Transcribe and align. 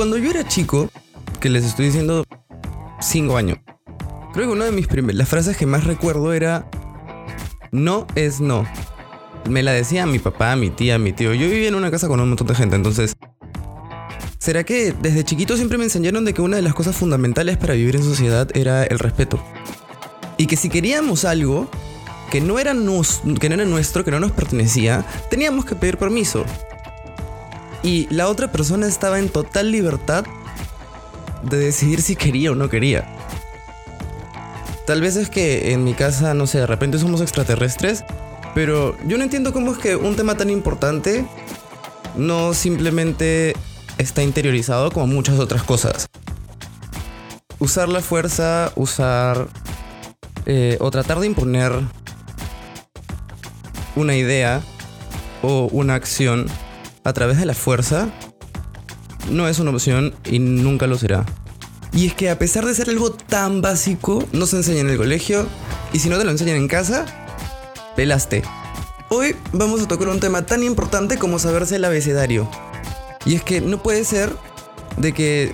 cuando 0.00 0.16
yo 0.16 0.30
era 0.30 0.48
chico, 0.48 0.88
que 1.40 1.50
les 1.50 1.62
estoy 1.62 1.84
diciendo 1.84 2.24
5 3.02 3.36
años, 3.36 3.58
creo 4.32 4.46
que 4.46 4.52
una 4.54 4.64
de 4.64 4.72
mis 4.72 4.86
primeras, 4.86 5.28
frases 5.28 5.58
que 5.58 5.66
más 5.66 5.84
recuerdo 5.84 6.32
era, 6.32 6.70
no 7.70 8.06
es 8.14 8.40
no. 8.40 8.64
Me 9.46 9.62
la 9.62 9.72
decía 9.72 10.06
mi 10.06 10.18
papá, 10.18 10.56
mi 10.56 10.70
tía, 10.70 10.98
mi 10.98 11.12
tío. 11.12 11.34
Yo 11.34 11.50
vivía 11.50 11.68
en 11.68 11.74
una 11.74 11.90
casa 11.90 12.08
con 12.08 12.18
un 12.18 12.30
montón 12.30 12.46
de 12.46 12.54
gente, 12.54 12.76
entonces... 12.76 13.14
¿Será 14.38 14.64
que 14.64 14.94
desde 15.02 15.22
chiquito 15.22 15.54
siempre 15.58 15.76
me 15.76 15.84
enseñaron 15.84 16.24
de 16.24 16.32
que 16.32 16.40
una 16.40 16.56
de 16.56 16.62
las 16.62 16.72
cosas 16.72 16.96
fundamentales 16.96 17.58
para 17.58 17.74
vivir 17.74 17.94
en 17.94 18.02
sociedad 18.02 18.48
era 18.56 18.84
el 18.84 18.98
respeto? 18.98 19.38
Y 20.38 20.46
que 20.46 20.56
si 20.56 20.70
queríamos 20.70 21.26
algo 21.26 21.68
que 22.30 22.40
no 22.40 22.58
era, 22.58 22.72
que 22.72 23.48
no 23.50 23.54
era 23.54 23.64
nuestro, 23.66 24.02
que 24.02 24.10
no 24.10 24.18
nos 24.18 24.32
pertenecía, 24.32 25.04
teníamos 25.28 25.66
que 25.66 25.74
pedir 25.74 25.98
permiso. 25.98 26.46
Y 27.82 28.06
la 28.14 28.28
otra 28.28 28.52
persona 28.52 28.86
estaba 28.86 29.18
en 29.18 29.28
total 29.28 29.70
libertad 29.70 30.24
de 31.42 31.56
decidir 31.56 32.02
si 32.02 32.16
quería 32.16 32.52
o 32.52 32.54
no 32.54 32.68
quería. 32.68 33.08
Tal 34.86 35.00
vez 35.00 35.16
es 35.16 35.30
que 35.30 35.72
en 35.72 35.84
mi 35.84 35.94
casa, 35.94 36.34
no 36.34 36.46
sé, 36.46 36.58
de 36.58 36.66
repente 36.66 36.98
somos 36.98 37.20
extraterrestres, 37.20 38.04
pero 38.54 38.96
yo 39.06 39.16
no 39.16 39.24
entiendo 39.24 39.52
cómo 39.52 39.72
es 39.72 39.78
que 39.78 39.96
un 39.96 40.16
tema 40.16 40.36
tan 40.36 40.50
importante 40.50 41.24
no 42.16 42.54
simplemente 42.54 43.54
está 43.98 44.22
interiorizado 44.22 44.90
como 44.90 45.06
muchas 45.06 45.38
otras 45.38 45.62
cosas. 45.62 46.08
Usar 47.58 47.88
la 47.88 48.00
fuerza, 48.00 48.72
usar 48.74 49.46
eh, 50.46 50.76
o 50.80 50.90
tratar 50.90 51.20
de 51.20 51.26
imponer 51.26 51.72
una 53.96 54.16
idea 54.16 54.62
o 55.42 55.68
una 55.72 55.94
acción 55.94 56.46
a 57.04 57.12
través 57.12 57.38
de 57.38 57.46
la 57.46 57.54
fuerza 57.54 58.08
no 59.30 59.48
es 59.48 59.58
una 59.58 59.70
opción 59.70 60.14
y 60.24 60.38
nunca 60.38 60.86
lo 60.86 60.98
será. 60.98 61.24
Y 61.92 62.06
es 62.06 62.14
que 62.14 62.30
a 62.30 62.38
pesar 62.38 62.64
de 62.66 62.74
ser 62.74 62.88
algo 62.88 63.12
tan 63.12 63.62
básico, 63.62 64.24
no 64.32 64.46
se 64.46 64.56
enseña 64.56 64.80
en 64.80 64.90
el 64.90 64.96
colegio 64.96 65.46
y 65.92 65.98
si 65.98 66.08
no 66.08 66.18
te 66.18 66.24
lo 66.24 66.30
enseñan 66.30 66.56
en 66.56 66.68
casa, 66.68 67.04
pelaste. 67.96 68.42
Hoy 69.08 69.34
vamos 69.52 69.80
a 69.80 69.88
tocar 69.88 70.08
un 70.08 70.20
tema 70.20 70.46
tan 70.46 70.62
importante 70.62 71.18
como 71.18 71.38
saberse 71.38 71.76
el 71.76 71.84
abecedario. 71.84 72.48
Y 73.24 73.34
es 73.34 73.42
que 73.42 73.60
no 73.60 73.82
puede 73.82 74.04
ser 74.04 74.30
de 74.98 75.12
que 75.12 75.52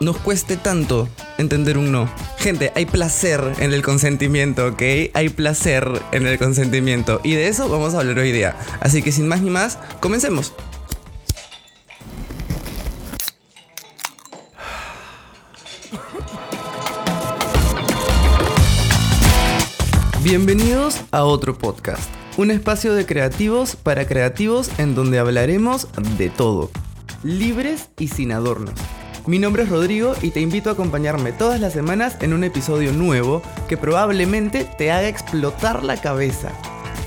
nos 0.00 0.16
cueste 0.18 0.56
tanto 0.56 1.08
entender 1.38 1.78
un 1.78 1.92
no. 1.92 2.10
Gente, 2.38 2.72
hay 2.74 2.86
placer 2.86 3.40
en 3.60 3.72
el 3.72 3.82
consentimiento, 3.82 4.66
¿ok? 4.66 4.82
Hay 5.14 5.28
placer 5.28 5.88
en 6.12 6.26
el 6.26 6.38
consentimiento. 6.38 7.20
Y 7.22 7.34
de 7.34 7.48
eso 7.48 7.68
vamos 7.68 7.94
a 7.94 8.00
hablar 8.00 8.18
hoy 8.18 8.32
día. 8.32 8.56
Así 8.80 9.02
que 9.02 9.12
sin 9.12 9.28
más 9.28 9.42
ni 9.42 9.50
más, 9.50 9.78
comencemos. 10.00 10.52
Bienvenidos 20.28 21.00
a 21.10 21.24
otro 21.24 21.56
podcast, 21.56 22.02
un 22.36 22.50
espacio 22.50 22.92
de 22.92 23.06
creativos 23.06 23.76
para 23.76 24.06
creativos 24.06 24.70
en 24.78 24.94
donde 24.94 25.18
hablaremos 25.18 25.88
de 26.18 26.28
todo, 26.28 26.70
libres 27.22 27.88
y 27.98 28.08
sin 28.08 28.32
adornos. 28.32 28.74
Mi 29.26 29.38
nombre 29.38 29.62
es 29.62 29.70
Rodrigo 29.70 30.12
y 30.20 30.30
te 30.30 30.42
invito 30.42 30.68
a 30.68 30.74
acompañarme 30.74 31.32
todas 31.32 31.62
las 31.62 31.72
semanas 31.72 32.18
en 32.20 32.34
un 32.34 32.44
episodio 32.44 32.92
nuevo 32.92 33.40
que 33.70 33.78
probablemente 33.78 34.68
te 34.76 34.92
haga 34.92 35.08
explotar 35.08 35.82
la 35.82 35.98
cabeza. 35.98 36.52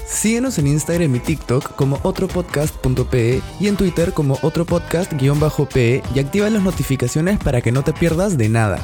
Síguenos 0.08 0.58
en 0.58 0.66
Instagram 0.66 1.16
y 1.16 1.20
TikTok 1.20 1.76
como 1.76 2.00
otropodcast.pe 2.02 3.40
y 3.60 3.68
en 3.68 3.76
Twitter 3.76 4.14
como 4.14 4.40
otropodcast-pe 4.42 6.02
y 6.16 6.20
activa 6.20 6.50
las 6.50 6.64
notificaciones 6.64 7.38
para 7.38 7.62
que 7.62 7.72
no 7.72 7.84
te 7.84 7.94
pierdas 7.94 8.36
de 8.40 8.50
nada. 8.50 8.80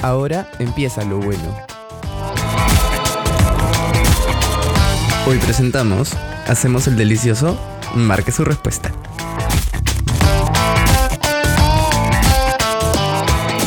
Ahora 0.00 0.48
empieza 0.60 1.02
lo 1.02 1.18
bueno. 1.18 1.73
Hoy 5.26 5.38
presentamos 5.38 6.12
Hacemos 6.46 6.86
el 6.86 6.96
delicioso. 6.96 7.58
Marque 7.94 8.30
su 8.30 8.44
respuesta. 8.44 8.92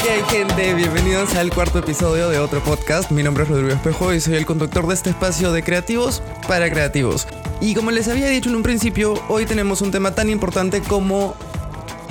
¿Qué 0.03 0.09
hay 0.11 0.21
gente? 0.29 0.75
Bienvenidos 0.75 1.33
al 1.33 1.49
cuarto 1.49 1.79
episodio 1.79 2.29
de 2.29 2.37
otro 2.37 2.63
podcast. 2.63 3.09
Mi 3.09 3.23
nombre 3.23 3.43
es 3.43 3.49
Rodrigo 3.49 3.71
Espejo 3.71 4.13
y 4.13 4.19
soy 4.19 4.35
el 4.35 4.45
conductor 4.45 4.85
de 4.85 4.93
este 4.93 5.09
espacio 5.09 5.51
de 5.51 5.63
creativos 5.63 6.21
para 6.47 6.69
creativos. 6.69 7.27
Y 7.59 7.73
como 7.73 7.89
les 7.89 8.07
había 8.07 8.27
dicho 8.27 8.49
en 8.49 8.55
un 8.55 8.61
principio, 8.61 9.15
hoy 9.27 9.47
tenemos 9.47 9.81
un 9.81 9.89
tema 9.89 10.11
tan 10.11 10.29
importante 10.29 10.81
como 10.81 11.33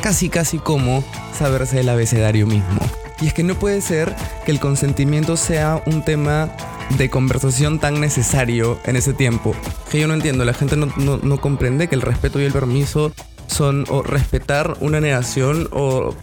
casi 0.03 0.29
casi 0.29 0.59
como 0.59 1.05
saberse 1.39 1.79
el 1.79 1.89
abecedario 1.89 2.49
mismo. 2.49 2.81
Y 3.21 3.29
es 3.29 3.33
que 3.35 3.45
no 3.45 3.55
puede 3.55 3.81
ser 3.81 4.13
que 4.45 4.51
el 4.51 4.59
consentimiento 4.59 5.37
sea 5.37 5.81
un 5.87 6.03
tema 6.05 6.51
de 6.91 7.11
conversación 7.11 7.79
tan 7.79 8.01
necesario 8.01 8.79
en 8.85 8.97
ese 8.97 9.13
tiempo. 9.13 9.55
Que 9.91 10.01
yo 10.01 10.09
no 10.09 10.15
entiendo, 10.15 10.45
la 10.45 10.55
gente 10.55 10.77
no, 10.77 11.41
comprende 11.41 11.89
que 11.89 11.95
el 11.95 12.03
respeto 12.03 12.41
y 12.41 12.45
el 12.45 12.53
permiso 12.53 13.13
son 13.47 13.85
o 13.89 14.03
respetar 14.03 14.77
una 14.81 15.01
negación 15.01 15.69
o, 15.73 16.15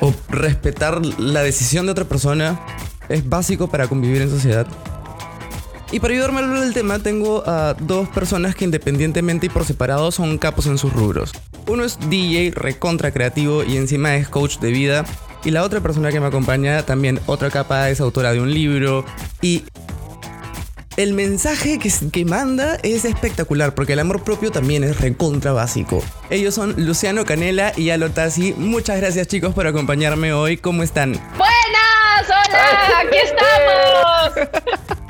o 0.00 0.14
respetar 0.28 1.04
la 1.04 1.42
decisión 1.42 1.86
de 1.86 1.92
otra 1.92 2.04
persona 2.04 2.60
es 3.08 3.28
básico 3.28 3.68
para 3.68 3.88
convivir 3.88 4.22
en 4.22 4.30
sociedad. 4.30 4.66
Y 5.92 6.00
para 6.00 6.14
ayudarme 6.14 6.40
a 6.40 6.44
hablar 6.44 6.60
del 6.60 6.72
tema 6.72 6.98
tengo 7.00 7.42
a 7.46 7.74
dos 7.74 8.08
personas 8.08 8.54
que 8.54 8.64
independientemente 8.64 9.46
y 9.46 9.48
por 9.50 9.66
separado 9.66 10.10
son 10.10 10.38
capos 10.38 10.66
en 10.66 10.78
sus 10.78 10.90
rubros. 10.92 11.32
Uno 11.66 11.84
es 11.84 11.98
DJ 12.08 12.52
recontra 12.54 13.12
creativo 13.12 13.62
y 13.62 13.76
encima 13.76 14.16
es 14.16 14.26
coach 14.28 14.58
de 14.58 14.70
vida. 14.70 15.04
Y 15.44 15.50
la 15.50 15.62
otra 15.64 15.80
persona 15.80 16.10
que 16.10 16.20
me 16.20 16.26
acompaña, 16.26 16.82
también 16.84 17.20
otra 17.26 17.50
capa, 17.50 17.90
es 17.90 18.00
autora 18.00 18.32
de 18.32 18.40
un 18.40 18.54
libro. 18.54 19.04
Y 19.42 19.64
el 20.96 21.14
mensaje 21.14 21.78
que, 21.78 21.90
que, 22.12 22.24
manda 22.24 22.76
es 22.82 23.04
espectacular 23.04 23.74
porque 23.74 23.94
el 23.94 24.00
amor 24.00 24.22
propio 24.22 24.50
también 24.50 24.84
es 24.84 25.00
recontra 25.00 25.52
básico. 25.52 26.02
Ellos 26.30 26.54
son 26.54 26.74
Luciano 26.76 27.24
Canela 27.24 27.72
y 27.76 27.90
Alo 27.90 28.10
Tassi. 28.10 28.54
Muchas 28.56 28.98
gracias 28.98 29.28
chicos 29.28 29.54
por 29.54 29.66
acompañarme 29.66 30.32
hoy. 30.32 30.56
¿Cómo 30.56 30.82
están? 30.82 31.12
Buenas, 31.36 32.28
hola, 32.28 33.00
aquí 33.00 33.16
estamos. 33.24 34.48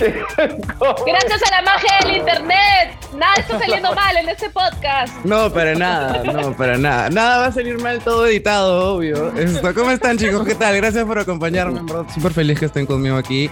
Gracias 0.00 1.42
a 1.42 1.50
la 1.56 1.62
magia 1.62 1.98
del 2.02 2.16
internet. 2.16 2.96
Nada 3.14 3.34
está 3.34 3.58
saliendo 3.58 3.94
mal 3.94 4.16
en 4.16 4.28
este 4.30 4.48
podcast. 4.48 5.14
No, 5.24 5.52
para 5.52 5.74
nada, 5.74 6.22
no, 6.24 6.56
para 6.56 6.78
nada. 6.78 7.10
Nada 7.10 7.38
va 7.38 7.46
a 7.46 7.52
salir 7.52 7.78
mal, 7.78 8.00
todo 8.00 8.26
editado, 8.26 8.94
obvio. 8.94 9.30
¿Cómo 9.74 9.90
están, 9.90 10.16
chicos? 10.16 10.46
¿Qué 10.46 10.54
tal? 10.54 10.76
Gracias 10.76 11.04
por 11.04 11.18
acompañarme. 11.18 11.80
súper 12.14 12.32
feliz 12.32 12.58
que 12.58 12.66
estén 12.66 12.86
conmigo 12.86 13.16
aquí. 13.16 13.50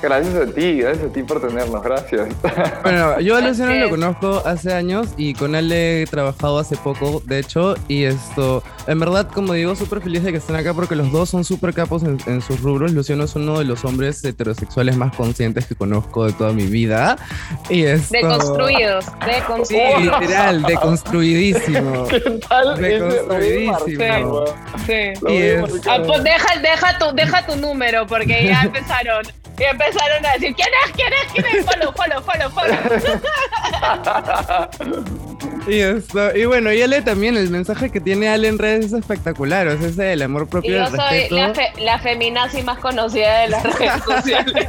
Gracias 0.00 0.34
a 0.34 0.46
ti, 0.46 0.78
gracias 0.78 1.06
a 1.06 1.12
ti 1.12 1.22
por 1.22 1.40
tenernos, 1.40 1.82
gracias. 1.82 2.28
Bueno, 2.82 3.20
yo 3.20 3.36
a 3.36 3.40
Luciano 3.40 3.74
lo 3.74 3.90
conozco 3.90 4.42
hace 4.44 4.72
años 4.72 5.08
y 5.16 5.34
con 5.34 5.54
él 5.54 5.70
he 5.72 6.06
trabajado 6.08 6.58
hace 6.58 6.76
poco, 6.76 7.22
de 7.24 7.40
hecho, 7.40 7.74
y 7.88 8.04
esto, 8.04 8.62
en 8.88 8.98
verdad, 8.98 9.28
como 9.28 9.52
digo, 9.52 9.76
súper 9.76 10.00
feliz 10.00 10.22
de 10.22 10.32
que 10.32 10.38
estén 10.38 10.56
acá 10.56 10.72
porque 10.72 10.96
los 10.96 11.12
dos 11.12 11.28
son 11.28 11.44
súper 11.44 11.74
capos 11.74 12.02
en, 12.02 12.40
sus 12.40 12.62
rubros. 12.62 12.92
Luciano 12.92 13.24
es 13.24 13.36
uno 13.36 13.58
de 13.58 13.66
los 13.66 13.84
hombres 13.84 14.24
heterosexuales 14.24 14.96
más 14.96 15.14
conscientes 15.14 15.66
que 15.66 15.74
conozco 15.74 16.24
de 16.24 16.32
toda 16.32 16.54
mi 16.54 16.64
vida. 16.64 17.18
Y 17.68 17.84
esto... 17.84 18.14
Deconstruidos, 18.14 19.04
deconstruidos. 19.26 19.98
Sí, 19.98 20.10
literal, 20.20 20.62
deconstruidísimo. 20.66 22.06
¿Qué 22.08 22.20
tal? 22.48 22.80
Deconstruidísimo. 22.80 24.44
Sí. 24.86 25.12
Y 25.28 25.50
ah, 25.86 26.02
pues 26.06 26.24
deja, 26.24 26.58
deja, 26.62 26.98
tu, 26.98 27.14
deja 27.14 27.46
tu 27.46 27.56
número 27.56 28.06
porque 28.06 28.46
ya 28.46 28.62
empezaron. 28.64 29.26
Y 29.58 29.64
empezaron 29.64 30.24
a 30.24 30.32
decir, 30.34 30.54
¿quién 30.54 30.68
es? 30.86 30.92
¿Quién 30.92 31.12
es? 31.12 31.32
¿Quién 31.32 31.44
es? 31.46 31.66
Follow, 31.66 31.92
follow, 31.92 32.22
follow, 32.22 32.48
follow. 32.52 32.78
y, 35.68 35.80
esto, 35.80 36.36
y 36.36 36.44
bueno, 36.44 36.72
y 36.72 36.80
Ale 36.80 37.02
también, 37.02 37.36
el 37.36 37.50
mensaje 37.50 37.90
que 37.90 38.00
tiene 38.00 38.28
Ale 38.28 38.46
en 38.46 38.58
redes 38.58 38.77
es 38.86 38.92
espectacular, 38.92 39.68
o 39.68 39.78
sea, 39.78 39.88
ese 39.88 40.02
del 40.02 40.22
amor 40.22 40.48
propio. 40.48 40.70
Y 40.70 40.74
yo 40.74 40.86
soy 40.88 41.28
la, 41.30 41.52
la 41.78 41.98
feminazi 41.98 42.62
más 42.62 42.78
conocida 42.78 43.40
de 43.40 43.48
las 43.48 43.62
redes 43.62 44.04
sociales. 44.04 44.66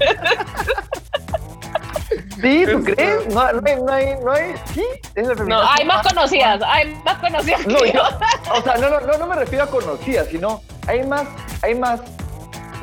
¿Sí? 2.41 2.63
¿Tú 2.71 2.83
crees? 2.83 3.27
No, 3.27 3.51
no, 3.51 3.61
hay, 3.65 3.75
no, 3.75 3.91
hay, 3.91 4.05
no 4.23 4.31
hay, 4.31 4.53
¿sí? 4.73 4.83
Es 5.15 5.27
la 5.27 5.35
no, 5.35 5.61
hay 5.61 5.85
más 5.85 6.07
conocidas, 6.07 6.61
hay 6.65 6.95
más 7.03 7.17
conocidas 7.17 7.67
no, 7.67 7.85
yo. 7.85 8.01
O 8.53 8.61
sea, 8.61 8.77
no, 8.77 8.89
no, 8.89 9.17
no 9.17 9.27
me 9.27 9.35
refiero 9.35 9.65
a 9.65 9.67
conocidas, 9.67 10.27
sino 10.29 10.61
hay 10.87 11.05
más, 11.05 11.27
hay 11.61 11.75
más 11.75 12.01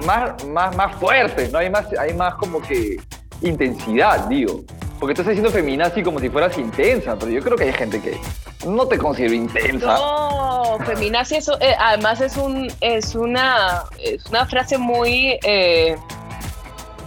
más, 0.04 0.44
más, 0.44 0.76
más 0.76 0.94
fuertes, 0.96 1.52
¿no? 1.52 1.58
Hay 1.58 1.70
más, 1.70 1.86
hay 1.98 2.14
más 2.14 2.34
como 2.34 2.60
que 2.60 3.00
intensidad, 3.40 4.26
digo. 4.26 4.64
Porque 4.98 5.14
tú 5.14 5.20
estás 5.22 5.37
diciendo 5.37 5.50
feminazi 5.50 6.02
como 6.02 6.19
si 6.20 6.28
fueras 6.31 6.56
intensa, 6.58 7.16
pero 7.19 7.31
yo 7.31 7.43
creo 7.43 7.56
que 7.56 7.64
hay 7.64 7.72
gente 7.72 8.00
que 8.00 8.19
no 8.66 8.87
te 8.87 8.96
considero 8.98 9.34
intensa. 9.34 9.87
No, 9.94 10.78
feminazi 10.87 11.37
eso, 11.37 11.58
eh, 11.60 11.75
además 11.78 12.20
es 12.20 12.37
un 12.37 12.72
es 12.81 13.14
una 13.14 13.84
es 14.02 14.25
una 14.26 14.46
frase 14.46 14.78
muy 14.78 15.38
eh, 15.44 15.96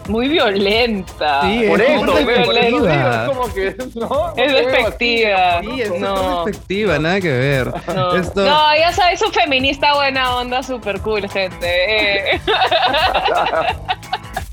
muy 0.07 0.27
violenta. 0.27 1.41
Sí, 1.43 1.65
Por 1.67 1.81
es 1.81 1.89
eso, 2.01 2.13
despectiva. 2.13 3.23
es 3.23 3.29
como 3.29 3.53
que 3.53 3.75
no. 3.95 4.33
Es 4.35 4.53
despectiva. 4.53 5.61
Sí, 5.61 5.81
es 5.81 5.99
No. 5.99 6.17
súper 6.17 6.45
despectiva, 6.45 6.99
nada 6.99 7.21
que 7.21 7.31
ver. 7.31 7.73
No, 7.95 8.15
Esto, 8.15 8.43
no, 8.45 8.75
ya 8.77 8.91
sabes, 8.91 9.21
un 9.21 9.31
feminista 9.33 9.93
buena 9.95 10.35
onda, 10.37 10.63
super 10.63 10.99
cool, 11.01 11.29
gente. 11.29 12.33
Eh, 12.35 12.41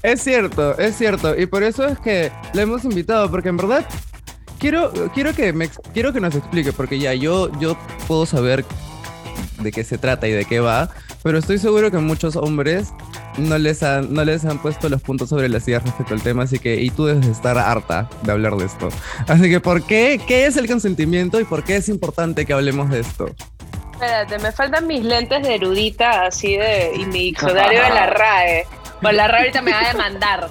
Es 0.07 0.23
cierto, 0.23 0.79
es 0.79 0.97
cierto. 0.97 1.37
Y 1.37 1.47
por 1.47 1.65
eso 1.65 1.85
es 1.85 1.99
que 1.99 2.31
le 2.53 2.63
hemos 2.63 2.85
invitado, 2.85 3.29
porque 3.29 3.49
en 3.49 3.57
verdad 3.57 3.85
quiero, 4.61 4.93
quiero, 5.13 5.35
que, 5.35 5.53
me, 5.53 5.69
quiero 5.93 6.13
que 6.13 6.21
nos 6.21 6.37
explique, 6.37 6.73
porque 6.73 7.01
ya 7.01 7.13
yo, 7.13 7.51
yo 7.59 7.77
puedo 8.07 8.25
saber 8.25 8.65
de 9.59 9.73
qué 9.73 9.83
se 9.83 9.99
trata 9.99 10.29
y 10.29 10.31
de 10.31 10.45
qué 10.45 10.61
va, 10.61 10.91
pero 11.25 11.39
estoy 11.39 11.59
seguro 11.59 11.91
que 11.91 11.99
muchos 11.99 12.37
hombres 12.37 12.93
no 13.37 13.59
les 13.59 13.83
han, 13.83 14.15
no 14.15 14.25
les 14.25 14.45
han 14.45 14.63
puesto 14.63 14.89
los 14.89 15.03
puntos 15.03 15.29
sobre 15.29 15.49
las 15.49 15.67
ideas 15.67 15.83
respecto 15.83 16.15
al 16.15 16.23
tema, 16.23 16.45
así 16.45 16.61
que, 16.61 16.81
y 16.81 16.91
tú 16.91 17.07
debes 17.07 17.27
de 17.27 17.33
estar 17.33 17.59
harta 17.59 18.09
de 18.23 18.31
hablar 18.31 18.55
de 18.55 18.67
esto. 18.67 18.91
Así 19.27 19.51
que, 19.51 19.59
¿por 19.59 19.83
qué? 19.89 20.21
¿Qué 20.25 20.47
es 20.47 20.57
el 20.57 20.69
consentimiento 20.69 21.41
y 21.41 21.45
por 21.45 21.65
qué 21.65 21.75
es 21.75 21.89
importante 21.89 22.47
que 22.47 22.53
hablemos 22.53 22.91
de 22.91 23.01
esto? 23.01 23.27
espérate, 23.93 24.39
me 24.39 24.53
faltan 24.53 24.87
mis 24.87 25.03
lentes 25.03 25.43
de 25.43 25.55
erudita 25.55 26.27
así 26.27 26.55
de 26.57 26.93
y 26.95 27.07
mi 27.07 27.19
diccionario 27.25 27.83
de 27.83 27.89
la 27.89 28.07
RAE. 28.11 28.67
Pues 29.07 29.17
la 29.17 29.27
ahorita 29.27 29.63
me 29.63 29.73
va 29.73 29.81
a 29.81 29.89
demandar. 29.93 30.49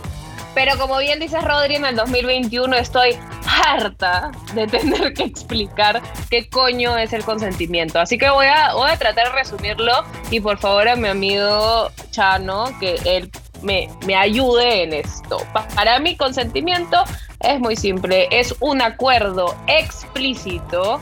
Pero 0.54 0.78
como 0.78 0.98
bien 1.00 1.20
dice 1.20 1.40
Rodri, 1.42 1.76
en 1.76 1.86
el 1.86 1.96
2021 1.98 2.76
estoy 2.78 3.18
harta 3.66 4.32
de 4.54 4.68
tener 4.68 5.14
que 5.14 5.24
explicar 5.24 6.02
qué 6.30 6.50
coño 6.50 6.98
es 6.98 7.12
el 7.12 7.26
consentimiento. 7.26 8.00
Así 8.00 8.18
que 8.18 8.30
voy 8.30 8.46
a, 8.48 8.74
voy 8.74 8.90
a 8.90 8.98
tratar 8.98 9.28
de 9.28 9.34
resumirlo 9.34 9.92
y 10.32 10.40
por 10.40 10.58
favor 10.58 10.88
a 10.88 10.96
mi 10.96 11.10
amigo 11.10 11.92
Chano 12.12 12.66
que 12.80 12.96
él 13.04 13.30
me, 13.62 13.90
me 14.06 14.16
ayude 14.16 14.84
en 14.84 14.94
esto. 14.94 15.38
Pa- 15.52 15.68
Para 15.76 16.00
mí 16.00 16.16
consentimiento 16.16 17.04
es 17.42 17.60
muy 17.60 17.76
simple, 17.76 18.30
es 18.32 18.56
un 18.62 18.82
acuerdo 18.82 19.54
explícito 19.68 21.02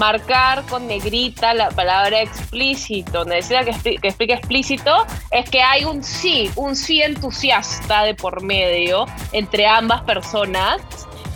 marcar 0.00 0.64
con 0.64 0.86
negrita 0.88 1.52
la 1.54 1.68
palabra 1.68 2.22
explícito, 2.22 3.24
necesita 3.24 3.64
que, 3.64 3.72
expli- 3.72 4.00
que 4.00 4.08
explique 4.08 4.32
explícito, 4.32 5.06
es 5.30 5.48
que 5.48 5.60
hay 5.60 5.84
un 5.84 6.02
sí, 6.02 6.50
un 6.56 6.74
sí 6.74 7.02
entusiasta 7.02 8.02
de 8.04 8.14
por 8.14 8.42
medio 8.42 9.06
entre 9.32 9.66
ambas 9.66 10.00
personas. 10.02 10.80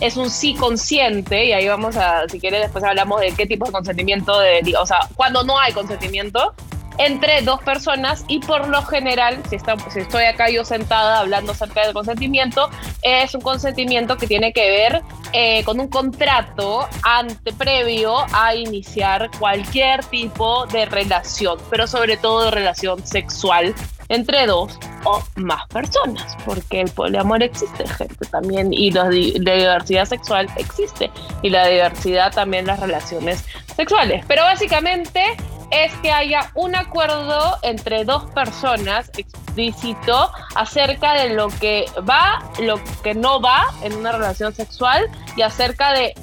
Es 0.01 0.17
un 0.17 0.29
sí 0.29 0.55
consciente, 0.55 1.45
y 1.45 1.53
ahí 1.53 1.69
vamos 1.69 1.95
a, 1.95 2.27
si 2.27 2.37
quieres, 2.37 2.59
después 2.59 2.83
hablamos 2.83 3.21
de 3.21 3.31
qué 3.31 3.45
tipo 3.45 3.65
de 3.65 3.71
consentimiento, 3.71 4.37
de, 4.39 4.61
o 4.77 4.85
sea, 4.85 4.99
cuando 5.15 5.45
no 5.45 5.57
hay 5.57 5.71
consentimiento, 5.71 6.53
entre 6.97 7.41
dos 7.41 7.61
personas 7.61 8.25
y 8.27 8.39
por 8.39 8.67
lo 8.67 8.81
general, 8.83 9.41
si, 9.49 9.55
estoy 9.55 10.23
acá 10.23 10.49
yo 10.49 10.63
sentada 10.65 11.19
hablando 11.19 11.51
acerca 11.51 11.83
del 11.83 11.93
consentimiento, 11.93 12.69
es 13.01 13.33
un 13.35 13.41
consentimiento 13.41 14.17
que 14.17 14.27
tiene 14.27 14.53
que 14.53 14.69
ver 14.69 15.01
eh, 15.33 15.63
con 15.63 15.79
un 15.79 15.87
contrato 15.87 16.87
ante 17.03 17.53
previo 17.53 18.25
a 18.33 18.55
iniciar 18.55 19.29
cualquier 19.39 20.03
tipo 20.05 20.65
de 20.67 20.85
relación, 20.85 21.57
pero 21.69 21.87
sobre 21.87 22.17
todo 22.17 22.45
de 22.45 22.51
relación 22.51 23.05
sexual 23.05 23.73
entre 24.09 24.45
dos 24.45 24.77
o 25.03 25.23
más 25.35 25.67
personas, 25.67 26.35
porque 26.45 26.81
el 26.81 26.89
poliamor 26.91 27.41
existe, 27.43 27.87
gente, 27.87 28.25
también, 28.29 28.71
y 28.71 28.91
la 28.91 29.09
diversidad 29.09 30.05
sexual 30.05 30.47
existe, 30.57 31.11
y 31.41 31.49
la 31.49 31.67
diversidad 31.67 32.31
también 32.31 32.67
las 32.67 32.79
relaciones 32.79 33.45
sexuales. 33.75 34.23
Pero 34.27 34.43
básicamente 34.43 35.35
es 35.71 35.93
que 36.01 36.11
haya 36.11 36.51
un 36.55 36.75
acuerdo 36.75 37.57
entre 37.63 38.05
dos 38.05 38.29
personas 38.31 39.09
explícito 39.17 40.31
acerca 40.55 41.13
de 41.13 41.33
lo 41.33 41.47
que 41.47 41.85
va, 42.07 42.43
lo 42.59 42.79
que 43.03 43.13
no 43.13 43.41
va 43.41 43.65
en 43.81 43.93
una 43.93 44.11
relación 44.11 44.53
sexual 44.53 45.09
y 45.35 45.41
acerca 45.41 45.93
de 45.93 46.13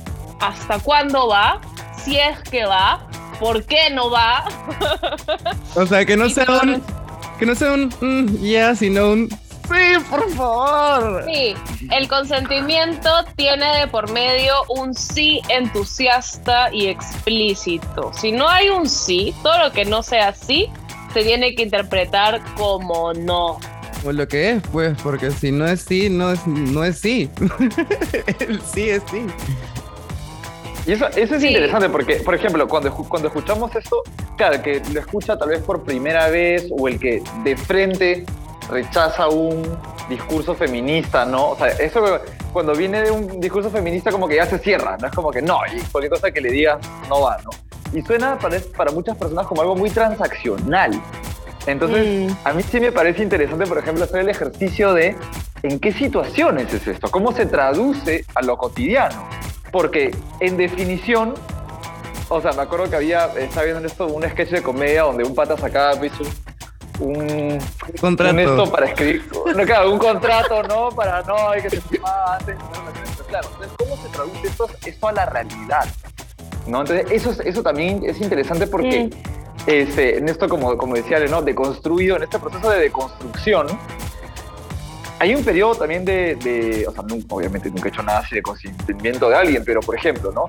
hasta 0.41 0.79
cuándo 0.81 1.29
va, 1.29 1.61
si 2.05 2.19
es 2.19 2.39
que 2.50 2.65
va, 2.65 3.06
por 3.39 3.65
qué 3.65 3.91
no 3.91 4.11
va. 4.11 4.44
O 5.75 5.87
sea, 5.87 6.05
que 6.05 6.17
no 6.17 6.27
Y 6.27 6.31
sea 6.31 6.47
un, 6.62 6.83
que 7.39 7.47
no 7.47 7.55
sea 7.55 7.73
un 7.73 7.93
mm, 8.00 8.43
ya, 8.43 8.75
sino 8.75 9.11
un 9.11 9.29
sí, 9.73 10.05
por 10.11 10.31
favor. 10.33 11.25
Sí, 11.27 11.55
el 11.91 12.09
consentimiento 12.09 13.09
tiene 13.37 13.79
de 13.81 13.87
por 13.89 14.11
medio 14.13 14.55
un 14.69 14.95
sí 14.95 15.41
entusiasta 15.49 16.73
y 16.73 16.87
explícito. 16.89 18.13
Si 18.15 18.33
no 18.33 18.49
hay 18.49 18.69
un 18.69 18.89
sí, 18.89 19.35
todo 19.43 19.59
lo 19.59 19.73
que 19.73 19.85
no 19.85 20.03
sea 20.03 20.33
sí 20.35 20.69
se 21.13 21.23
tiene 21.23 21.55
que 21.55 21.63
interpretar 21.63 22.41
como 22.57 23.13
no. 23.13 23.59
O 24.05 24.11
lo 24.13 24.27
que 24.27 24.51
es, 24.53 24.63
pues, 24.73 24.97
porque 25.03 25.31
si 25.31 25.53
no 25.53 25.67
es 25.67 25.83
sí, 25.83 26.09
no 26.11 26.33
es, 26.33 26.45
no 26.47 26.83
es 26.85 26.99
sí. 26.99 27.31
El 28.41 28.61
sí 28.63 28.89
es 28.91 29.03
sí. 29.11 29.27
Y 30.87 30.93
eso, 30.93 31.07
eso 31.15 31.37
es 31.37 31.41
Sí. 31.43 31.49
interesante 31.49 31.89
porque, 31.89 32.17
por 32.17 32.35
ejemplo, 32.35 32.67
cuando, 32.67 32.91
escu- 32.91 33.07
cuando 33.07 33.29
escuchamos 33.29 33.73
esto, 33.77 34.03
claro, 34.37 34.55
el 34.57 34.63
que 34.63 34.83
lo 34.93 34.99
escucha 34.99 35.39
tal 35.39 35.51
vez 35.51 35.61
por 35.63 35.85
primera 35.85 36.29
vez 36.29 36.67
o 36.77 36.89
el 36.89 36.99
que 36.99 37.23
de 37.45 37.57
frente 37.57 38.25
rechaza 38.69 39.29
un 39.29 39.62
discurso 40.09 40.55
feminista, 40.55 41.25
¿no? 41.25 41.50
O 41.50 41.56
sea, 41.56 41.69
eso 41.69 42.20
cuando 42.53 42.75
viene 42.75 43.03
de 43.03 43.11
un 43.11 43.41
discurso 43.41 43.70
feminista 43.70 44.11
como 44.11 44.29
que 44.29 44.37
ya 44.37 44.47
se 44.47 44.59
cierra, 44.59 44.97
¿no? 44.99 45.06
Es 45.06 45.14
como 45.14 45.31
que 45.31 45.43
no, 45.43 45.59
y 45.67 45.81
cualquier 45.91 46.11
cosa 46.11 46.31
que 46.31 46.41
le 46.41 46.50
digas 46.50 46.79
no 47.09 47.23
va, 47.23 47.38
¿no? 47.44 47.50
Y 47.93 48.03
suena 48.03 48.38
para, 48.38 48.59
para 48.76 48.91
muchas 48.91 49.17
personas 49.17 49.47
como 49.47 49.62
algo 49.62 49.76
muy 49.76 49.91
transaccional. 49.91 51.00
Entonces, 51.67 52.32
a 52.44 52.53
mí 52.53 52.62
sí 52.62 52.81
me 52.81 52.91
parece 52.91 53.23
interesante, 53.23 53.67
por 53.67 53.79
ejemplo, 53.79 54.05
hacer 54.05 54.20
el 54.20 54.29
ejercicio 54.29 54.94
de 54.94 55.17
en 55.62 55.79
qué 55.79 55.93
situaciones 55.93 56.73
es 56.75 56.87
esto, 56.87 57.08
cómo 57.11 57.32
se 57.32 57.47
traduce 57.47 58.25
a 58.35 58.43
lo 58.43 58.56
cotidiano. 58.56 59.29
Porque 59.70 60.15
en 60.41 60.56
definición, 60.56 61.35
o 62.29 62.41
sea, 62.41 62.53
me 62.53 62.62
acuerdo 62.62 62.91
que 62.91 62.97
había, 62.97 63.26
estaba 63.38 63.62
viendo 63.62 63.81
en 63.81 63.87
esto 63.87 64.06
un 64.06 64.29
sketch 64.29 64.50
de 64.50 64.62
comedia 64.62 65.03
donde 65.03 65.25
un 65.25 65.35
pata 65.35 65.56
sacaba 65.56 65.97
pues, 65.97 66.12
un, 67.00 67.17
un, 67.21 67.59
Contrato. 68.00 68.33
un 68.35 68.39
esto 68.41 68.71
para 68.71 68.87
escribir, 68.87 69.29
no, 69.56 69.65
claro, 69.65 69.93
un 69.93 69.99
contrato, 69.99 70.62
¿no? 70.65 70.91
Para 70.91 71.23
no, 71.23 71.49
hay 71.50 71.62
que 71.62 71.71
se 71.71 71.81
firmaba 71.81 72.37
antes. 72.37 72.56
Claro, 73.29 73.49
entonces, 73.53 73.73
¿cómo 73.79 73.97
se 74.03 74.09
traduce 74.11 74.47
esto, 74.47 74.67
esto 74.85 75.09
a 75.09 75.12
la 75.12 75.27
realidad? 75.27 75.85
¿No? 76.67 76.81
Entonces, 76.83 77.06
eso, 77.11 77.31
es- 77.31 77.41
eso 77.41 77.62
también 77.62 78.03
es 78.05 78.21
interesante 78.21 78.67
porque 78.67 79.05
Mm. 79.05 79.11
este, 79.67 80.19
en 80.19 80.29
esto, 80.29 80.49
como, 80.49 80.77
como 80.77 80.94
decía 80.94 81.17
Ale, 81.17 81.29
¿no? 81.29 81.41
Deconstruido, 81.43 82.17
en 82.17 82.25
este 82.25 82.39
proceso 82.39 82.71
de 82.71 82.79
deconstrucción, 82.81 83.67
hay 85.19 85.35
un 85.35 85.44
periodo 85.44 85.77
también 85.77 86.05
de, 86.05 86.35
de- 86.37 86.87
o 86.87 86.93
sea, 86.93 87.03
nun- 87.05 87.25
obviamente 87.31 87.71
nunca 87.71 87.89
he 87.89 87.89
hecho 87.89 88.03
nada 88.03 88.19
así 88.21 88.35
de 88.35 88.43
consentimiento 88.43 89.29
de 89.29 89.37
alguien, 89.37 89.65
pero 89.65 89.81
por 89.81 89.94
ejemplo, 89.97 90.31
¿no? 90.33 90.44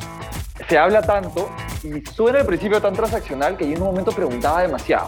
Se 0.68 0.78
habla 0.78 1.02
tanto 1.02 1.50
y 1.84 2.02
suena 2.12 2.40
al 2.40 2.46
principio 2.46 2.82
tan 2.82 2.94
transaccional 2.94 3.56
que 3.58 3.66
yo 3.68 3.76
en 3.76 3.82
un 3.82 3.88
momento 3.90 4.12
preguntaba 4.12 4.62
demasiado. 4.62 5.08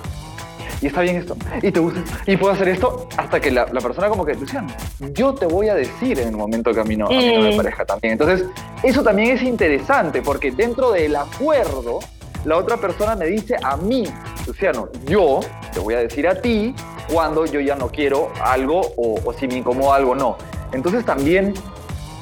Y 0.81 0.87
está 0.87 1.01
bien 1.01 1.15
esto, 1.15 1.37
y 1.61 1.71
te 1.71 1.79
gusta, 1.79 2.01
y 2.27 2.35
puedo 2.37 2.53
hacer 2.53 2.67
esto, 2.67 3.07
hasta 3.17 3.39
que 3.39 3.49
la, 3.49 3.65
la 3.71 3.79
persona 3.81 4.09
como 4.09 4.25
que, 4.25 4.35
Luciano, 4.35 4.67
yo 5.13 5.33
te 5.33 5.45
voy 5.45 5.69
a 5.69 5.75
decir 5.75 6.19
en 6.19 6.27
el 6.29 6.35
momento 6.37 6.73
que 6.73 6.81
a 6.81 6.83
mí 6.83 6.95
no, 6.97 7.07
me 7.09 7.53
Mm. 7.53 7.57
parezca 7.57 7.85
también. 7.85 8.13
Entonces, 8.13 8.45
eso 8.83 9.01
también 9.01 9.35
es 9.37 9.41
interesante, 9.43 10.21
porque 10.21 10.51
dentro 10.51 10.91
del 10.91 11.15
acuerdo, 11.15 11.99
la 12.43 12.57
otra 12.57 12.77
persona 12.77 13.15
me 13.15 13.25
dice 13.27 13.55
a 13.63 13.77
mí, 13.77 14.03
Luciano, 14.45 14.89
yo 15.07 15.39
te 15.73 15.79
voy 15.79 15.93
a 15.95 15.99
decir 15.99 16.27
a 16.27 16.39
ti 16.41 16.75
cuando 17.11 17.45
yo 17.45 17.59
ya 17.59 17.75
no 17.75 17.87
quiero 17.87 18.31
algo 18.43 18.81
o, 18.97 19.19
o 19.23 19.33
si 19.33 19.47
me 19.47 19.55
incomoda 19.57 19.95
algo 19.95 20.13
no. 20.13 20.37
Entonces 20.73 21.05
también 21.05 21.53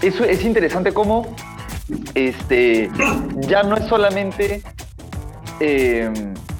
eso 0.01 0.24
es 0.24 0.45
interesante 0.45 0.93
cómo 0.93 1.25
este, 2.15 2.89
ya 3.48 3.63
no 3.63 3.75
es 3.75 3.86
solamente 3.88 4.62
eh, 5.60 6.10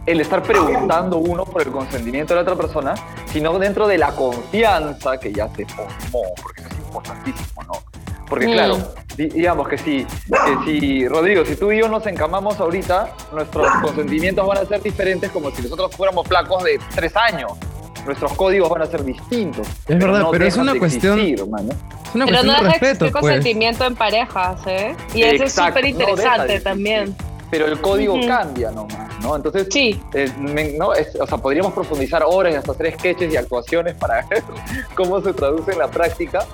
el 0.06 0.20
estar 0.22 0.44
preguntando 0.44 1.18
uno 1.18 1.46
por 1.46 1.62
el 1.62 1.72
consentimiento 1.72 2.34
de 2.34 2.44
la 2.44 2.52
otra 2.52 2.56
persona, 2.62 2.94
sino 3.32 3.58
dentro 3.58 3.88
de 3.88 3.98
la 3.98 4.12
confianza 4.12 5.18
que 5.18 5.32
ya 5.32 5.48
se 5.56 5.66
formó, 5.66 6.34
porque 6.42 6.62
eso 6.62 6.70
es 6.72 6.80
importantísimo, 6.86 7.64
¿no? 7.64 7.74
Porque 8.28 8.48
Mm. 8.48 8.52
claro, 8.52 8.78
di- 9.16 9.28
digamos 9.30 9.68
que 9.68 9.78
si, 9.78 10.06
que 10.06 10.58
si, 10.66 11.08
Rodrigo, 11.08 11.46
si 11.46 11.56
tú 11.56 11.72
y 11.72 11.80
yo 11.80 11.88
nos 11.88 12.06
encamamos 12.08 12.60
ahorita, 12.60 13.12
nuestros 13.32 13.68
consentimientos 13.82 14.46
van 14.48 14.58
a 14.58 14.66
ser 14.66 14.82
diferentes 14.82 15.30
como 15.32 15.52
si 15.52 15.62
nosotros 15.62 15.96
fuéramos 15.96 16.28
flacos 16.28 16.64
de 16.64 16.80
tres 16.96 17.16
años. 17.16 17.52
Nuestros 18.06 18.34
códigos 18.34 18.70
van 18.70 18.82
a 18.82 18.86
ser 18.86 19.06
distintos. 19.06 19.66
Es 19.88 19.98
verdad, 19.98 20.26
pero 20.32 20.46
es 20.46 20.58
una 20.58 20.74
de 20.74 20.80
cuestión- 20.80 21.20
existir, 21.20 21.48
mano. 21.48 21.70
Es 21.72 22.16
una 22.16 22.26
Pero 22.26 22.38
cuestión 22.40 22.48
no 22.48 22.52
de 22.54 22.58
deja 22.58 22.64
de 22.64 22.70
respeto, 22.72 22.88
existir 23.06 23.12
pues. 23.14 23.22
consentimiento 23.22 23.86
en 23.86 23.96
parejas, 23.96 24.60
¿eh? 24.68 24.96
Y 25.14 25.22
eso 25.24 25.44
es 25.46 25.54
súper 25.54 25.84
no 25.84 25.88
interesante 25.90 26.56
existir. 26.56 27.14
Pero 27.54 27.68
el 27.68 27.80
código 27.82 28.16
Ujú. 28.16 28.28
cambia 28.28 28.72
nomás, 28.72 29.20
¿no? 29.22 29.36
Entonces, 29.36 29.68
Sí, 29.72 30.02
eh, 30.16 30.28
me- 30.40 30.72
¿no? 30.72 30.92
Es- 30.94 31.16
o 31.20 31.28
sea, 31.28 31.38
podríamos 31.38 31.72
profundizar 31.72 32.24
horas 32.26 32.52
y 32.52 32.56
hasta 32.56 32.72
hacer 32.72 32.92
sketches 32.98 33.32
y 33.32 33.38
actuaciones 33.38 33.94
para 33.94 34.22
ver 34.30 34.42
cómo 34.96 35.22
se 35.22 35.34
traduce 35.34 35.72
en 35.72 35.78
la 35.78 35.88
práctica. 35.88 36.46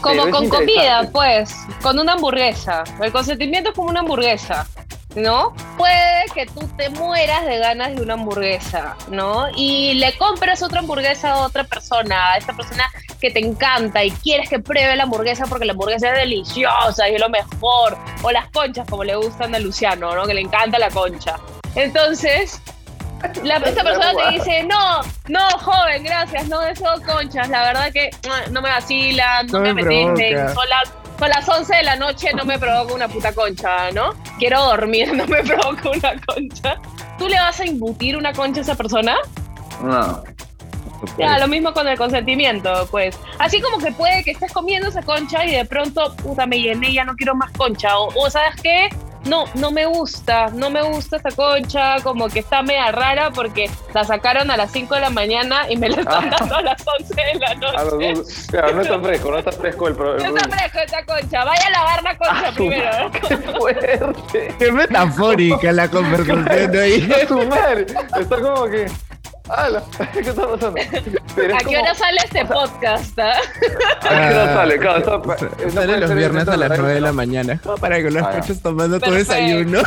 como 0.00 0.28
con 0.30 0.48
comida, 0.48 1.08
pues, 1.12 1.54
con 1.82 1.96
una 1.98 2.14
hamburguesa. 2.14 2.82
El 3.00 3.12
consentimiento 3.12 3.70
es 3.70 3.76
como 3.76 3.88
una 3.90 4.00
hamburguesa. 4.00 4.66
¿No? 5.18 5.52
Puede 5.76 6.24
que 6.34 6.46
tú 6.46 6.66
te 6.76 6.88
mueras 6.90 7.44
de 7.46 7.58
ganas 7.58 7.94
de 7.94 8.02
una 8.02 8.14
hamburguesa, 8.14 8.96
¿no? 9.10 9.48
Y 9.54 9.94
le 9.94 10.16
compras 10.16 10.62
otra 10.62 10.80
hamburguesa 10.80 11.32
a 11.32 11.38
otra 11.38 11.64
persona, 11.64 12.32
a 12.32 12.36
esta 12.38 12.54
persona 12.54 12.84
que 13.20 13.30
te 13.30 13.40
encanta 13.40 14.04
y 14.04 14.10
quieres 14.10 14.48
que 14.48 14.58
pruebe 14.60 14.94
la 14.96 15.02
hamburguesa 15.04 15.46
porque 15.46 15.64
la 15.64 15.72
hamburguesa 15.72 16.10
es 16.10 16.16
deliciosa 16.16 17.08
y 17.08 17.14
es 17.14 17.20
lo 17.20 17.28
mejor. 17.28 17.98
O 18.22 18.30
las 18.30 18.48
conchas, 18.50 18.86
como 18.88 19.04
le 19.04 19.16
gustan 19.16 19.54
a 19.54 19.58
Luciano, 19.58 20.14
¿no? 20.14 20.26
Que 20.26 20.34
le 20.34 20.40
encanta 20.40 20.78
la 20.78 20.90
concha. 20.90 21.36
Entonces, 21.74 22.60
la, 23.42 23.56
esta 23.56 23.82
persona 23.82 24.12
te 24.14 24.34
dice, 24.34 24.62
no, 24.64 25.00
no, 25.28 25.48
joven, 25.58 26.04
gracias, 26.04 26.48
no 26.48 26.60
deseo 26.60 26.92
conchas, 27.04 27.48
la 27.48 27.64
verdad 27.64 27.92
que 27.92 28.10
no 28.50 28.62
me 28.62 28.68
vacilan, 28.68 29.46
no, 29.48 29.60
me, 29.60 29.74
me 29.74 29.84
son 29.84 30.68
las, 30.68 30.92
son 31.18 31.28
las 31.28 31.48
11 31.48 31.76
de 31.76 31.82
la 31.82 31.96
noche, 31.96 32.28
no 32.34 32.44
me 32.44 32.58
provoca 32.58 32.94
una 32.94 33.08
puta 33.08 33.32
concha, 33.32 33.90
¿no? 33.90 34.14
Quiero 34.38 34.62
dormir, 34.62 35.12
no 35.14 35.26
me 35.26 35.42
provoca 35.42 35.90
una 35.90 36.20
concha. 36.26 36.76
¿Tú 37.18 37.28
le 37.28 37.36
vas 37.36 37.58
a 37.60 37.66
imbutir 37.66 38.16
una 38.16 38.32
concha 38.32 38.60
a 38.60 38.62
esa 38.62 38.74
persona? 38.74 39.16
No. 39.82 40.22
Ya, 41.16 41.38
lo 41.38 41.46
mismo 41.46 41.72
con 41.72 41.86
el 41.86 41.96
consentimiento, 41.96 42.88
pues. 42.90 43.18
Así 43.38 43.60
como 43.60 43.78
que 43.78 43.92
puede 43.92 44.24
que 44.24 44.32
estés 44.32 44.52
comiendo 44.52 44.88
esa 44.88 45.02
concha 45.02 45.44
y 45.44 45.52
de 45.52 45.64
pronto, 45.64 46.14
puta, 46.16 46.46
me 46.46 46.60
llené, 46.60 46.92
ya 46.92 47.04
no 47.04 47.14
quiero 47.14 47.34
más 47.34 47.52
concha. 47.52 47.98
O, 47.98 48.08
o 48.16 48.30
¿sabes 48.30 48.60
qué? 48.60 48.88
No, 49.28 49.44
no 49.54 49.70
me 49.70 49.86
gusta, 49.86 50.48
no 50.50 50.70
me 50.70 50.82
gusta 50.82 51.16
esta 51.16 51.30
concha, 51.30 52.00
como 52.02 52.28
que 52.28 52.40
está 52.40 52.62
media 52.62 52.90
rara 52.90 53.30
porque 53.30 53.70
la 53.94 54.04
sacaron 54.04 54.50
a 54.50 54.56
las 54.56 54.72
5 54.72 54.94
de 54.94 55.00
la 55.00 55.10
mañana 55.10 55.70
y 55.70 55.76
me 55.76 55.88
la 55.88 56.00
están 56.00 56.32
ah. 56.32 56.36
dando 56.38 56.56
a 56.56 56.62
las 56.62 56.84
11 57.00 57.14
de 57.14 57.34
la 57.38 57.54
noche. 57.54 58.22
claro, 58.48 58.74
no 58.74 58.82
está 58.82 59.00
fresco, 59.00 59.30
no 59.30 59.38
está 59.38 59.52
fresco 59.52 59.88
el 59.88 59.94
problema. 59.94 60.30
No 60.30 60.36
está 60.36 60.48
fresco 60.48 60.78
esta 60.78 61.04
concha, 61.04 61.44
vaya 61.44 61.66
a 61.66 61.70
lavar 61.70 62.02
la 62.02 62.16
concha 62.16 62.48
ah, 62.48 62.52
primero. 62.54 63.10
¡Qué 63.12 63.36
fuerte! 63.36 64.54
Qué 64.58 64.72
metafórica 64.72 65.72
la 65.72 65.88
conversación 65.88 66.48
ahí. 66.48 67.08
Está 68.18 68.40
como 68.40 68.64
que... 68.66 68.86
¿Qué 70.12 70.20
está 70.20 70.48
pasando? 70.48 70.80
¿A 71.54 71.58
qué 71.58 71.78
hora 71.78 71.94
sale 71.94 72.18
este 72.24 72.44
podcast? 72.44 73.18
¿A 73.18 73.32
qué 74.02 74.34
hora 74.34 74.54
sale? 74.54 74.78
Claro, 74.78 75.22
sale 75.72 75.98
los 75.98 76.14
viernes 76.14 76.48
a 76.48 76.56
las 76.56 76.78
9 76.78 76.94
de 76.94 77.00
la 77.00 77.12
mañana. 77.12 77.60
para 77.80 77.96
que 77.98 78.10
los 78.10 78.22
ah, 78.22 78.40
tomando 78.62 79.00
tu 79.00 79.10
desayuno. 79.10 79.80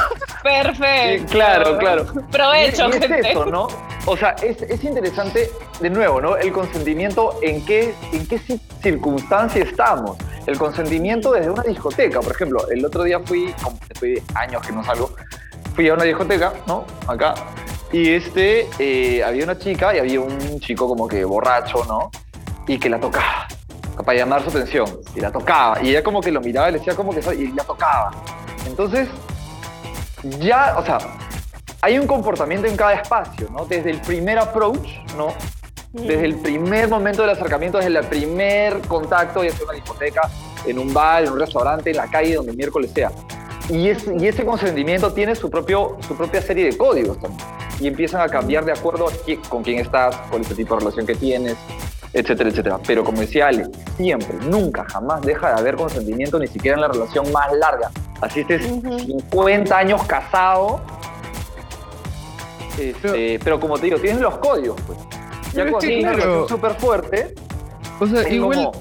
Perfecto. 0.44 1.32
claro, 1.32 1.77
claro. 1.77 2.06
Provecho, 2.32 2.89
y, 2.89 3.03
es 3.03 3.25
eso, 3.25 3.46
¿no? 3.46 3.68
O 4.06 4.18
sea, 4.18 4.32
es, 4.41 4.62
es, 4.63 4.84
interesante, 4.84 5.51
de 5.80 5.89
nuevo, 5.89 6.20
¿no? 6.20 6.38
El 6.38 6.51
consentimiento, 6.51 7.38
¿en 7.44 7.63
qué, 7.65 7.94
en 8.12 8.27
qué 8.27 8.39
circunstancia 8.82 9.63
estamos? 9.63 10.18
El 10.48 10.58
consentimiento 10.58 11.32
desde 11.34 11.51
una 11.51 11.63
discoteca, 11.63 12.20
por 12.20 12.32
ejemplo. 12.32 12.68
El 12.72 12.84
otro 12.84 13.03
día 13.03 13.20
fui, 13.20 13.53
después 13.88 14.15
de 14.15 14.24
años 14.34 14.65
que 14.65 14.74
no 14.74 14.84
salgo, 14.84 15.13
fui 15.75 15.88
a 15.89 15.94
una 15.94 16.03
discoteca, 16.03 16.53
¿no? 16.65 16.86
Acá, 17.08 17.36
y 17.92 18.10
este, 18.10 18.68
eh, 18.80 19.24
había 19.24 19.44
una 19.44 19.58
chica 19.58 19.96
y 19.96 20.00
había 20.00 20.22
un 20.22 20.60
chico 20.60 20.88
como 20.88 21.08
que 21.08 21.26
borracho, 21.26 21.84
¿no? 21.86 22.10
Y 22.68 22.78
que 22.80 22.90
la 22.90 23.00
tocaba 23.00 23.48
para 24.04 24.18
llamar 24.18 24.44
su 24.44 24.50
atención. 24.50 24.88
Y 25.16 25.20
la 25.20 25.32
tocaba. 25.32 25.82
Y 25.82 25.90
ella 25.90 26.04
como 26.04 26.22
que 26.22 26.32
lo 26.32 26.42
miraba 26.42 26.70
y 26.70 26.74
le 26.74 26.78
decía 26.80 26.96
como 26.96 27.14
que... 27.14 27.22
Y 27.36 27.48
la 27.52 27.64
tocaba. 27.64 28.12
Entonces, 28.66 29.10
ya, 30.40 30.76
o 30.78 30.86
sea, 30.86 30.98
hay 31.82 32.00
un 32.00 32.08
comportamiento 32.08 32.68
en 32.68 32.76
cada 32.76 32.94
espacio, 32.94 33.50
¿no? 33.52 33.66
Desde 33.66 33.92
el 33.92 34.02
primer 34.02 34.40
approach, 34.40 34.88
¿no? 35.18 35.34
Desde 35.92 36.26
el 36.26 36.36
primer 36.36 36.88
momento 36.88 37.22
del 37.22 37.32
acercamiento, 37.32 37.78
desde 37.78 37.98
el 37.98 38.06
primer 38.06 38.80
contacto, 38.88 39.44
ya 39.44 39.52
sea 39.52 39.60
en 39.60 39.66
una 39.66 39.74
discoteca, 39.74 40.30
en 40.66 40.80
un 40.80 40.94
bar, 40.94 41.24
en 41.24 41.34
un 41.34 41.40
restaurante, 41.40 41.90
en 41.90 41.98
la 41.98 42.08
calle, 42.08 42.36
donde 42.36 42.54
miércoles 42.54 42.92
sea. 42.94 43.12
Y, 43.70 43.90
y 43.90 44.28
ese 44.28 44.46
consentimiento 44.46 45.12
tiene 45.14 45.36
su, 45.36 45.50
propio, 45.50 45.98
su 46.08 46.16
propia 46.16 46.42
serie 46.42 46.66
de 46.66 46.78
códigos 46.78 47.20
también 47.20 47.46
y 47.82 47.88
empiezan 47.88 48.22
a 48.22 48.28
cambiar 48.28 48.64
de 48.64 48.72
acuerdo 48.72 49.08
a 49.08 49.50
con 49.50 49.64
quién 49.64 49.80
estás, 49.80 50.16
con 50.30 50.42
el 50.42 50.56
tipo 50.56 50.76
de 50.76 50.80
relación 50.82 51.06
que 51.06 51.16
tienes, 51.16 51.58
etcétera, 52.14 52.50
etcétera. 52.50 52.80
Pero 52.86 53.04
como 53.04 53.22
decía 53.22 53.48
Ale, 53.48 53.68
siempre, 53.98 54.38
nunca, 54.46 54.86
jamás 54.90 55.22
deja 55.22 55.54
de 55.54 55.60
haber 55.60 55.76
consentimiento, 55.76 56.38
ni 56.40 56.48
siquiera 56.48 56.76
en 56.76 56.82
la 56.82 56.88
relación 56.88 57.32
más 57.32 57.52
larga. 57.54 57.90
Así 58.22 58.42
estés 58.42 58.64
50 58.64 59.76
años 59.76 60.04
casado, 60.04 60.80
este, 62.78 63.40
pero, 63.44 63.60
como 63.60 63.78
te 63.78 63.88
digo, 63.88 63.98
tienes 64.00 64.22
los 64.22 64.38
códigos, 64.38 64.80
pues. 64.88 64.98
Ya 65.54 65.64
cuando 65.64 65.80
tienes 65.80 66.04
una 66.04 66.14
relación 66.14 66.48
súper 66.48 66.74
fuerte, 66.76 67.36
o 68.00 68.08
sea, 68.08 68.28
igual 68.30 68.72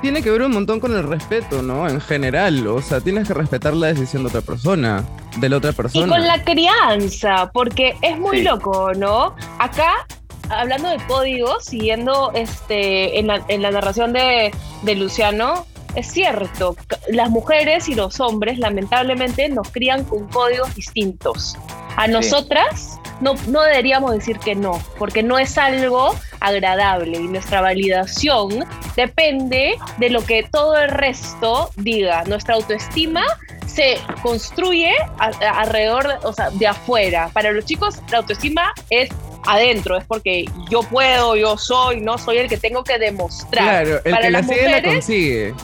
tiene 0.00 0.22
que 0.22 0.30
ver 0.30 0.42
un 0.42 0.52
montón 0.52 0.80
con 0.80 0.94
el 0.94 1.02
respeto, 1.02 1.62
¿no? 1.62 1.88
En 1.88 2.00
general, 2.00 2.66
o 2.66 2.80
sea, 2.82 3.00
tienes 3.00 3.26
que 3.26 3.34
respetar 3.34 3.74
la 3.74 3.88
decisión 3.88 4.22
de 4.22 4.28
otra 4.28 4.42
persona, 4.42 5.02
de 5.36 5.48
la 5.48 5.56
otra 5.58 5.72
persona. 5.72 6.06
Y 6.06 6.08
con 6.08 6.26
la 6.26 6.42
crianza, 6.42 7.50
porque 7.52 7.96
es 8.02 8.18
muy 8.18 8.42
loco, 8.42 8.92
¿no? 8.94 9.34
Acá, 9.58 10.06
hablando 10.50 10.88
de 10.88 10.98
códigos, 11.06 11.64
siguiendo 11.64 12.32
este, 12.34 13.18
en, 13.18 13.26
la, 13.26 13.70
narración 13.70 14.12
de, 14.12 14.52
Luciano, 14.96 15.66
es 15.94 16.10
cierto, 16.10 16.76
las 17.08 17.30
mujeres 17.30 17.88
y 17.88 17.94
los 17.94 18.20
hombres 18.20 18.58
lamentablemente 18.58 19.48
nos 19.48 19.70
crían 19.70 20.04
con 20.04 20.28
códigos 20.28 20.74
distintos. 20.74 21.56
A 21.96 22.08
nosotras 22.08 22.98
no, 23.24 23.34
no 23.48 23.62
deberíamos 23.62 24.12
decir 24.12 24.38
que 24.38 24.54
no, 24.54 24.78
porque 24.98 25.22
no 25.22 25.38
es 25.38 25.56
algo 25.56 26.14
agradable 26.40 27.18
y 27.18 27.26
nuestra 27.26 27.62
validación 27.62 28.66
depende 28.96 29.76
de 29.96 30.10
lo 30.10 30.22
que 30.26 30.42
todo 30.42 30.76
el 30.76 30.90
resto 30.90 31.70
diga. 31.76 32.24
Nuestra 32.24 32.54
autoestima 32.54 33.24
se 33.66 33.96
construye 34.22 34.92
alrededor, 35.18 36.18
o 36.22 36.34
sea, 36.34 36.50
de 36.50 36.66
afuera. 36.66 37.30
Para 37.32 37.50
los 37.50 37.64
chicos, 37.64 37.96
la 38.10 38.18
autoestima 38.18 38.74
es 38.90 39.08
adentro, 39.46 39.96
es 39.96 40.04
porque 40.04 40.44
yo 40.68 40.82
puedo, 40.82 41.34
yo 41.34 41.56
soy, 41.56 42.02
no 42.02 42.18
soy 42.18 42.36
el 42.38 42.48
que 42.50 42.58
tengo 42.58 42.84
que 42.84 42.98
demostrar. 42.98 43.84
Claro, 43.86 44.00
el 44.04 44.12
Para 44.12 44.26
que 44.26 44.30
la 44.30 44.42
sigue 44.42 44.68
la 44.68 44.82
consigue. 44.82 45.54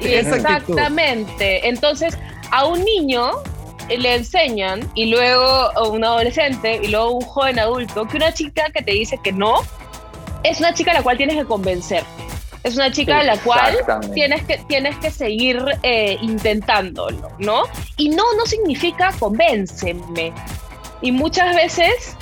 exactamente. 0.00 1.66
Entonces, 1.66 2.18
a 2.50 2.66
un 2.66 2.84
niño 2.84 3.30
le 3.96 4.16
enseñan 4.16 4.90
y 4.94 5.06
luego 5.06 5.70
un 5.90 6.04
adolescente 6.04 6.80
y 6.82 6.88
luego 6.88 7.12
un 7.12 7.22
joven 7.22 7.58
adulto 7.58 8.06
que 8.06 8.16
una 8.16 8.32
chica 8.32 8.70
que 8.72 8.82
te 8.82 8.92
dice 8.92 9.18
que 9.22 9.32
no 9.32 9.62
es 10.44 10.60
una 10.60 10.72
chica 10.74 10.92
a 10.92 10.94
la 10.94 11.02
cual 11.02 11.16
tienes 11.16 11.36
que 11.36 11.44
convencer. 11.44 12.04
Es 12.64 12.74
una 12.74 12.90
chica 12.90 13.20
a 13.20 13.24
la 13.24 13.38
cual 13.38 13.78
tienes 14.14 14.42
que, 14.44 14.58
tienes 14.68 14.96
que 14.98 15.10
seguir 15.10 15.62
eh, 15.82 16.18
intentándolo, 16.20 17.30
¿no? 17.38 17.62
Y 17.96 18.10
no, 18.10 18.24
no 18.36 18.46
significa 18.46 19.12
convénceme. 19.18 20.32
Y 21.00 21.12
muchas 21.12 21.54
veces 21.54 22.16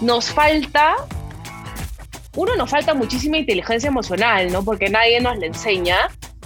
nos 0.00 0.30
falta, 0.30 0.96
uno, 2.34 2.56
nos 2.56 2.70
falta 2.70 2.94
muchísima 2.94 3.38
inteligencia 3.38 3.88
emocional, 3.88 4.52
¿no? 4.52 4.64
Porque 4.64 4.88
nadie 4.90 5.20
nos 5.20 5.38
la 5.38 5.46
enseña. 5.46 5.96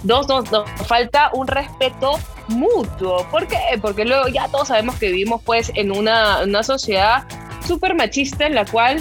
Dos, 0.03 0.27
nos, 0.27 0.51
nos 0.51 0.69
falta 0.87 1.31
un 1.33 1.47
respeto 1.47 2.19
mutuo. 2.47 3.27
¿Por 3.29 3.47
qué? 3.47 3.57
Porque 3.81 4.05
luego 4.05 4.27
ya 4.27 4.47
todos 4.47 4.67
sabemos 4.69 4.95
que 4.95 5.07
vivimos 5.11 5.41
pues 5.43 5.71
en 5.75 5.91
una, 5.91 6.43
una 6.43 6.63
sociedad 6.63 7.23
súper 7.65 7.95
machista 7.95 8.45
en 8.45 8.55
la 8.55 8.65
cual 8.65 8.99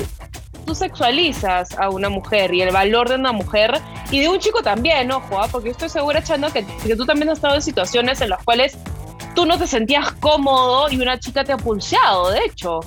tú 0.64 0.74
sexualizas 0.74 1.76
a 1.78 1.90
una 1.90 2.08
mujer 2.08 2.54
y 2.54 2.62
el 2.62 2.72
valor 2.72 3.08
de 3.08 3.16
una 3.16 3.32
mujer 3.32 3.80
y 4.10 4.20
de 4.20 4.28
un 4.28 4.38
chico 4.38 4.62
también, 4.62 5.10
ojo, 5.10 5.40
¿ah? 5.40 5.48
porque 5.50 5.70
estoy 5.70 5.88
segura, 5.88 6.22
Chano, 6.22 6.52
que, 6.52 6.62
tú 6.96 7.04
también 7.04 7.30
has 7.30 7.38
estado 7.38 7.54
en 7.54 7.62
situaciones 7.62 8.20
en 8.20 8.30
las 8.30 8.42
cuales 8.44 8.76
tú 9.34 9.46
no 9.46 9.58
te 9.58 9.66
sentías 9.66 10.12
cómodo 10.12 10.90
y 10.90 11.00
una 11.00 11.18
chica 11.18 11.44
te 11.44 11.52
ha 11.52 11.56
pulseado, 11.56 12.30
de 12.30 12.40
hecho. 12.44 12.80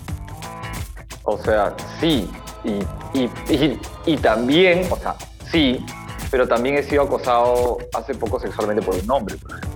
O 1.24 1.38
sea, 1.38 1.75
sí, 2.00 2.29
y, 2.63 3.19
y, 3.19 3.79
y 4.05 4.17
también, 4.17 4.88
o 4.91 4.97
sea, 4.97 5.15
sí, 5.51 5.83
pero 6.29 6.47
también 6.47 6.77
he 6.77 6.83
sido 6.83 7.03
acosado 7.03 7.79
hace 7.93 8.13
poco 8.13 8.39
sexualmente 8.39 8.85
por 8.85 8.95
un 8.95 9.09
hombre, 9.09 9.35
por 9.38 9.51
ejemplo 9.51 9.75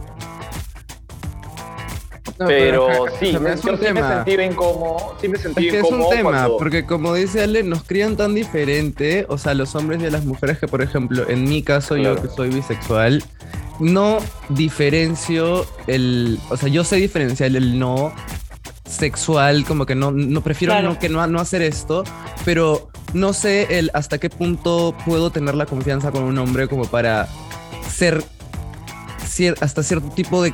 pero, 2.48 3.06
sí, 3.20 3.34
yo 3.34 3.40
sí 3.40 3.94
me 3.94 4.02
sentí 4.02 4.32
incómodo. 4.42 5.16
Sí 5.20 5.28
me 5.28 5.38
sentí 5.38 5.68
es 5.68 5.74
que 5.74 5.80
es 5.80 5.92
un 5.92 6.10
tema, 6.10 6.48
porque 6.58 6.86
como 6.86 7.14
dice 7.14 7.44
Ale, 7.44 7.64
nos 7.64 7.84
crían 7.84 8.16
tan 8.16 8.34
diferente, 8.34 9.26
o 9.28 9.38
sea, 9.38 9.54
los 9.54 9.76
hombres 9.76 10.02
y 10.02 10.10
las 10.10 10.26
mujeres 10.26 10.58
que, 10.58 10.68
por 10.68 10.82
ejemplo, 10.82 11.30
en 11.30 11.44
mi 11.44 11.64
caso, 11.64 11.98
yo 11.98 12.22
que 12.22 12.30
soy 12.30 12.50
bisexual, 12.50 13.24
no 13.80 14.20
diferencio 14.50 15.66
el, 15.88 16.40
o 16.50 16.58
sea, 16.58 16.70
yo 16.70 16.84
sé 16.84 16.98
diferenciar 16.98 17.56
el 17.56 17.78
no 17.78 18.14
sexual, 18.86 19.66
como 19.66 19.86
que 19.86 19.96
no, 19.96 20.12
no 20.12 20.42
prefiero 20.42 20.82
no, 20.82 20.98
que 20.98 21.10
no, 21.10 21.26
no 21.28 21.40
hacer 21.40 21.62
esto, 21.62 22.04
pero 22.46 22.90
no 23.14 23.34
sé 23.34 23.80
el 23.80 23.92
hasta 23.94 24.18
qué 24.18 24.30
punto 24.30 24.96
puedo 25.06 25.30
tener 25.30 25.56
la 25.56 25.66
confianza 25.66 26.12
con 26.12 26.24
un 26.24 26.38
hombre 26.38 26.68
como 26.68 26.86
para 26.86 27.28
ser 27.90 28.24
hasta 29.62 29.84
cierto 29.84 30.10
tipo 30.10 30.44
de 30.44 30.54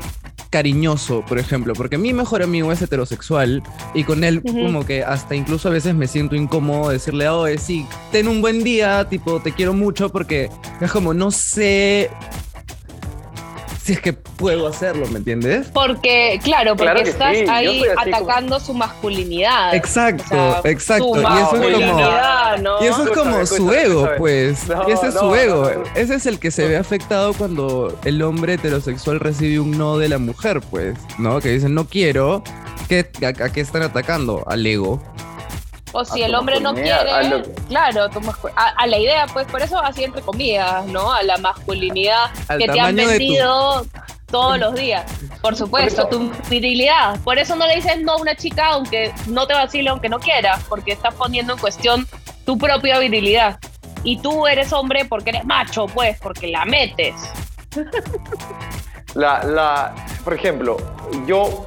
cariñoso, 0.50 1.24
por 1.26 1.40
ejemplo, 1.40 1.74
porque 1.74 1.98
mi 1.98 2.14
mejor 2.14 2.44
amigo 2.44 2.72
es 2.72 2.82
heterosexual 2.82 3.64
y 3.94 4.04
con 4.04 4.24
él 4.24 4.42
como 4.42 4.86
que 4.86 5.04
hasta 5.04 5.36
incluso 5.36 5.70
a 5.70 5.72
veces 5.72 5.96
me 5.96 6.08
siento 6.08 6.36
incómodo 6.36 6.90
decirle, 6.90 7.28
oye, 7.30 7.58
sí, 7.58 7.86
ten 8.12 8.28
un 8.28 8.42
buen 8.42 8.64
día, 8.64 9.08
tipo, 9.10 9.40
te 9.42 9.52
quiero 9.52 9.74
mucho 9.74 10.10
porque 10.10 10.50
es 10.82 10.92
como, 10.92 11.14
no 11.14 11.32
sé 11.32 12.10
si 13.86 13.94
es 13.94 14.02
que 14.02 14.14
puedo 14.14 14.68
hacerlo, 14.68 15.06
¿me 15.12 15.20
entiendes? 15.20 15.68
Porque, 15.72 16.40
claro, 16.44 16.76
porque 16.76 16.92
Claro 16.92 17.08
estás 17.08 17.38
sí, 17.38 17.46
ahí 17.48 17.84
atacando 17.96 18.60
su 18.60 18.74
masculinidad. 18.74 19.76
Exacto, 19.76 20.24
O 20.24 20.28
sea, 20.28 20.72
exacto. 20.72 21.14
su 21.14 21.22
Y 21.22 21.24
eso 21.24 21.28
es 21.28 21.48
como... 21.50 21.62
masculinidad, 21.62 22.58
¿no? 22.58 22.84
Y 22.84 22.88
eso 22.88 23.04
es 23.04 23.10
como 23.12 23.40
Escúchame, 23.42 23.46
su 23.46 23.74
ego, 23.74 24.00
escúchame. 24.00 24.18
pues. 24.18 24.68
No, 24.68 24.90
y 24.90 24.92
ese 24.92 25.08
es 25.10 25.14
no, 25.14 25.20
su 25.20 25.36
ego. 25.36 25.72
no. 25.72 25.84
Ese 25.94 26.16
es 26.16 26.26
el 26.26 26.40
que 26.40 26.50
se 26.50 26.68
ve 26.68 26.78
afectado 26.78 27.34
cuando 27.36 27.96
el 28.06 28.24
hombre 28.24 28.56
heterosexual 28.56 29.20
recibe 29.20 29.60
un 29.60 29.78
no 29.78 30.00
de 30.00 30.10
la 30.10 30.18
mujer, 30.18 30.62
pues, 30.72 30.98
¿no? 31.20 31.40
Que 31.40 31.50
dicen, 31.50 31.76
no 31.76 31.86
quiero. 31.86 32.44
¿Qué, 32.90 33.08
a, 33.24 33.28
a 33.44 33.52
qué 33.52 33.62
están 33.62 33.84
atacando? 33.84 34.44
Al 34.48 34.66
ego. 34.66 35.00
O 35.98 36.04
si 36.06 36.22
el 36.24 36.36
hombre 36.36 36.60
no 36.60 36.74
quiere, 36.74 37.10
a 37.12 37.24
lo- 37.24 37.42
claro, 37.70 38.10
a, 38.56 38.66
a 38.68 38.88
la 38.88 38.98
idea, 38.98 39.28
pues 39.32 39.48
por 39.48 39.62
eso 39.62 39.80
así 39.80 40.04
entre 40.04 40.22
comillas, 40.22 40.86
¿no? 40.88 41.12
A 41.12 41.24
la 41.24 41.38
masculinidad 41.38 42.26
Al 42.50 42.58
que 42.60 42.68
te 42.68 42.80
han 42.80 42.96
tu- 42.98 43.06
vendido 43.06 43.86
todos 44.30 44.60
los 44.60 44.76
días. 44.76 45.10
Por 45.42 45.56
supuesto, 45.56 46.08
tu 46.08 46.32
virilidad. 46.50 47.18
Por 47.22 47.38
eso 47.38 47.56
no 47.56 47.66
le 47.66 47.76
dices 47.76 48.02
no 48.02 48.14
a 48.14 48.18
una 48.18 48.36
chica 48.36 48.68
aunque 48.74 49.14
no 49.28 49.48
te 49.48 49.54
vacile, 49.54 49.90
aunque 49.90 50.10
no 50.10 50.20
quieras, 50.20 50.62
porque 50.68 50.92
estás 50.92 51.14
poniendo 51.14 51.54
en 51.54 51.60
cuestión 51.60 52.06
tu 52.46 52.58
propia 52.58 53.00
virilidad. 53.00 53.58
Y 54.04 54.18
tú 54.18 54.46
eres 54.48 54.74
hombre 54.74 55.06
porque 55.06 55.30
eres 55.30 55.46
macho, 55.46 55.86
pues, 55.88 56.20
porque 56.20 56.48
la 56.48 56.66
metes. 56.66 57.16
La, 59.14 59.44
la, 59.44 59.96
por 60.24 60.34
ejemplo, 60.34 60.78
yo, 61.26 61.66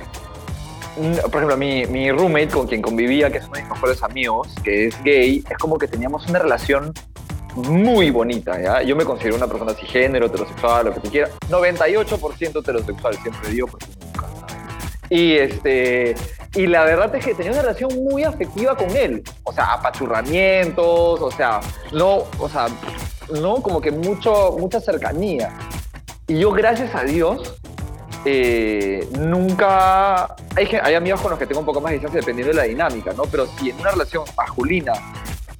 por 1.22 1.36
ejemplo, 1.36 1.56
mi, 1.56 1.86
mi 1.86 2.10
roommate 2.10 2.48
con 2.48 2.66
quien 2.66 2.82
convivía, 2.82 3.30
que 3.30 3.38
es 3.38 3.44
uno 3.44 3.54
de 3.54 3.62
mis 3.62 3.70
mejores 3.70 4.02
amigos, 4.02 4.48
que 4.62 4.86
es 4.86 5.02
gay, 5.02 5.44
es 5.48 5.58
como 5.58 5.78
que 5.78 5.86
teníamos 5.86 6.26
una 6.28 6.38
relación 6.38 6.92
muy 7.54 8.10
bonita, 8.10 8.60
¿ya? 8.60 8.82
Yo 8.82 8.94
me 8.94 9.04
considero 9.04 9.36
una 9.36 9.46
persona 9.46 9.74
cisgénero, 9.74 10.26
heterosexual, 10.26 10.86
lo 10.86 10.94
que 10.94 11.00
tú 11.00 11.10
quieras. 11.10 11.30
98% 11.48 12.60
heterosexual, 12.60 13.14
siempre 13.14 13.50
digo, 13.50 13.66
porque 13.66 13.86
nunca. 14.00 14.26
Y, 15.10 15.32
este, 15.34 16.14
y 16.54 16.66
la 16.66 16.84
verdad 16.84 17.14
es 17.14 17.24
que 17.24 17.34
tenía 17.34 17.52
una 17.52 17.62
relación 17.62 17.90
muy 18.04 18.24
afectiva 18.24 18.76
con 18.76 18.94
él. 18.94 19.22
O 19.44 19.52
sea, 19.52 19.74
apachurramientos, 19.74 21.20
o 21.20 21.30
sea, 21.30 21.60
no, 21.92 22.24
o 22.38 22.48
sea, 22.48 22.68
no, 23.40 23.56
como 23.56 23.80
que 23.80 23.90
mucho, 23.90 24.56
mucha 24.58 24.80
cercanía. 24.80 25.56
Y 26.26 26.40
yo, 26.40 26.52
gracias 26.52 26.94
a 26.94 27.04
Dios, 27.04 27.57
eh, 28.30 29.08
nunca... 29.18 30.36
Hay, 30.56 30.94
amigos 30.94 31.20
con 31.20 31.30
los 31.30 31.38
que 31.38 31.46
tengo 31.46 31.60
un 31.60 31.66
poco 31.66 31.80
más 31.80 31.90
de 31.90 31.94
distancia 31.98 32.20
dependiendo 32.20 32.52
de 32.52 32.56
la 32.56 32.64
dinámica, 32.64 33.12
¿no? 33.14 33.22
Pero 33.24 33.46
si 33.46 33.70
en 33.70 33.76
una 33.80 33.90
relación 33.92 34.24
masculina 34.36 34.92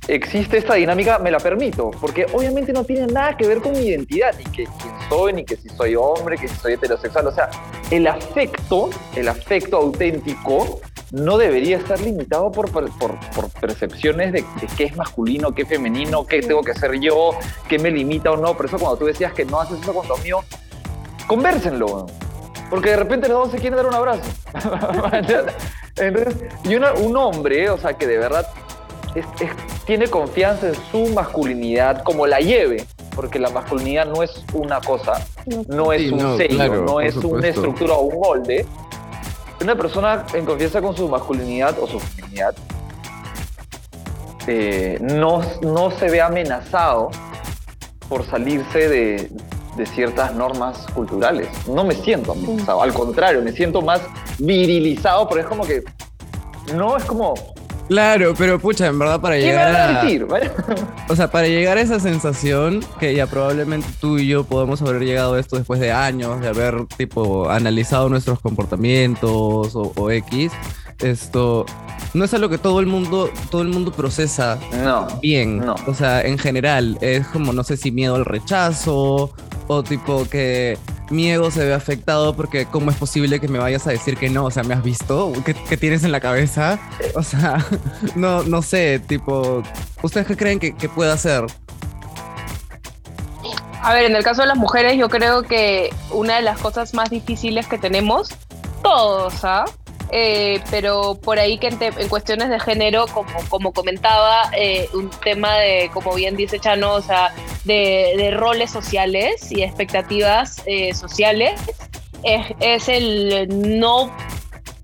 existe 0.06 0.58
esta 0.58 0.74
dinámica, 0.74 1.18
me 1.18 1.30
la 1.30 1.38
permito, 1.38 1.90
porque 2.00 2.26
obviamente 2.32 2.72
no 2.72 2.84
tiene 2.84 3.06
nada 3.06 3.36
que 3.36 3.46
ver 3.46 3.60
con 3.60 3.72
mi 3.72 3.80
identidad, 3.80 4.34
ni 4.38 4.44
que 4.44 4.64
quién 4.64 4.92
soy, 5.08 5.32
ni 5.34 5.44
que 5.44 5.56
si 5.56 5.68
soy 5.68 5.96
hombre, 5.96 6.36
que 6.36 6.48
si 6.48 6.56
soy 6.56 6.72
heterosexual. 6.74 7.26
O 7.26 7.32
sea, 7.32 7.50
el 7.90 8.06
afecto, 8.06 8.90
el 9.16 9.28
afecto 9.28 9.76
auténtico, 9.76 10.80
no 11.10 11.38
debería 11.38 11.78
estar 11.78 11.98
limitado 12.00 12.50
por, 12.52 12.70
por, 12.70 12.90
por- 12.98 13.18
por 13.34 13.48
percepciones 13.60 14.30
de, 14.32 14.42
de 14.42 14.66
qué 14.76 14.84
es 14.84 14.96
masculino, 14.96 15.54
qué 15.54 15.62
es 15.62 15.68
femenino, 15.68 16.26
qué 16.26 16.40
tengo 16.42 16.62
que 16.62 16.74
ser 16.74 16.98
yo, 17.00 17.30
qué 17.66 17.78
me 17.78 17.90
limita 17.90 18.30
o 18.30 18.36
no. 18.36 18.54
Por 18.54 18.66
eso 18.66 18.78
cuando 18.78 18.98
tú 18.98 19.06
decías 19.06 19.32
que 19.32 19.44
no 19.46 19.58
haces 19.60 19.80
eso 19.80 19.94
con 19.94 20.06
tu 20.06 20.14
amigo, 20.14 20.44
convérsenlo. 21.26 22.06
Porque 22.70 22.90
de 22.90 22.96
repente 22.96 23.28
los 23.28 23.38
dos 23.44 23.50
se 23.52 23.58
quieren 23.58 23.76
dar 23.76 23.86
un 23.86 23.94
abrazo. 23.94 24.22
Entonces, 25.96 26.34
y 26.64 26.74
una- 26.76 26.92
un 26.92 27.16
hombre, 27.16 27.70
o 27.70 27.78
sea, 27.78 27.94
que 27.94 28.06
de 28.06 28.18
verdad 28.18 28.46
es- 29.14 29.24
es- 29.40 29.84
tiene 29.84 30.08
confianza 30.08 30.68
en 30.68 30.74
su 30.90 31.06
masculinidad 31.14 32.02
como 32.02 32.26
la 32.26 32.40
lleve, 32.40 32.86
porque 33.16 33.38
la 33.38 33.48
masculinidad 33.50 34.06
no 34.06 34.22
es 34.22 34.44
una 34.52 34.80
cosa, 34.80 35.14
no 35.66 35.92
es 35.92 36.02
Sí, 36.02 36.10
un 36.10 36.18
no, 36.18 36.36
sello, 36.36 36.54
claro, 36.56 36.84
no 36.84 37.00
es 37.00 37.16
una 37.16 37.48
estructura 37.48 37.94
o 37.94 38.02
un 38.02 38.20
molde. 38.20 38.66
Una 39.60 39.74
persona 39.74 40.24
en 40.34 40.44
confianza 40.44 40.80
con 40.80 40.94
su 40.96 41.08
masculinidad 41.08 41.76
o 41.80 41.86
su 41.88 41.98
feminidad 41.98 42.54
eh, 44.46 44.98
no, 45.00 45.42
no 45.62 45.90
se 45.90 46.08
ve 46.10 46.20
amenazado 46.20 47.10
por 48.08 48.24
salirse 48.24 48.88
de, 48.88 49.30
de 49.78 49.86
ciertas 49.86 50.34
normas 50.34 50.86
culturales. 50.94 51.48
No 51.66 51.84
me 51.84 51.94
siento 51.94 52.32
amenazado, 52.32 52.82
al 52.82 52.92
contrario, 52.92 53.40
me 53.42 53.52
siento 53.52 53.80
más 53.80 54.02
virilizado, 54.38 55.28
pero 55.28 55.40
es 55.40 55.46
como 55.46 55.64
que 55.64 55.82
no 56.74 56.96
es 56.96 57.04
como 57.04 57.34
Claro, 57.88 58.34
pero 58.36 58.58
pucha, 58.58 58.86
en 58.86 58.98
verdad 58.98 59.18
para 59.18 59.36
¿Qué 59.36 59.40
me 59.40 59.46
llegar 59.46 59.74
a 59.74 60.02
decir? 60.02 60.26
O 61.08 61.16
sea, 61.16 61.30
para 61.30 61.46
llegar 61.46 61.78
a 61.78 61.80
esa 61.80 61.98
sensación, 61.98 62.84
que 63.00 63.14
ya 63.14 63.26
probablemente 63.26 63.88
tú 63.98 64.18
y 64.18 64.26
yo 64.26 64.44
podemos 64.44 64.82
haber 64.82 65.02
llegado 65.02 65.34
a 65.34 65.40
esto 65.40 65.56
después 65.56 65.80
de 65.80 65.90
años, 65.90 66.38
de 66.42 66.48
haber 66.48 66.84
tipo 66.98 67.48
analizado 67.48 68.10
nuestros 68.10 68.40
comportamientos 68.40 69.74
o, 69.74 69.92
o 69.96 70.10
X, 70.10 70.52
esto 71.00 71.64
no 72.12 72.24
es 72.24 72.34
algo 72.34 72.48
que 72.48 72.58
todo 72.58 72.80
el 72.80 72.86
mundo, 72.86 73.30
todo 73.50 73.62
el 73.62 73.68
mundo 73.68 73.92
procesa 73.92 74.58
No. 74.82 75.06
bien. 75.22 75.58
No. 75.58 75.74
O 75.86 75.94
sea, 75.94 76.20
en 76.22 76.38
general, 76.38 76.98
es 77.00 77.26
como 77.28 77.52
no 77.52 77.64
sé 77.64 77.76
si 77.76 77.90
miedo 77.90 78.16
al 78.16 78.24
rechazo 78.24 79.32
o 79.68 79.82
tipo 79.82 80.24
que 80.28 80.76
mi 81.10 81.30
ego 81.30 81.50
se 81.50 81.64
ve 81.64 81.74
afectado 81.74 82.34
porque 82.34 82.66
cómo 82.66 82.90
es 82.90 82.96
posible 82.96 83.38
que 83.38 83.48
me 83.48 83.58
vayas 83.58 83.86
a 83.86 83.90
decir 83.90 84.16
que 84.16 84.28
no, 84.28 84.46
o 84.46 84.50
sea, 84.50 84.62
¿me 84.62 84.74
has 84.74 84.82
visto? 84.82 85.32
¿Qué, 85.44 85.54
qué 85.54 85.76
tienes 85.76 86.04
en 86.04 86.12
la 86.12 86.20
cabeza? 86.20 86.78
O 87.14 87.22
sea, 87.22 87.64
no, 88.16 88.42
no 88.42 88.62
sé, 88.62 88.98
tipo, 88.98 89.62
¿ustedes 90.02 90.26
qué 90.26 90.36
creen 90.36 90.58
que, 90.58 90.74
que 90.74 90.88
pueda 90.88 91.12
hacer? 91.12 91.44
A 93.80 93.94
ver, 93.94 94.04
en 94.04 94.16
el 94.16 94.24
caso 94.24 94.42
de 94.42 94.48
las 94.48 94.56
mujeres, 94.56 94.96
yo 94.96 95.08
creo 95.08 95.42
que 95.44 95.90
una 96.10 96.36
de 96.36 96.42
las 96.42 96.58
cosas 96.58 96.94
más 96.94 97.10
difíciles 97.10 97.66
que 97.68 97.78
tenemos, 97.78 98.30
todos, 98.82 99.44
¿ah? 99.44 99.64
Pero 100.70 101.14
por 101.16 101.38
ahí 101.38 101.58
que 101.58 101.68
en, 101.68 102.08
cuestiones 102.08 102.48
de 102.48 102.60
género, 102.60 103.06
como, 103.06 103.30
como 103.48 103.72
comentaba, 103.72 104.50
eh, 104.56 104.88
un 104.94 105.10
tema 105.10 105.54
de, 105.56 105.90
como 105.92 106.14
bien 106.14 106.36
dice 106.36 106.58
Chano, 106.58 106.94
o 106.94 107.02
sea, 107.02 107.34
de, 107.64 108.30
roles 108.36 108.70
sociales 108.70 109.50
y 109.50 109.62
expectativas 109.62 110.62
eh, 110.66 110.94
sociales, 110.94 111.60
es, 112.22 112.46
es 112.60 112.88
el 112.88 113.78
no 113.78 114.14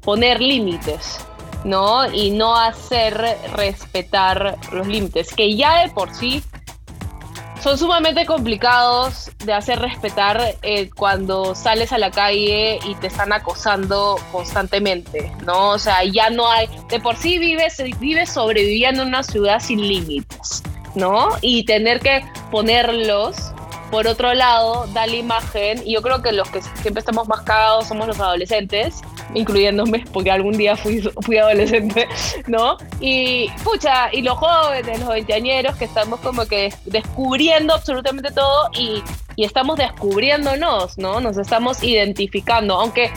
poner 0.03 0.41
límites, 0.41 1.19
¿no? 1.65 2.13
Y 2.13 2.31
no 2.31 2.57
hacer 2.57 3.39
respetar 3.55 4.59
los 4.73 4.87
límites, 4.87 5.35
que 5.35 5.57
ya 5.57 5.83
de 5.83 5.91
por 5.91 6.15
sí 6.15 6.43
son 7.65 7.79
sumamente 7.79 8.27
complicados 8.27 9.31
de 9.43 9.55
hacer 9.55 9.79
respetar 9.79 10.55
eh, 10.61 10.91
cuando 10.91 11.55
sales 11.55 11.95
a 11.95 11.99
la 11.99 12.11
calle 12.11 12.79
y 12.87 12.95
te 12.97 13.07
están 13.07 13.33
acosando 13.33 14.21
constantemente, 14.31 15.33
¿no? 15.47 15.71
O 15.71 15.79
sea, 15.79 16.05
ya 16.05 16.29
no 16.29 16.47
hay, 16.47 16.69
de 16.91 17.01
por 17.01 17.17
sí 17.17 17.39
vives, 17.39 17.83
vives 17.99 18.29
sobreviviendo 18.29 19.01
en 19.01 19.09
una 19.09 19.23
ciudad 19.23 19.61
sin 19.61 19.81
límites, 19.81 20.63
¿no? 20.95 21.31
Y 21.41 21.65
tener 21.65 22.01
que 22.01 22.23
ponerlos, 22.51 23.54
por 23.95 24.09
otro 24.09 24.35
lado, 24.35 24.89
da 24.93 25.07
la 25.07 25.15
imagen, 25.15 25.81
y 25.87 25.93
yo 25.93 26.03
creo 26.03 26.21
que 26.21 26.33
los 26.33 26.51
que 26.51 26.61
siempre 26.83 26.99
estamos 26.99 27.29
más 27.29 27.43
cagados 27.43 27.87
somos 27.87 28.09
los 28.09 28.19
adolescentes, 28.19 29.01
incluyéndome, 29.35 30.05
porque 30.13 30.33
algún 30.33 30.57
día 30.57 30.77
fui, 30.77 31.01
fui 31.23 31.39
adolescente, 31.39 32.09
¿no? 32.49 32.77
Y, 32.99 33.49
pucha, 33.63 34.13
y 34.13 34.23
los 34.23 34.37
jóvenes, 34.37 34.99
los 34.99 35.11
veinteañeros, 35.11 35.77
que 35.77 35.85
estamos 35.85 36.19
como 36.19 36.45
que 36.45 36.75
descubriendo 36.87 37.73
absolutamente 37.73 38.33
todo 38.33 38.69
y, 38.77 39.01
y 39.37 39.45
estamos 39.45 39.77
descubriéndonos, 39.77 40.99
¿no? 40.99 41.21
Nos 41.21 41.39
estamos 41.39 41.81
identificando, 41.85 42.75
aunque 42.75 43.13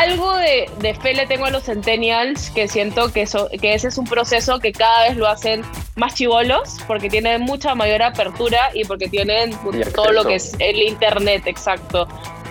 algo 0.00 0.36
de, 0.36 0.70
de 0.80 0.94
fe 0.94 1.12
le 1.14 1.26
tengo 1.26 1.44
a 1.46 1.50
los 1.50 1.64
centennials, 1.64 2.50
que 2.50 2.66
siento 2.68 3.12
que, 3.12 3.22
eso, 3.22 3.48
que 3.60 3.74
ese 3.74 3.88
es 3.88 3.98
un 3.98 4.06
proceso 4.06 4.58
que 4.58 4.72
cada 4.72 5.08
vez 5.08 5.16
lo 5.16 5.28
hacen 5.28 5.62
más 5.96 6.14
chivolos, 6.14 6.78
porque 6.86 7.10
tienen 7.10 7.42
mucha 7.42 7.74
mayor 7.74 8.02
apertura 8.02 8.70
y 8.74 8.84
porque 8.84 9.08
tienen 9.08 9.50
Y 9.52 9.90
todo 9.92 10.12
lo 10.12 10.24
que 10.24 10.36
es 10.36 10.54
el 10.58 10.82
internet, 10.82 11.42
exacto. 11.46 12.08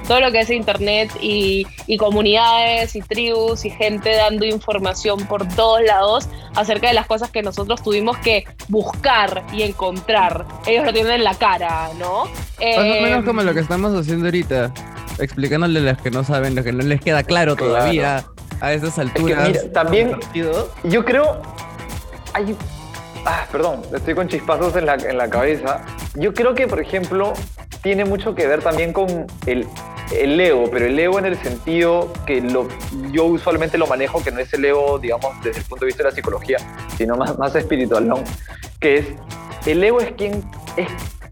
Todo 0.08 0.20
lo 0.20 0.32
que 0.32 0.42
es 0.42 0.50
internet 0.50 1.12
y, 1.22 1.66
y 1.88 1.98
comunidades 1.98 2.96
y 2.96 3.02
tribus 3.02 3.64
y 3.66 3.70
gente 3.70 4.16
dando 4.16 4.46
información 4.46 5.26
por 5.26 5.48
todos 5.56 5.82
lados 5.84 6.28
acerca 6.56 6.88
de 6.88 6.94
las 6.94 7.06
cosas 7.08 7.30
que 7.32 7.42
nosotros 7.42 7.82
tuvimos 7.82 8.18
que 8.18 8.46
buscar 8.68 9.44
y 9.54 9.62
encontrar. 9.62 10.46
Ellos 10.66 10.86
lo 10.86 10.92
tienen 10.92 11.14
en 11.14 11.24
la 11.24 11.36
cara, 11.36 11.90
¿no? 11.98 12.26
Más 12.26 12.90
o 12.90 12.96
Eh, 12.96 13.02
menos 13.02 13.24
como 13.26 13.42
lo 13.42 13.54
que 13.54 13.62
estamos 13.62 13.94
haciendo 13.96 14.26
ahorita, 14.26 14.74
explicándole 15.22 15.80
a 15.80 15.94
los 15.94 16.02
que 16.02 16.12
no 16.12 16.24
saben, 16.24 16.56
lo 16.56 16.64
que 16.64 16.72
no 16.72 16.84
les 16.84 17.00
queda 17.02 17.24
claro 17.24 17.56
Claro. 17.56 17.74
todavía 17.74 18.24
a 18.60 18.74
esas 18.74 18.98
alturas. 19.00 19.48
mira, 19.48 19.62
también- 19.72 20.10
del 20.10 20.20
partido. 20.20 20.72
Yo 20.84 21.04
creo. 21.06 21.42
Hay, 22.34 22.56
ah, 23.26 23.46
perdón, 23.52 23.82
estoy 23.94 24.14
con 24.16 24.28
chispazos 24.28 24.76
en 24.76 24.86
la, 24.86 24.96
en 24.96 25.18
la 25.18 25.30
cabeza. 25.30 25.82
Yo 26.16 26.34
creo 26.34 26.54
que, 26.56 26.68
por 26.68 26.80
ejemplo, 26.80 27.34
tiene 27.82 28.06
mucho 28.06 28.36
que 28.36 28.46
ver 28.48 28.62
también 28.62 28.94
con 28.94 29.26
el, 29.48 29.68
el 30.16 30.40
ego, 30.40 30.70
pero 30.72 30.86
el 30.86 30.98
ego 31.00 31.20
en 31.20 31.26
el 31.26 31.38
sentido 31.38 32.12
que 32.26 32.42
lo, 32.42 32.68
yo 33.12 33.26
usualmente 33.26 33.78
lo 33.78 33.88
manejo, 33.88 34.24
que 34.24 34.32
no 34.32 34.40
es 34.40 34.54
el 34.54 34.64
ego, 34.66 35.00
digamos, 35.00 35.32
desde 35.44 35.60
el 35.60 35.66
punto 35.66 35.86
de 35.86 35.88
vista 35.88 36.04
de 36.04 36.10
la 36.10 36.16
psicología, 36.16 36.58
sino 36.98 37.16
más, 37.18 37.38
más 37.38 37.56
espiritual, 37.56 38.08
¿no? 38.08 38.24
Que 38.80 38.98
es, 38.98 39.06
el 39.66 39.84
ego 39.84 40.00
es 40.02 40.12
quien, 40.14 40.44
es 40.78 40.88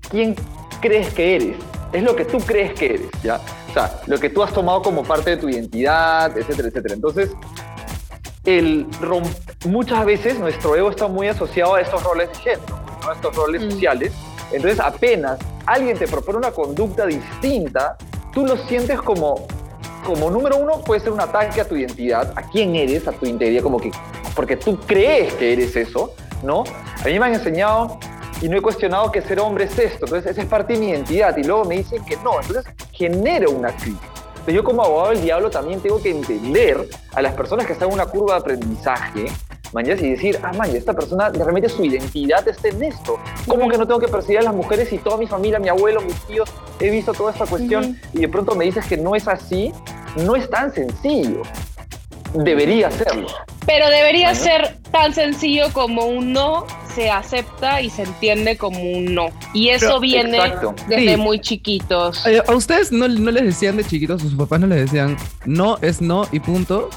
quien 0.09 0.35
crees 0.81 1.13
que 1.13 1.35
eres. 1.35 1.55
es 1.93 2.03
lo 2.03 2.15
que 2.15 2.25
tú 2.25 2.39
crees 2.39 2.73
que 2.73 2.85
eres, 2.85 3.01
¿ya? 3.23 3.39
O 3.69 3.73
sea, 3.73 4.01
lo 4.07 4.17
que 4.17 4.29
tú 4.29 4.41
has 4.41 4.51
tomado 4.51 4.81
como 4.81 5.03
parte 5.03 5.31
de 5.31 5.37
tu 5.37 5.47
identidad, 5.49 6.35
etcétera, 6.37 6.69
etcétera. 6.69 6.95
Entonces, 6.95 7.31
el 8.45 8.87
muchas 9.65 10.05
veces 10.05 10.39
nuestro 10.39 10.75
ego 10.75 10.89
está 10.89 11.07
muy 11.07 11.27
asociado 11.27 11.75
a 11.75 11.81
estos 11.81 12.01
roles 12.03 12.29
de 12.29 12.35
género, 12.35 12.79
a 13.07 13.13
estos 13.13 13.35
roles 13.35 13.63
Mm. 13.63 13.71
sociales. 13.71 14.13
Entonces, 14.51 14.79
apenas 14.79 15.37
alguien 15.65 15.97
te 15.97 16.07
propone 16.07 16.39
una 16.39 16.51
conducta 16.51 17.05
distinta, 17.05 17.95
tú 18.33 18.45
lo 18.45 18.57
sientes 18.57 18.99
como, 19.01 19.45
como 20.03 20.31
número 20.31 20.57
uno, 20.57 20.81
puede 20.81 21.01
ser 21.01 21.11
un 21.11 21.21
ataque 21.21 21.61
a 21.61 21.67
tu 21.67 21.75
identidad, 21.75 22.33
a 22.35 22.41
quién 22.49 22.75
eres, 22.75 23.07
a 23.07 23.11
tu 23.11 23.27
integridad, 23.27 23.61
como 23.61 23.79
que, 23.79 23.91
porque 24.35 24.57
tú 24.57 24.79
crees 24.87 25.33
que 25.33 25.53
eres 25.53 25.75
eso, 25.75 26.13
¿no? 26.41 26.63
A 27.03 27.05
mí 27.05 27.19
me 27.19 27.25
han 27.27 27.35
enseñado 27.35 27.99
y 28.41 28.49
no 28.49 28.57
he 28.57 28.61
cuestionado 28.61 29.11
que 29.11 29.21
ser 29.21 29.39
hombre 29.39 29.65
es 29.65 29.77
esto, 29.77 30.05
entonces 30.05 30.31
esa 30.31 30.41
es 30.41 30.47
parte 30.47 30.73
de 30.73 30.79
mi 30.79 30.89
identidad 30.89 31.35
y 31.37 31.43
luego 31.43 31.65
me 31.65 31.77
dicen 31.77 32.03
que 32.05 32.15
no, 32.17 32.39
entonces 32.41 32.65
genera 32.91 33.49
una 33.49 33.69
crisis. 33.75 33.99
Entonces 34.29 34.53
yo 34.53 34.63
como 34.63 34.83
abogado 34.83 35.09
del 35.09 35.21
diablo 35.21 35.49
también 35.49 35.81
tengo 35.81 36.01
que 36.01 36.11
entender 36.11 36.87
a 37.13 37.21
las 37.21 37.33
personas 37.33 37.65
que 37.65 37.73
están 37.73 37.89
en 37.89 37.95
una 37.95 38.05
curva 38.05 38.35
de 38.35 38.39
aprendizaje, 38.39 39.25
mañas, 39.73 40.01
y 40.01 40.11
decir, 40.11 40.39
ah, 40.41 40.53
man, 40.53 40.73
esta 40.75 40.93
persona 40.93 41.29
realmente 41.29 41.69
su 41.69 41.83
identidad 41.83 42.47
está 42.47 42.69
en 42.69 42.81
esto. 42.83 43.19
¿Cómo 43.47 43.69
que 43.69 43.77
no 43.77 43.85
tengo 43.85 43.99
que 43.99 44.07
perseguir 44.07 44.39
a 44.39 44.43
las 44.43 44.55
mujeres 44.55 44.91
y 44.93 44.97
toda 44.97 45.17
mi 45.17 45.27
familia, 45.27 45.59
mi 45.59 45.69
abuelo, 45.69 46.01
mis 46.01 46.15
tíos, 46.21 46.49
he 46.79 46.89
visto 46.89 47.13
toda 47.13 47.31
esta 47.31 47.45
cuestión 47.45 47.99
y 48.13 48.21
de 48.21 48.29
pronto 48.29 48.55
me 48.55 48.65
dices 48.65 48.85
que 48.85 48.97
no 48.97 49.15
es 49.15 49.27
así? 49.27 49.73
No 50.15 50.35
es 50.35 50.49
tan 50.49 50.73
sencillo. 50.73 51.43
Debería 52.33 52.91
serlo. 52.91 53.27
Pero 53.65 53.89
debería 53.89 54.33
ser 54.35 54.77
tan 54.91 55.13
sencillo 55.13 55.71
como 55.73 56.05
un 56.05 56.33
no 56.33 56.65
se 56.95 57.09
acepta 57.09 57.81
y 57.81 57.89
se 57.89 58.03
entiende 58.03 58.57
como 58.57 58.79
un 58.81 59.13
no. 59.13 59.27
Y 59.53 59.69
eso 59.69 59.85
Pero- 59.87 59.99
viene 59.99 60.37
Exacto. 60.37 60.75
desde 60.87 61.15
Sí. 61.15 61.17
muy 61.17 61.39
chiquitos. 61.39 62.25
Eh, 62.25 62.41
¿A 62.47 62.51
ustedes 62.53 62.91
no, 62.91 63.07
no 63.07 63.31
les 63.31 63.43
decían 63.43 63.77
de 63.77 63.83
chiquitos, 63.83 64.21
sus 64.21 64.33
papás 64.35 64.59
no 64.59 64.67
les 64.67 64.79
decían 64.85 65.17
no 65.45 65.77
es 65.81 66.01
no 66.01 66.27
y 66.31 66.39
punto? 66.39 66.89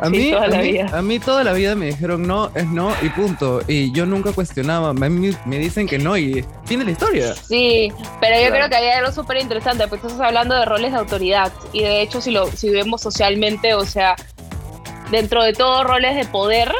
A 0.00 0.06
Sí, 0.06 0.10
mí, 0.16 0.30
toda 0.32 0.42
a, 0.44 0.48
la 0.48 0.56
mí 0.58 0.72
vida. 0.72 0.90
a 0.92 1.02
mí 1.02 1.18
toda 1.20 1.44
la 1.44 1.52
vida 1.52 1.76
me 1.76 1.86
dijeron 1.86 2.26
no 2.26 2.50
es 2.56 2.66
no 2.66 2.92
y 3.02 3.08
punto. 3.10 3.60
Y 3.68 3.92
yo 3.92 4.04
nunca 4.04 4.32
cuestionaba. 4.32 4.88
A 4.88 4.92
mí 4.94 5.30
me 5.46 5.58
dicen 5.58 5.86
que 5.86 5.96
no 5.96 6.16
y 6.18 6.44
tiene 6.66 6.84
la 6.84 6.90
historia. 6.90 7.32
Sí, 7.36 7.92
pero 8.20 8.34
yo 8.34 8.48
Claro. 8.48 8.54
creo 8.56 8.68
que 8.70 8.74
hay 8.76 8.88
algo 8.98 9.12
súper 9.12 9.36
interesante, 9.36 9.86
porque 9.86 10.08
estás 10.08 10.20
hablando 10.20 10.56
de 10.56 10.64
roles 10.64 10.90
de 10.90 10.98
autoridad 10.98 11.52
y 11.72 11.82
de 11.82 12.02
hecho 12.02 12.20
si 12.20 12.32
lo 12.32 12.50
si 12.50 12.70
vemos 12.70 13.00
socialmente, 13.00 13.74
o 13.74 13.84
sea, 13.86 14.16
dentro 15.12 15.44
de 15.44 15.52
todos 15.52 15.84
roles 15.84 16.16
de 16.16 16.24
poder, 16.24 16.74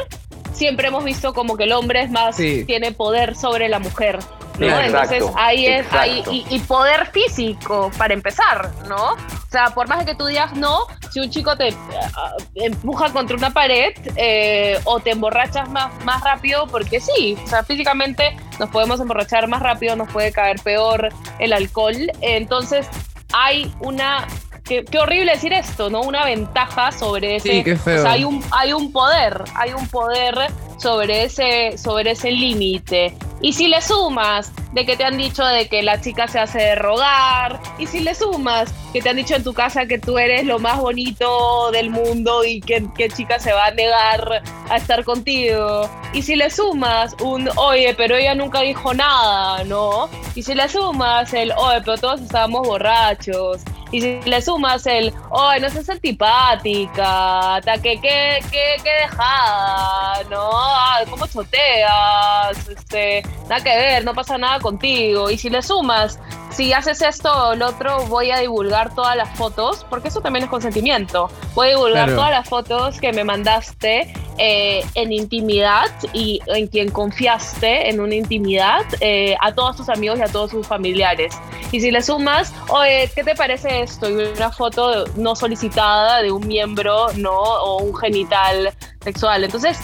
siempre 0.51 0.87
hemos 0.89 1.03
visto 1.05 1.33
como 1.33 1.55
que 1.55 1.63
el 1.63 1.71
hombre 1.71 2.01
es 2.01 2.11
más, 2.11 2.35
Sí. 2.35 2.65
tiene 2.65 2.91
poder 2.91 3.35
sobre 3.35 3.69
la 3.69 3.79
mujer. 3.79 4.19
¿no? 4.59 4.67
Exacto, 4.67 5.15
Entonces 5.15 5.35
ahí 5.35 5.65
es, 5.65 5.91
ahí, 5.93 6.23
y, 6.29 6.45
y 6.47 6.59
poder 6.59 7.07
físico 7.07 7.89
para 7.97 8.13
empezar, 8.13 8.69
¿no? 8.87 9.13
O 9.13 9.49
sea, 9.49 9.71
por 9.71 9.87
más 9.87 9.97
de 9.99 10.05
que 10.05 10.13
tú 10.15 10.27
digas 10.27 10.53
no, 10.53 10.85
si 11.11 11.19
un 11.19 11.29
chico 11.31 11.57
te 11.57 11.73
ah, 12.15 12.33
empuja 12.53 13.11
contra 13.11 13.35
una 13.35 13.49
pared 13.49 13.93
eh, 14.15 14.79
o 14.83 14.99
te 14.99 15.09
emborrachas 15.09 15.69
más, 15.69 15.91
más 16.05 16.23
rápido, 16.23 16.67
porque 16.67 16.99
sí, 16.99 17.35
o 17.43 17.47
sea, 17.47 17.63
físicamente 17.63 18.35
nos 18.59 18.69
podemos 18.69 18.99
emborrachar 18.99 19.47
más 19.47 19.63
rápido, 19.63 19.95
nos 19.95 20.11
puede 20.11 20.31
caer 20.31 20.59
peor 20.61 21.09
el 21.39 21.51
alcohol. 21.53 21.95
Entonces 22.21 22.87
hay 23.33 23.73
una... 23.79 24.27
Qué, 24.63 24.85
qué 24.85 24.97
horrible 24.99 25.33
decir 25.33 25.51
esto, 25.51 25.89
¿no? 25.89 26.01
Una 26.01 26.25
ventaja 26.25 26.91
sobre 26.91 27.35
ese... 27.35 27.49
Sí, 27.49 27.63
qué 27.63 27.75
feo. 27.75 27.99
O 27.99 28.01
sea, 28.03 28.11
hay 28.11 28.23
un, 28.23 28.43
hay 28.51 28.73
un 28.73 28.91
poder, 28.91 29.43
hay 29.55 29.73
un 29.73 29.87
poder 29.87 30.35
sobre 30.77 31.23
ese, 31.23 31.77
sobre 31.77 32.11
ese 32.11 32.31
límite. 32.31 33.15
Y 33.41 33.51
si 33.51 33.67
le 33.67 33.81
sumas 33.81 34.51
de 34.71 34.85
que 34.85 34.95
te 34.95 35.03
han 35.03 35.17
dicho 35.17 35.45
de 35.45 35.67
que 35.67 35.83
la 35.83 35.99
chica 35.99 36.29
se 36.29 36.39
hace 36.39 36.59
de 36.59 36.75
rogar, 36.75 37.59
y 37.77 37.87
si 37.87 37.99
le 37.99 38.15
sumas 38.15 38.73
que 38.93 39.01
te 39.01 39.09
han 39.09 39.17
dicho 39.17 39.35
en 39.35 39.43
tu 39.43 39.53
casa 39.53 39.85
que 39.85 39.99
tú 39.99 40.17
eres 40.17 40.45
lo 40.45 40.59
más 40.59 40.79
bonito 40.79 41.69
del 41.71 41.89
mundo 41.89 42.45
y 42.45 42.61
que, 42.61 42.85
que 42.97 43.09
chica 43.09 43.39
se 43.39 43.51
va 43.51 43.65
a 43.65 43.71
negar 43.71 44.43
a 44.69 44.77
estar 44.77 45.03
contigo, 45.03 45.89
y 46.13 46.21
si 46.21 46.37
le 46.37 46.49
sumas 46.49 47.15
un, 47.21 47.49
oye, 47.57 47.93
pero 47.95 48.15
ella 48.15 48.33
nunca 48.33 48.61
dijo 48.61 48.93
nada, 48.93 49.65
¿no? 49.65 50.09
Y 50.35 50.43
si 50.43 50.55
le 50.55 50.69
sumas 50.69 51.33
el, 51.33 51.51
oye, 51.51 51.81
pero 51.83 51.97
todos 51.97 52.21
estábamos 52.21 52.65
borrachos, 52.65 53.61
y 53.93 54.01
si 54.01 54.19
le 54.25 54.41
sumas 54.41 54.85
el, 54.87 55.13
oye, 55.29 55.59
no 55.59 55.69
seas 55.69 55.87
antipática, 55.87 57.61
que, 57.81 58.01
que, 58.01 58.39
que 58.51 58.91
dejada, 59.03 60.23
¿no? 60.31 60.49
¿Cómo 61.09 61.27
choteas? 61.27 62.67
Este, 62.67 63.21
nada 63.47 63.63
que 63.63 63.69
ver, 63.69 64.03
no 64.03 64.13
pasa 64.15 64.37
nada 64.37 64.59
contigo. 64.59 65.29
Y 65.29 65.37
si 65.37 65.49
le 65.51 65.61
sumas, 65.61 66.19
si 66.49 66.73
haces 66.73 67.01
esto 67.03 67.49
o 67.49 67.55
lo 67.55 67.67
otro, 67.67 68.05
voy 68.07 68.31
a 68.31 68.39
divulgar 68.39 68.93
todas 68.95 69.15
las 69.15 69.29
fotos, 69.37 69.85
porque 69.89 70.07
eso 70.07 70.21
también 70.21 70.45
es 70.45 70.49
consentimiento. 70.49 71.29
Voy 71.53 71.67
a 71.67 71.69
divulgar 71.71 72.05
Claro. 72.05 72.15
todas 72.15 72.31
las 72.31 72.49
fotos 72.49 72.99
que 72.99 73.13
me 73.13 73.23
mandaste 73.23 74.11
eh, 74.39 74.83
en 74.95 75.11
intimidad 75.11 75.91
y 76.11 76.41
en 76.47 76.67
quien 76.67 76.89
confiaste 76.89 77.89
en 77.89 77.99
una 77.99 78.15
intimidad 78.15 78.81
eh, 78.99 79.35
a 79.39 79.53
todos 79.53 79.77
tus 79.77 79.89
amigos 79.89 80.17
y 80.17 80.23
a 80.23 80.27
todos 80.27 80.49
sus 80.51 80.65
familiares. 80.65 81.35
Y 81.71 81.79
si 81.81 81.91
le 81.91 82.01
sumas, 82.01 82.51
oye, 82.69 83.09
¿qué 83.13 83.23
te 83.23 83.35
parece 83.35 83.82
esto? 83.83 84.09
Y 84.09 84.13
una 84.35 84.51
foto 84.51 85.05
no 85.15 85.35
solicitada 85.35 86.21
de 86.21 86.31
un 86.31 86.47
miembro, 86.47 87.07
¿no? 87.17 87.37
O 87.39 87.83
un 87.83 87.95
genital 87.95 88.73
sexual. 89.03 89.43
Entonces, 89.43 89.77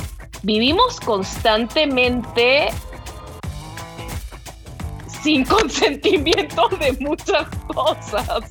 vivimos 0.44 1.00
constantemente 1.02 2.70
sin 5.22 5.44
consentimiento 5.46 6.70
de 6.80 6.94
muchas 7.00 7.46
cosas, 7.68 8.42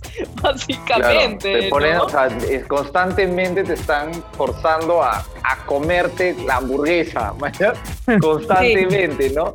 básicamente. 0.42 1.38
Claro, 1.50 1.62
te 1.62 1.68
ponen, 1.70 1.96
¿no? 1.96 2.04
o 2.04 2.08
sea, 2.10 2.26
es- 2.26 2.66
constantemente 2.66 3.64
te 3.64 3.72
están 3.74 4.12
forzando 4.36 5.02
a, 5.02 5.24
a 5.44 5.56
comerte 5.66 6.36
la 6.46 6.56
hamburguesa, 6.56 7.32
constantemente, 8.20 9.30
¿no? 9.30 9.54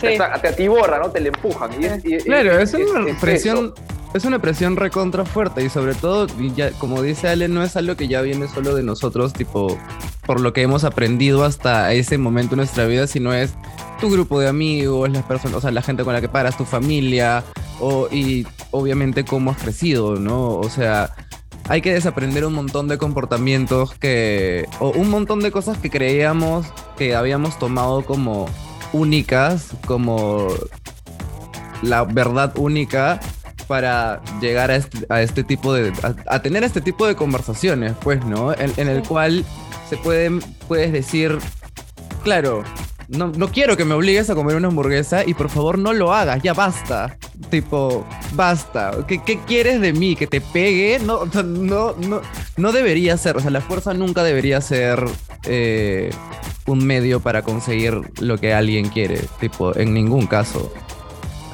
Te, 0.00 0.12
Sí. 0.12 0.16
sa- 0.16 0.32
te 0.40 0.48
atiborra, 0.48 0.98
¿no? 0.98 1.10
Te 1.10 1.20
le 1.20 1.28
empujan. 1.28 1.70
y 1.82 1.84
es- 1.84 2.04
y- 2.04 2.16
Claro, 2.24 2.58
es 2.58 2.72
es- 2.72 2.90
una 2.90 3.10
es 3.10 3.16
presión. 3.20 3.74
Es 4.16 4.24
una 4.24 4.38
presión 4.38 4.76
recontra 4.76 5.26
fuerte 5.26 5.62
y 5.62 5.68
sobre 5.68 5.94
todo, 5.94 6.26
ya, 6.56 6.70
como 6.72 7.02
dice 7.02 7.28
Ale, 7.28 7.48
no 7.48 7.62
es 7.62 7.76
algo 7.76 7.96
que 7.96 8.08
ya 8.08 8.22
viene 8.22 8.48
solo 8.48 8.74
de 8.74 8.82
nosotros, 8.82 9.34
tipo, 9.34 9.78
por 10.24 10.40
lo 10.40 10.54
que 10.54 10.62
hemos 10.62 10.84
aprendido 10.84 11.44
hasta 11.44 11.92
ese 11.92 12.16
momento 12.16 12.54
en 12.54 12.60
nuestra 12.60 12.86
vida, 12.86 13.06
sino 13.06 13.34
es 13.34 13.52
tu 14.00 14.10
grupo 14.10 14.40
de 14.40 14.48
amigos, 14.48 15.10
las 15.10 15.22
personas, 15.24 15.58
o 15.58 15.60
sea, 15.60 15.70
la 15.70 15.82
gente 15.82 16.02
con 16.02 16.14
la 16.14 16.22
que 16.22 16.30
paras, 16.30 16.56
tu 16.56 16.64
familia, 16.64 17.44
o, 17.78 18.08
y 18.10 18.46
obviamente 18.70 19.22
cómo 19.26 19.50
has 19.50 19.58
crecido, 19.58 20.16
¿no? 20.16 20.54
O 20.54 20.70
sea, 20.70 21.14
hay 21.68 21.82
que 21.82 21.92
desaprender 21.92 22.46
un 22.46 22.54
montón 22.54 22.88
de 22.88 22.96
comportamientos 22.96 23.92
que, 23.96 24.66
o 24.80 24.92
un 24.92 25.10
montón 25.10 25.40
de 25.40 25.50
cosas 25.50 25.76
que 25.76 25.90
creíamos 25.90 26.66
que 26.96 27.14
habíamos 27.14 27.58
tomado 27.58 28.02
como 28.06 28.46
únicas, 28.94 29.74
como 29.86 30.48
la 31.82 32.04
verdad 32.04 32.54
única 32.56 33.20
para 33.66 34.20
llegar 34.40 34.70
a 34.70 34.76
este, 34.76 35.06
a 35.08 35.22
este 35.22 35.44
tipo 35.44 35.72
de 35.74 35.92
a, 36.02 36.34
a 36.34 36.42
tener 36.42 36.64
este 36.64 36.80
tipo 36.80 37.06
de 37.06 37.14
conversaciones 37.16 37.94
pues 38.00 38.24
no 38.24 38.52
en, 38.52 38.72
en 38.76 38.88
el 38.88 39.02
Sí. 39.02 39.08
cual 39.08 39.44
se 39.88 39.96
pueden 39.96 40.40
puedes 40.68 40.92
decir 40.92 41.38
claro 42.22 42.64
no, 43.08 43.28
no 43.28 43.48
quiero 43.48 43.76
que 43.76 43.84
me 43.84 43.94
obligues 43.94 44.28
a 44.30 44.34
comer 44.34 44.56
una 44.56 44.66
hamburguesa 44.66 45.24
y 45.24 45.34
por 45.34 45.48
favor 45.48 45.78
no 45.78 45.92
lo 45.92 46.12
hagas, 46.12 46.42
ya 46.42 46.54
basta. 46.54 47.16
Tipo, 47.50 48.04
basta. 48.32 48.90
¿Qué, 49.06 49.22
qué 49.22 49.38
quieres 49.46 49.80
de 49.80 49.92
mí? 49.92 50.16
¿Que 50.16 50.26
te 50.26 50.40
pegue? 50.40 50.98
No, 50.98 51.24
no, 51.44 51.94
no, 51.94 52.20
no 52.56 52.72
debería 52.72 53.16
ser. 53.16 53.36
O 53.36 53.40
sea, 53.40 53.52
la 53.52 53.60
fuerza 53.60 53.94
nunca 53.94 54.24
debería 54.24 54.60
ser 54.60 55.04
eh, 55.44 56.10
un 56.66 56.84
medio 56.84 57.20
para 57.20 57.42
conseguir 57.42 57.96
lo 58.20 58.38
que 58.38 58.52
alguien 58.52 58.88
quiere. 58.88 59.20
Tipo, 59.38 59.76
en 59.76 59.94
ningún 59.94 60.26
caso. 60.26 60.74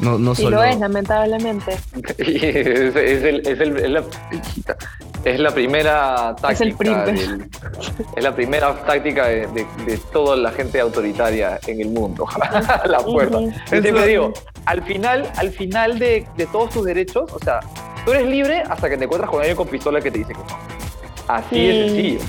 No, 0.02 0.18
no 0.18 0.32
Y 0.32 0.36
solo. 0.36 0.56
lo 0.58 0.64
es, 0.64 0.78
lamentablemente. 0.78 1.76
Es, 2.18 2.96
es 2.96 3.22
el- 3.24 3.46
es 3.46 3.60
el- 3.60 3.76
es 3.78 3.90
la, 3.90 4.02
es 5.24 5.40
la 5.40 5.50
primera 5.52 6.34
táctica. 6.40 6.54
Es 6.54 6.60
el 6.60 6.76
del- 7.28 7.48
es 8.16 8.24
la 8.24 8.34
primera 8.34 8.74
táctica 8.84 9.28
de, 9.28 9.46
de- 9.46 9.66
de 9.86 9.98
toda 10.12 10.36
la 10.36 10.50
gente 10.50 10.80
autoritaria 10.80 11.58
en 11.66 11.80
el 11.80 11.88
mundo. 11.90 12.26
la 12.84 13.00
fuerza. 13.00 13.38
Siempre 13.66 14.06
digo, 14.08 14.32
al 14.66 14.82
final, 14.82 15.30
al 15.36 15.50
final 15.50 15.98
de, 15.98 16.26
de 16.36 16.46
todos 16.46 16.70
tus 16.70 16.84
derechos, 16.84 17.30
o 17.32 17.38
sea, 17.38 17.60
tú 18.04 18.10
eres 18.12 18.26
libre 18.26 18.62
hasta 18.68 18.90
que 18.90 18.96
te 18.96 19.04
encuentras 19.04 19.30
con 19.30 19.38
alguien 19.40 19.56
con 19.56 19.68
pistola 19.68 20.00
que 20.00 20.10
te 20.10 20.18
dice 20.18 20.32
que 20.32 20.38
no. 20.38 20.46
Así 21.28 21.66
de 21.66 21.72
Sí. 21.72 21.88
sencillo. 21.88 22.20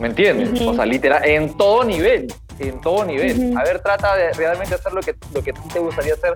¿Me 0.00 0.06
entiendes? 0.08 0.60
O 0.62 0.74
sea, 0.74 0.86
literal, 0.86 1.24
en 1.24 1.56
todo 1.56 1.82
nivel. 1.84 2.32
En 2.58 2.80
todo 2.80 3.04
nivel. 3.04 3.56
A 3.56 3.64
ver, 3.64 3.80
trata 3.80 4.14
de 4.16 4.32
realmente 4.32 4.74
hacer 4.76 4.92
lo 4.92 5.00
que, 5.00 5.14
lo 5.34 5.42
que 5.42 5.52
te 5.52 5.78
gustaría 5.80 6.14
hacer. 6.14 6.34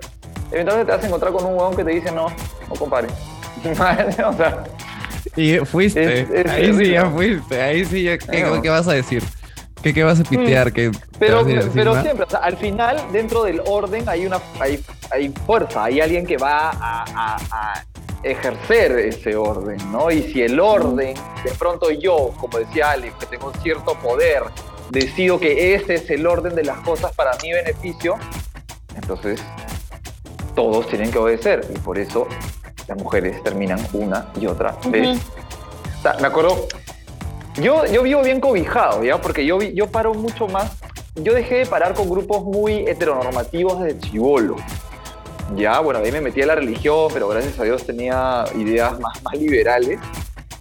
Eventualmente 0.50 0.90
te 0.92 0.96
vas 0.96 1.04
a 1.04 1.06
encontrar 1.06 1.32
con 1.32 1.44
un 1.44 1.52
huevón 1.54 1.76
que 1.76 1.84
te 1.84 1.90
dice 1.90 2.10
no, 2.12 2.28
no 2.68 2.74
compadre. 2.78 3.08
o 4.24 4.32
sea, 4.34 4.64
Y 5.36 5.58
fuiste. 5.58 6.20
Es- 6.22 6.30
es 6.30 6.50
ahí 6.52 6.72
sí 6.74 6.90
ya 6.90 7.10
fuiste. 7.10 7.60
Ahí 7.62 7.84
sí 7.84 8.02
ya. 8.04 8.18
¿Qué, 8.18 8.68
vas 8.70 8.86
a 8.88 8.92
decir? 8.92 9.22
¿Qué, 9.82 9.92
qué 9.92 10.04
vas 10.04 10.20
a 10.20 10.24
pitear? 10.24 10.72
¿Qué 10.72 10.90
Pero, 11.18 11.40
a 11.40 11.44
pero 11.74 12.00
siempre, 12.02 12.24
o 12.26 12.30
sea, 12.30 12.40
al 12.40 12.56
final, 12.56 13.00
dentro 13.12 13.44
del 13.44 13.60
orden 13.66 14.08
hay 14.08 14.26
una 14.26 14.40
hay, 14.60 14.82
hay 15.10 15.28
fuerza, 15.46 15.84
hay 15.84 16.00
alguien 16.00 16.26
que 16.26 16.36
va 16.36 16.70
a, 16.70 17.04
a- 17.14 17.36
a 17.50 17.84
ejercer 18.22 18.92
ese 18.98 19.36
orden, 19.36 19.76
¿no? 19.92 20.10
Y 20.10 20.22
si 20.32 20.42
el 20.42 20.58
orden, 20.58 21.14
de 21.44 21.50
pronto 21.58 21.90
yo, 21.90 22.32
como 22.38 22.58
decía 22.58 22.90
Alex, 22.92 23.14
que 23.20 23.26
tengo 23.26 23.52
cierto 23.62 23.94
poder, 24.00 24.42
decido 24.90 25.38
que 25.38 25.74
este 25.74 25.94
es 25.96 26.10
el 26.10 26.26
orden 26.26 26.54
de 26.56 26.64
las 26.64 26.78
cosas 26.80 27.12
para 27.14 27.32
mi 27.42 27.52
beneficio, 27.52 28.16
entonces 28.96 29.40
todos 30.56 30.88
tienen 30.88 31.12
que 31.12 31.18
obedecer. 31.18 31.64
Y 31.72 31.78
por 31.78 31.98
eso 31.98 32.26
las 32.88 32.98
mujeres 32.98 33.40
terminan 33.44 33.78
una 33.92 34.32
y 34.40 34.48
otra 34.48 34.76
vez. 34.88 35.20
O 35.98 36.02
sea, 36.02 36.16
me 36.20 36.26
acuerdo, 36.26 36.66
yo, 37.56 37.86
yo 37.86 38.02
vivo 38.02 38.22
bien 38.22 38.40
cobijado, 38.40 39.04
¿ya? 39.04 39.20
Porque 39.20 39.46
yo, 39.46 39.60
yo 39.62 39.86
paro 39.86 40.14
mucho 40.14 40.48
más. 40.48 40.72
Yo 41.14 41.32
dejé 41.32 41.56
de 41.58 41.66
parar 41.66 41.94
con 41.94 42.10
grupos 42.10 42.42
muy 42.42 42.86
heteronormativos 42.88 43.80
desde 43.82 44.00
chivolo. 44.00 44.56
Ya, 45.54 45.78
bueno, 45.80 46.00
ahí 46.00 46.10
me 46.10 46.20
metí 46.20 46.42
a 46.42 46.46
la 46.46 46.56
religión, 46.56 47.08
pero 47.12 47.28
gracias 47.28 47.58
a 47.60 47.62
Dios 47.62 47.86
tenía 47.86 48.44
ideas 48.56 48.98
más, 48.98 49.22
más 49.22 49.34
liberales. 49.34 50.00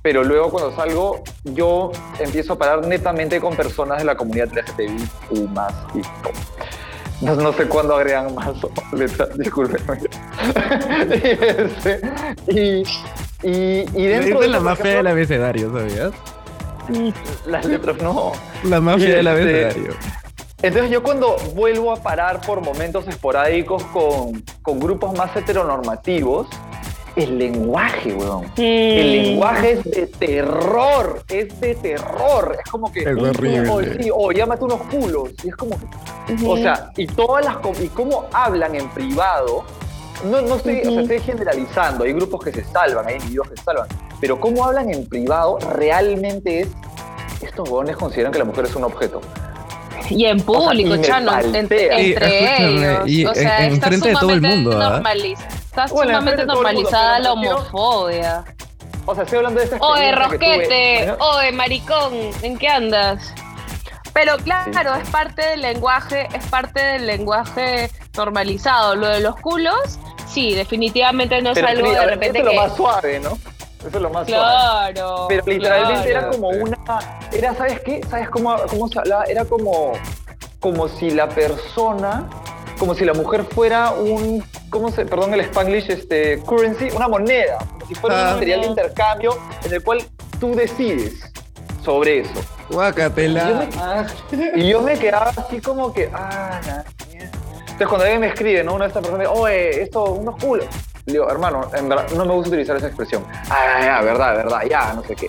Pero 0.01 0.23
luego 0.23 0.51
cuando 0.51 0.73
salgo, 0.75 1.23
yo 1.43 1.91
empiezo 2.19 2.53
a 2.53 2.57
parar 2.59 2.85
netamente 2.85 3.41
con 3.41 3.55
personas 3.55 3.97
de 3.97 4.05
la 4.05 4.15
comunidad 4.15 4.49
LGTBIQ+, 4.53 5.49
más 5.49 5.73
y 5.95 6.01
todo. 6.01 6.33
No, 7.21 7.35
no 7.35 7.53
sé 7.53 7.65
cuándo 7.67 7.95
agregan 7.95 8.33
más 8.35 8.49
letras, 8.91 9.29
discúlpenme. 9.37 9.99
y, 11.09 11.27
este, 11.61 12.01
y, 12.47 12.83
y, 13.43 13.85
y 13.93 14.05
dentro 14.07 14.35
Es 14.35 14.39
de 14.41 14.47
la 14.49 14.59
mafia 14.59 14.97
del 14.97 15.07
abecedario, 15.07 15.71
¿sabías? 15.73 16.11
las 17.47 17.65
letras 17.65 17.97
no. 18.01 18.33
La 18.63 18.79
mafia 18.79 19.07
Y 19.07 19.11
del 19.11 19.27
este- 19.27 19.29
abecedario. 19.65 19.93
Entonces 20.61 20.89
yo 20.91 21.03
cuando 21.03 21.35
vuelvo 21.53 21.91
a 21.91 21.97
parar 21.97 22.41
por 22.41 22.61
momentos 22.61 23.07
esporádicos 23.07 23.83
con, 23.85 24.43
con 24.61 24.79
grupos 24.79 25.15
más 25.17 25.35
heteronormativos, 25.35 26.47
el 27.15 27.37
lenguaje, 27.37 28.13
weón. 28.13 28.45
El 28.57 29.11
lenguaje 29.11 29.71
es 29.71 29.83
de 29.83 30.07
terror, 30.07 31.23
es 31.29 31.59
de 31.59 31.75
terror. 31.75 32.57
Es 32.63 32.71
como 32.71 32.91
que, 32.91 33.01
Es 33.01 33.07
horrible. 33.07 33.69
oh, 33.69 33.81
sí, 33.81 34.09
oh, 34.13 34.31
llámate 34.31 34.63
unos 34.65 34.81
culos. 34.83 35.31
Y 35.43 35.49
es 35.49 35.55
como 35.55 35.77
o 36.45 36.57
sea, 36.57 36.91
y 36.97 37.07
todas 37.07 37.45
las, 37.45 37.57
y 37.79 37.87
cómo 37.89 38.25
hablan 38.33 38.75
en 38.75 38.89
privado, 38.89 39.63
no, 40.25 40.41
no 40.41 40.55
estoy, 40.55 40.79
o 40.81 40.91
sea, 40.91 41.01
estoy 41.01 41.19
generalizando, 41.19 42.03
hay 42.03 42.13
grupos 42.13 42.43
que 42.43 42.51
se 42.51 42.63
salvan, 42.63 43.07
hay 43.07 43.15
individuos 43.15 43.49
que 43.49 43.57
se 43.57 43.63
salvan, 43.63 43.87
pero 44.19 44.39
cómo 44.39 44.65
hablan 44.65 44.91
en 44.91 45.07
privado 45.07 45.59
realmente 45.59 46.61
es, 46.61 46.69
estos 47.41 47.69
huevones 47.69 47.95
consideran 47.97 48.31
que 48.31 48.39
la 48.39 48.45
mujer 48.45 48.65
es 48.65 48.75
un 48.75 48.85
objeto. 48.85 49.21
Y 50.09 50.25
en 50.25 50.39
público, 50.41 50.97
Chano, 50.97 51.37
entre, 51.39 52.09
entre 52.11 52.65
ellos. 52.67 53.07
y 53.07 53.25
o 53.25 53.29
en- 53.29 53.35
sea, 53.35 53.65
en 53.65 53.73
está 53.73 53.87
frente 53.87 54.09
de 54.09 54.13
todo 54.15 54.29
el 54.31 54.35
sumamente 54.37 54.55
mundo, 54.69 54.81
¿ah? 54.81 54.99
normaliz- 55.01 55.39
Está 55.65 55.87
Bueno, 55.87 56.11
sumamente 56.11 56.41
de 56.41 56.45
mundo, 56.47 56.53
normalizada 56.53 57.19
la 57.19 57.33
homofobia. 57.33 58.43
O 59.07 59.13
sea, 59.13 59.23
estoy 59.23 59.37
hablando 59.37 59.59
de 59.59 59.65
experiencia 59.67 60.29
que 60.29 60.37
tuve. 60.37 60.55
rosquete, 60.55 61.15
maricón, 61.51 62.13
¿en 62.41 62.57
qué 62.57 62.67
andas? 62.67 63.33
Pero 64.13 64.37
claro, 64.37 64.95
Sí. 64.95 65.01
es 65.03 65.09
parte 65.09 65.41
del 65.45 65.61
lenguaje, 65.61 66.27
es 66.33 66.45
parte 66.45 66.81
del 66.81 67.05
lenguaje 67.05 67.89
normalizado. 68.15 68.95
Lo 68.95 69.07
de 69.07 69.19
los 69.19 69.35
culos, 69.35 69.75
sí, 70.27 70.53
definitivamente 70.55 71.41
no 71.41 71.49
es 71.51 71.55
Pero, 71.55 71.67
algo 71.67 71.91
de 71.91 72.05
repente 72.05 72.39
es 72.39 72.45
que. 72.47 72.55
lo 72.55 72.61
más 72.61 72.75
suave, 72.75 73.19
¿no? 73.19 73.37
Eso 73.87 73.97
es 73.97 74.01
lo 74.01 74.09
más 74.09 74.27
suave. 74.27 74.43
Claro. 74.93 75.25
Pero 75.27 75.43
literalmente 75.45 76.09
claro. 76.09 76.27
era 76.27 76.29
como 76.29 76.49
una. 76.49 76.77
Era, 77.31 77.53
¿sabes 77.55 77.79
qué? 77.81 78.01
¿Sabes 78.09 78.29
cómo, 78.29 78.55
cómo 78.69 78.87
se 78.87 78.99
hablaba? 78.99 79.23
Era 79.25 79.45
como. 79.45 79.93
Como 80.59 80.87
si 80.87 81.11
la 81.11 81.29
persona. 81.29 82.27
Como 82.79 82.93
si 82.95 83.05
la 83.05 83.13
mujer 83.13 83.43
fuera 83.45 83.91
un. 83.91 84.43
¿Cómo 84.69 84.89
se.? 84.91 85.05
Perdón 85.05 85.33
el 85.33 85.41
spanglish, 85.41 85.89
este. 85.89 86.39
Currency, 86.39 86.89
una 86.95 87.07
moneda. 87.07 87.57
Como 87.59 87.85
si 87.87 87.95
fuera 87.95 88.15
Ah. 88.17 88.23
un 88.27 88.33
material 88.33 88.61
de 88.61 88.67
intercambio 88.67 89.37
en 89.63 89.73
el 89.73 89.83
cual 89.83 90.03
tú 90.39 90.55
decides 90.55 91.31
sobre 91.83 92.19
eso. 92.21 92.33
Guacatela. 92.69 93.67
Ah, 93.77 94.05
Y 94.55 94.67
yo 94.67 94.81
me 94.81 94.97
quedaba 94.97 95.31
así 95.37 95.61
como 95.61 95.93
que. 95.93 96.09
Ah, 96.13 96.59
la 96.65 96.83
mierda. 97.11 97.29
Entonces 97.59 97.87
cuando 97.87 98.03
alguien 98.05 98.21
me 98.21 98.27
escribe, 98.27 98.63
¿no? 98.63 98.73
Una 98.73 98.85
de 98.85 98.87
estas 98.87 99.03
personas 99.03 99.27
me 99.27 99.31
dice, 99.31 99.41
oye, 99.41 99.81
esto, 99.83 100.03
unos 100.05 100.35
culos. 100.41 100.65
Le 101.05 101.13
digo, 101.13 101.29
hermano, 101.29 101.69
en 101.77 101.87
verdad, 101.87 102.07
no 102.15 102.25
me 102.25 102.33
gusta 102.33 102.49
utilizar 102.49 102.75
esa 102.77 102.87
expresión. 102.87 103.23
Ah, 103.49 103.77
ya, 103.79 103.85
ya, 103.85 104.01
verdad, 104.01 104.35
verdad, 104.37 104.59
ya, 104.67 104.93
no 104.93 105.03
sé 105.03 105.15
qué. 105.15 105.27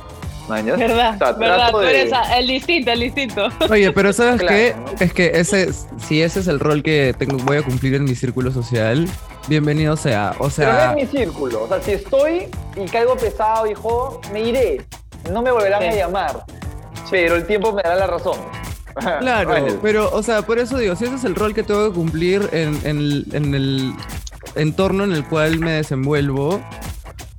¿Mañas? 0.48 0.78
Verdad, 0.78 1.14
O 1.14 1.18
sea, 1.18 1.32
verdad, 1.32 1.56
trato 1.56 1.72
tú 1.72 1.84
de- 1.84 2.00
eres 2.00 2.12
a- 2.14 2.38
el 2.38 2.46
distinto, 2.46 2.90
el 2.92 3.00
distinto. 3.00 3.48
Oye, 3.68 3.92
pero 3.92 4.12
¿sabes 4.12 4.40
Claro, 4.40 4.56
qué? 4.56 4.74
¿no? 4.74 4.84
Es 5.00 5.12
que 5.12 5.32
ese, 5.34 5.70
si 5.98 6.22
ese 6.22 6.40
es 6.40 6.46
el 6.46 6.60
rol 6.60 6.82
que 6.82 7.14
tengo, 7.18 7.36
voy 7.38 7.58
a 7.58 7.62
cumplir 7.62 7.94
en 7.94 8.04
mi 8.04 8.14
círculo 8.14 8.50
social, 8.52 9.06
bienvenido 9.48 9.96
sea. 9.96 10.30
O 10.38 10.48
Pero 10.48 10.72
no 10.72 10.78
sea, 10.78 10.90
es 10.92 10.96
mi 11.12 11.18
círculo. 11.18 11.64
O 11.64 11.68
sea, 11.68 11.82
si 11.82 11.92
estoy 11.92 12.48
y 12.76 12.86
caigo 12.88 13.14
pesado, 13.16 13.66
hijo, 13.66 14.20
me 14.32 14.40
iré. 14.44 14.80
No 15.30 15.42
me 15.42 15.50
volverán 15.50 15.82
Sí. 15.82 15.88
a 15.88 15.94
llamar. 15.94 16.44
Pero 17.10 17.34
el 17.36 17.46
tiempo 17.46 17.72
me 17.72 17.82
dará 17.82 17.96
la 17.96 18.06
razón. 18.06 18.38
Claro, 19.20 19.52
pero, 19.82 20.08
o 20.10 20.22
sea, 20.22 20.40
por 20.40 20.58
eso 20.58 20.78
digo, 20.78 20.96
si 20.96 21.04
ese 21.04 21.16
es 21.16 21.24
el 21.24 21.34
rol 21.34 21.52
que 21.52 21.62
tengo 21.62 21.86
que 21.90 21.94
cumplir 21.94 22.48
en, 22.52 22.80
en 22.84 23.24
en 23.34 23.54
el 23.54 23.92
entorno 24.54 25.04
en 25.04 25.12
el 25.12 25.24
cual 25.24 25.59
me 25.59 25.72
desenvuelvo, 25.72 26.61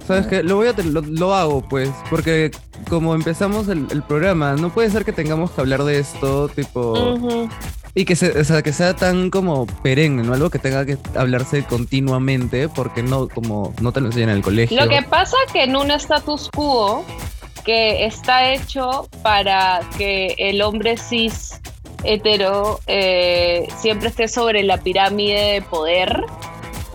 ¿sabes 0.06 0.28
qué? 0.28 0.44
Lo 0.44 0.56
voy 0.56 0.68
a 0.68 0.74
lo, 0.74 1.02
lo 1.02 1.34
hago, 1.34 1.62
pues, 1.68 1.90
porque 2.10 2.52
como 2.90 3.16
empezamos 3.16 3.68
el, 3.68 3.88
el 3.92 4.04
programa, 4.04 4.54
no 4.54 4.70
puede 4.70 4.90
ser 4.90 5.06
que 5.06 5.14
tengamos 5.14 5.52
que 5.52 5.62
hablar 5.62 5.84
de 5.84 6.00
esto, 6.00 6.48
tipo, 6.50 7.18
y 7.98 8.06
que, 8.06 8.16
se, 8.16 8.40
o 8.40 8.44
sea, 8.44 8.62
que 8.62 8.74
sea 8.74 8.96
tan 8.96 9.32
como 9.32 9.66
perenne, 9.66 10.22
¿no? 10.22 10.34
Algo 10.34 10.52
que 10.52 10.60
tenga 10.60 10.86
que 10.86 10.98
hablarse 11.16 11.64
continuamente, 11.64 12.70
porque 12.70 13.02
no, 13.02 13.28
como, 13.28 13.74
no 13.82 13.92
te 13.92 14.02
lo 14.02 14.08
enseñan 14.08 14.30
en 14.30 14.36
el 14.38 14.44
colegio. 14.44 14.80
Lo 14.80 14.88
que 14.88 15.02
pasa 15.02 15.36
que 15.52 15.64
en 15.64 15.76
un 15.76 15.90
status 15.90 16.50
quo 16.54 17.04
que 17.66 18.06
está 18.06 18.54
hecho 18.54 19.10
para 19.24 19.82
que 19.98 20.36
el 20.38 20.62
hombre 20.62 20.96
cis 20.96 21.60
hetero 22.04 22.80
eh, 22.88 23.68
siempre 23.78 24.10
esté 24.10 24.28
sobre 24.28 24.64
la 24.64 24.78
pirámide 24.78 25.54
de 25.54 25.62
poder, 25.64 26.24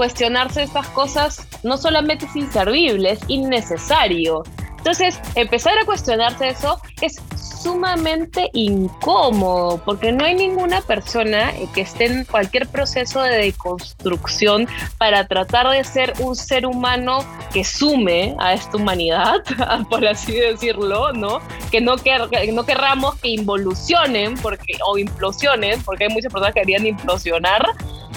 cuestionarse 0.03 0.65
estas 0.65 0.89
cosas 0.89 1.47
no 1.63 1.77
solamente 1.77 2.27
es 2.27 2.35
inservible, 2.35 3.13
es 3.13 3.21
innecesario. 3.29 4.43
Entonces, 4.79 5.21
empezar 5.37 5.79
a 5.79 5.85
cuestionarse 5.85 6.49
eso 6.49 6.81
es 7.01 7.21
sumamente 7.63 8.51
incómodo, 8.53 9.81
porque 9.85 10.11
no 10.11 10.25
hay 10.25 10.35
ninguna 10.35 10.81
persona 10.81 11.53
que 11.73 11.83
esté 11.83 12.07
en 12.07 12.25
cualquier 12.25 12.67
proceso 12.67 13.23
de 13.23 13.37
deconstrucción 13.37 14.67
para 14.99 15.29
tratar 15.29 15.69
de 15.71 15.85
ser 15.85 16.15
un 16.19 16.35
ser 16.35 16.67
humano 16.67 17.25
que 17.55 17.63
sume 17.63 18.35
a 18.41 18.55
esta 18.55 18.77
humanidad, 18.77 19.35
por 19.89 20.05
así 20.05 20.33
decirlo, 20.33 21.13
¿no? 21.13 21.39
Que 21.71 21.81
no, 21.81 21.95
quer- 21.97 22.29
que 22.29 22.51
no 22.51 22.65
querramos 22.67 23.15
que 23.21 23.29
involucionen 23.29 24.35
porque, 24.39 24.79
o 24.85 24.99
implosionen, 24.99 25.81
porque 25.85 26.07
hay 26.07 26.11
muchas 26.11 26.33
personas 26.33 26.55
que 26.55 26.61
querían 26.63 26.85
implosionar. 26.87 27.65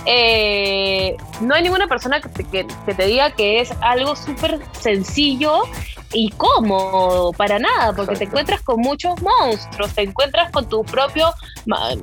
Eh, 0.05 1.15
no 1.41 1.55
hay 1.55 1.63
ninguna 1.63 1.87
persona 1.87 2.21
que 2.21 2.29
te, 2.29 2.43
que- 2.43 2.67
que 2.85 2.93
te 2.93 3.05
diga 3.07 3.31
que 3.31 3.59
es 3.59 3.71
algo 3.81 4.15
súper 4.15 4.59
sencillo 4.79 5.63
y 6.13 6.29
cómodo, 6.31 7.33
para 7.33 7.59
nada, 7.59 7.91
porque 7.93 8.15
te 8.15 8.23
encuentras 8.25 8.61
con 8.61 8.79
muchos 8.79 9.15
monstruos, 9.21 9.93
te 9.93 10.03
encuentras 10.03 10.49
con 10.51 10.69
tu 10.69 10.83
propio, 10.83 11.33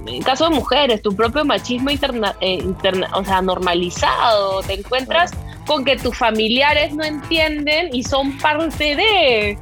en 0.07 0.23
caso 0.23 0.49
de 0.49 0.55
mujeres, 0.57 1.01
tu 1.01 1.15
propio 1.17 1.45
machismo 1.45 1.91
interna, 1.91 2.35
eh, 2.41 2.55
interna- 2.55 3.09
o 3.15 3.25
sea, 3.25 3.41
normalizado, 3.41 4.61
te 4.63 4.75
encuentras 4.75 5.31
con 5.67 5.85
que 5.85 5.97
tus 5.97 6.19
familiares 6.19 6.93
no 6.95 7.05
entienden 7.05 7.95
y 7.95 8.03
son 8.03 8.37
parte 8.39 8.97
de... 8.97 9.59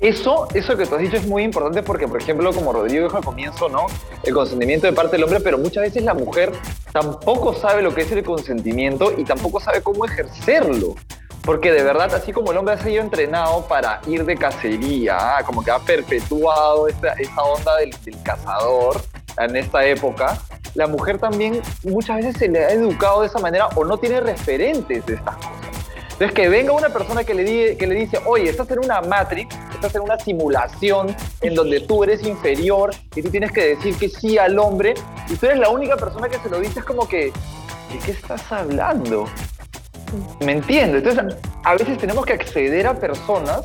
Eso, 0.00 0.48
eso 0.54 0.76
que 0.76 0.86
tú 0.86 0.96
has 0.96 1.00
dicho 1.00 1.16
es 1.16 1.26
muy 1.26 1.44
importante 1.44 1.82
porque, 1.82 2.08
por 2.08 2.20
ejemplo, 2.20 2.52
como 2.52 2.72
Rodrigo 2.72 3.04
dijo 3.04 3.16
al 3.16 3.24
comienzo, 3.24 3.68
¿no? 3.68 3.86
El 4.22 4.34
consentimiento 4.34 4.86
de 4.86 4.92
parte 4.92 5.12
del 5.12 5.24
hombre, 5.24 5.40
pero 5.40 5.56
muchas 5.56 5.84
veces 5.84 6.02
la 6.02 6.14
mujer 6.14 6.52
tampoco 6.92 7.54
sabe 7.54 7.80
lo 7.80 7.94
que 7.94 8.02
es 8.02 8.12
el 8.12 8.24
consentimiento 8.24 9.12
y 9.16 9.24
tampoco 9.24 9.60
sabe 9.60 9.82
cómo 9.82 10.04
ejercerlo. 10.04 10.96
Porque 11.44 11.70
de 11.70 11.82
verdad, 11.82 12.12
así 12.14 12.32
como 12.32 12.52
el 12.52 12.58
hombre 12.58 12.74
ha 12.74 12.82
sido 12.82 13.02
entrenado 13.02 13.66
para 13.66 14.00
ir 14.06 14.24
de 14.24 14.36
cacería, 14.36 15.16
ah, 15.38 15.42
como 15.44 15.62
que 15.62 15.70
ha 15.70 15.78
perpetuado 15.78 16.88
esta, 16.88 17.12
esta 17.12 17.42
onda 17.42 17.76
del, 17.76 17.94
del 18.04 18.22
cazador 18.22 19.00
en 19.38 19.56
esta 19.56 19.84
época, 19.84 20.38
la 20.74 20.86
mujer 20.86 21.18
también 21.18 21.62
muchas 21.84 22.16
veces 22.16 22.36
se 22.36 22.48
le 22.48 22.64
ha 22.64 22.70
educado 22.70 23.20
de 23.20 23.28
esa 23.28 23.38
manera 23.38 23.68
o 23.76 23.84
no 23.84 23.96
tiene 23.98 24.20
referentes 24.20 25.04
de 25.06 25.14
estas 25.14 25.36
cosas. 25.36 25.63
Entonces, 26.14 26.32
que 26.32 26.48
venga 26.48 26.72
una 26.72 26.90
persona 26.90 27.24
que 27.24 27.34
le, 27.34 27.76
que 27.76 27.86
le 27.88 27.94
dice, 27.96 28.20
oye, 28.24 28.48
estás 28.48 28.70
en 28.70 28.78
una 28.78 29.00
Matrix, 29.00 29.52
estás 29.74 29.96
en 29.96 30.02
una 30.02 30.16
simulación 30.16 31.14
en 31.40 31.56
donde 31.56 31.80
tú 31.80 32.04
eres 32.04 32.22
inferior 32.22 32.94
y 33.16 33.22
tú 33.22 33.30
tienes 33.30 33.50
que 33.50 33.74
decir 33.74 33.96
que 33.96 34.08
sí 34.08 34.38
al 34.38 34.56
hombre, 34.60 34.94
y 35.28 35.34
tú 35.34 35.46
eres 35.46 35.58
la 35.58 35.70
única 35.70 35.96
persona 35.96 36.28
que 36.28 36.38
se 36.38 36.48
lo 36.48 36.60
dice, 36.60 36.78
es 36.78 36.84
como 36.84 37.08
que, 37.08 37.32
¿de 37.92 37.98
qué 38.04 38.12
estás 38.12 38.52
hablando? 38.52 39.26
¿Me 40.38 40.52
entiendes? 40.52 41.02
Entonces, 41.02 41.36
a 41.64 41.72
veces 41.72 41.98
tenemos 41.98 42.24
que 42.24 42.34
acceder 42.34 42.86
a 42.86 42.94
personas 42.94 43.62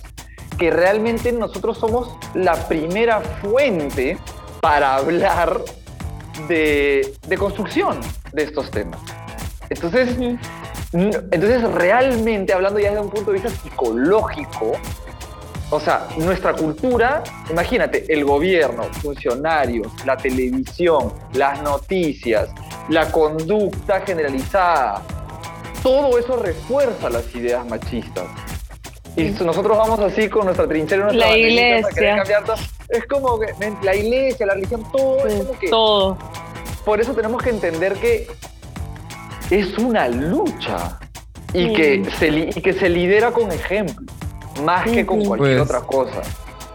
que 0.58 0.72
realmente 0.72 1.32
nosotros 1.32 1.78
somos 1.78 2.18
la 2.34 2.56
primera 2.68 3.22
fuente 3.22 4.18
para 4.60 4.96
hablar 4.96 5.62
de, 6.48 7.14
de 7.28 7.38
construcción 7.38 8.00
de 8.34 8.44
estos 8.44 8.72
temas. 8.72 9.00
Entonces, 9.70 10.18
entonces, 10.92 11.64
realmente, 11.72 12.54
hablando 12.54 12.80
ya 12.80 12.90
desde 12.90 13.02
un 13.02 13.10
punto 13.10 13.32
de 13.32 13.40
vista 13.40 13.50
psicológico, 13.62 14.74
o 15.72 15.80
sea, 15.80 16.08
nuestra 16.18 16.54
cultura, 16.54 17.24
imagínate, 17.50 18.12
el 18.12 18.26
gobierno, 18.26 18.84
funcionarios, 19.02 19.88
la 20.04 20.18
televisión, 20.18 21.14
las 21.34 21.62
noticias, 21.62 22.50
la 22.90 23.12
conducta 23.12 24.02
generalizada, 24.02 25.04
todo 25.84 26.18
eso 26.18 26.38
refuerza 26.38 27.10
las 27.10 27.34
ideas 27.36 27.66
machistas. 27.68 28.26
Y 29.16 29.30
nosotros 29.44 29.78
vamos 29.78 30.00
así 30.00 30.28
con 30.28 30.46
nuestra 30.46 30.68
trinchera, 30.68 31.04
nuestra 31.04 31.28
la 31.28 31.38
iglesia. 31.38 32.24
Es 32.90 33.06
como 33.06 33.40
que 33.40 33.48
la 33.84 33.96
iglesia, 33.96 34.46
la 34.48 34.54
religión, 34.56 34.84
todo 34.92 35.28
es 35.28 35.36
como 35.36 35.60
que. 35.60 35.70
Todo. 35.70 36.18
Por 36.84 37.00
eso 37.00 37.14
tenemos 37.14 37.44
que 37.44 37.50
entender 37.50 37.94
que 37.94 38.28
es 39.50 39.78
una 39.78 40.08
lucha 40.08 41.00
y, 41.54 41.74
que, 41.74 42.06
se, 42.18 42.52
y 42.56 42.62
que 42.62 42.74
se 42.74 42.90
lidera 42.90 43.32
con 43.32 43.52
ejemplo 43.52 44.06
más 44.64 44.90
que 44.90 45.06
con 45.06 45.24
cualquier 45.24 45.58
pues, 45.58 45.70
otra 45.70 45.82
cosa. 45.82 46.22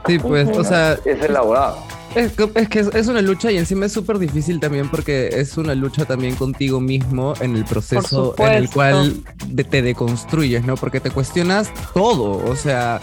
Sí, 0.06 0.18
pues, 0.18 0.48
o 0.48 0.64
sea. 0.64 0.98
Es 1.04 1.22
elaborado. 1.22 1.78
Es, 2.14 2.32
es 2.54 2.68
que 2.68 2.78
es, 2.78 3.08
una 3.08 3.22
lucha 3.22 3.50
y 3.50 3.56
encima 3.56 3.86
es 3.86 3.92
súper 3.92 4.18
difícil 4.18 4.60
también 4.60 4.88
porque 4.88 5.30
es 5.32 5.56
una 5.58 5.74
lucha 5.74 6.04
también 6.04 6.36
contigo 6.36 6.80
mismo 6.80 7.34
en 7.40 7.56
el 7.56 7.64
proceso 7.64 8.36
en 8.38 8.52
el 8.52 8.70
cual 8.70 9.24
te 9.68 9.82
deconstruyes, 9.82 10.64
¿no? 10.64 10.76
Porque 10.76 11.00
te 11.00 11.10
cuestionas 11.10 11.72
todo, 11.92 12.48
o 12.48 12.54
sea, 12.54 13.00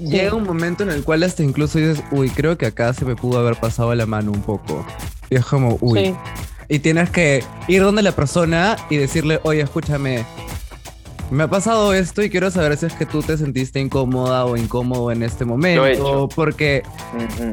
llega 0.00 0.34
un 0.34 0.44
momento 0.44 0.84
en 0.84 0.90
el 0.90 1.04
cual 1.04 1.22
hasta 1.24 1.42
incluso 1.42 1.78
dices, 1.78 2.02
uy, 2.10 2.30
creo 2.30 2.56
que 2.56 2.64
acá 2.64 2.94
se 2.94 3.04
me 3.04 3.14
pudo 3.14 3.38
haber 3.40 3.56
pasado 3.56 3.94
la 3.94 4.06
mano 4.06 4.32
un 4.32 4.40
poco. 4.40 4.86
Y 5.28 5.34
es 5.34 5.44
como, 5.44 5.76
uy. 5.82 6.16
Y 6.68 6.80
tienes 6.80 7.10
que 7.10 7.44
ir 7.68 7.82
donde 7.82 8.02
la 8.02 8.12
persona 8.12 8.76
y 8.90 8.96
decirle, 8.96 9.40
oye, 9.44 9.60
escúchame, 9.60 10.24
me 11.30 11.42
ha 11.42 11.48
pasado 11.48 11.92
esto 11.92 12.22
y 12.22 12.30
quiero 12.30 12.50
saber 12.50 12.76
si 12.76 12.86
es 12.86 12.94
que 12.94 13.04
tú 13.04 13.22
te 13.22 13.36
sentiste 13.36 13.80
incómoda 13.80 14.44
o 14.44 14.56
incómodo 14.56 15.10
en 15.10 15.22
este 15.22 15.44
momento. 15.44 16.28
Porque, 16.34 16.82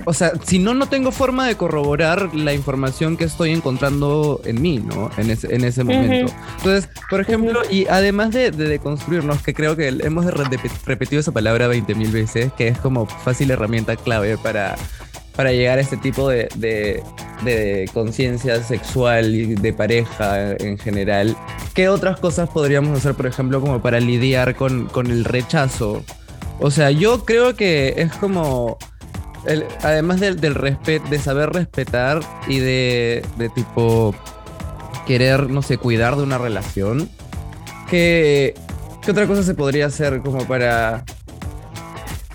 o 0.05 0.13
sea, 0.13 0.31
si 0.45 0.59
no, 0.59 0.73
no 0.73 0.87
tengo 0.87 1.11
forma 1.11 1.47
de 1.47 1.55
corroborar 1.55 2.33
la 2.35 2.53
información 2.53 3.17
que 3.17 3.23
estoy 3.23 3.51
encontrando 3.51 4.41
en 4.45 4.61
mí, 4.61 4.77
¿no? 4.79 5.09
En 5.17 5.31
ese, 5.31 5.53
en 5.53 5.63
ese 5.63 5.83
momento. 5.83 6.33
Entonces, 6.57 6.89
por 7.09 7.21
ejemplo, 7.21 7.61
y 7.69 7.87
además 7.87 8.31
de, 8.31 8.51
de 8.51 8.67
deconstruirnos, 8.67 9.41
que 9.41 9.53
creo 9.53 9.75
que 9.75 9.87
hemos 9.87 10.25
repetido 10.25 11.19
esa 11.19 11.31
palabra 11.31 11.67
20 11.67 11.95
mil 11.95 12.11
veces, 12.11 12.53
que 12.53 12.67
es 12.67 12.77
como 12.77 13.05
fácil 13.05 13.51
herramienta 13.51 13.95
clave 13.95 14.37
para 14.37 14.75
para 15.35 15.51
llegar 15.51 15.77
a 15.77 15.81
este 15.81 15.97
tipo 15.97 16.29
de, 16.29 16.47
de, 16.55 17.89
conciencia 17.93 18.61
sexual 18.63 19.33
y 19.33 19.55
de 19.55 19.73
pareja 19.73 20.51
en 20.51 20.77
general. 20.77 21.35
¿Qué 21.73 21.89
otras 21.89 22.19
cosas 22.19 22.49
podríamos 22.49 22.97
hacer, 22.97 23.15
por 23.15 23.25
ejemplo, 23.25 23.59
como 23.59 23.81
para 23.81 23.99
lidiar 23.99 24.55
con, 24.55 24.87
con 24.87 25.07
el 25.07 25.25
rechazo? 25.25 26.03
O 26.59 26.71
sea, 26.71 26.91
yo 26.91 27.25
creo 27.25 27.55
que 27.55 27.95
es 27.97 28.13
como, 28.13 28.77
el, 29.45 29.65
además 29.81 30.19
del, 30.19 30.39
del 30.39 30.55
respeto, 30.55 31.09
de 31.09 31.19
saber 31.19 31.49
respetar 31.51 32.19
y 32.47 32.59
de, 32.59 33.25
de 33.37 33.49
tipo 33.49 34.15
querer, 35.07 35.49
no 35.49 35.61
sé, 35.61 35.77
cuidar 35.77 36.15
de 36.15 36.23
una 36.23 36.37
relación, 36.37 37.09
¿qué, 37.89 38.53
¿qué 39.01 39.11
otra 39.11 39.27
cosa 39.27 39.43
se 39.43 39.55
podría 39.55 39.87
hacer 39.87 40.21
como 40.21 40.47
para 40.47 41.03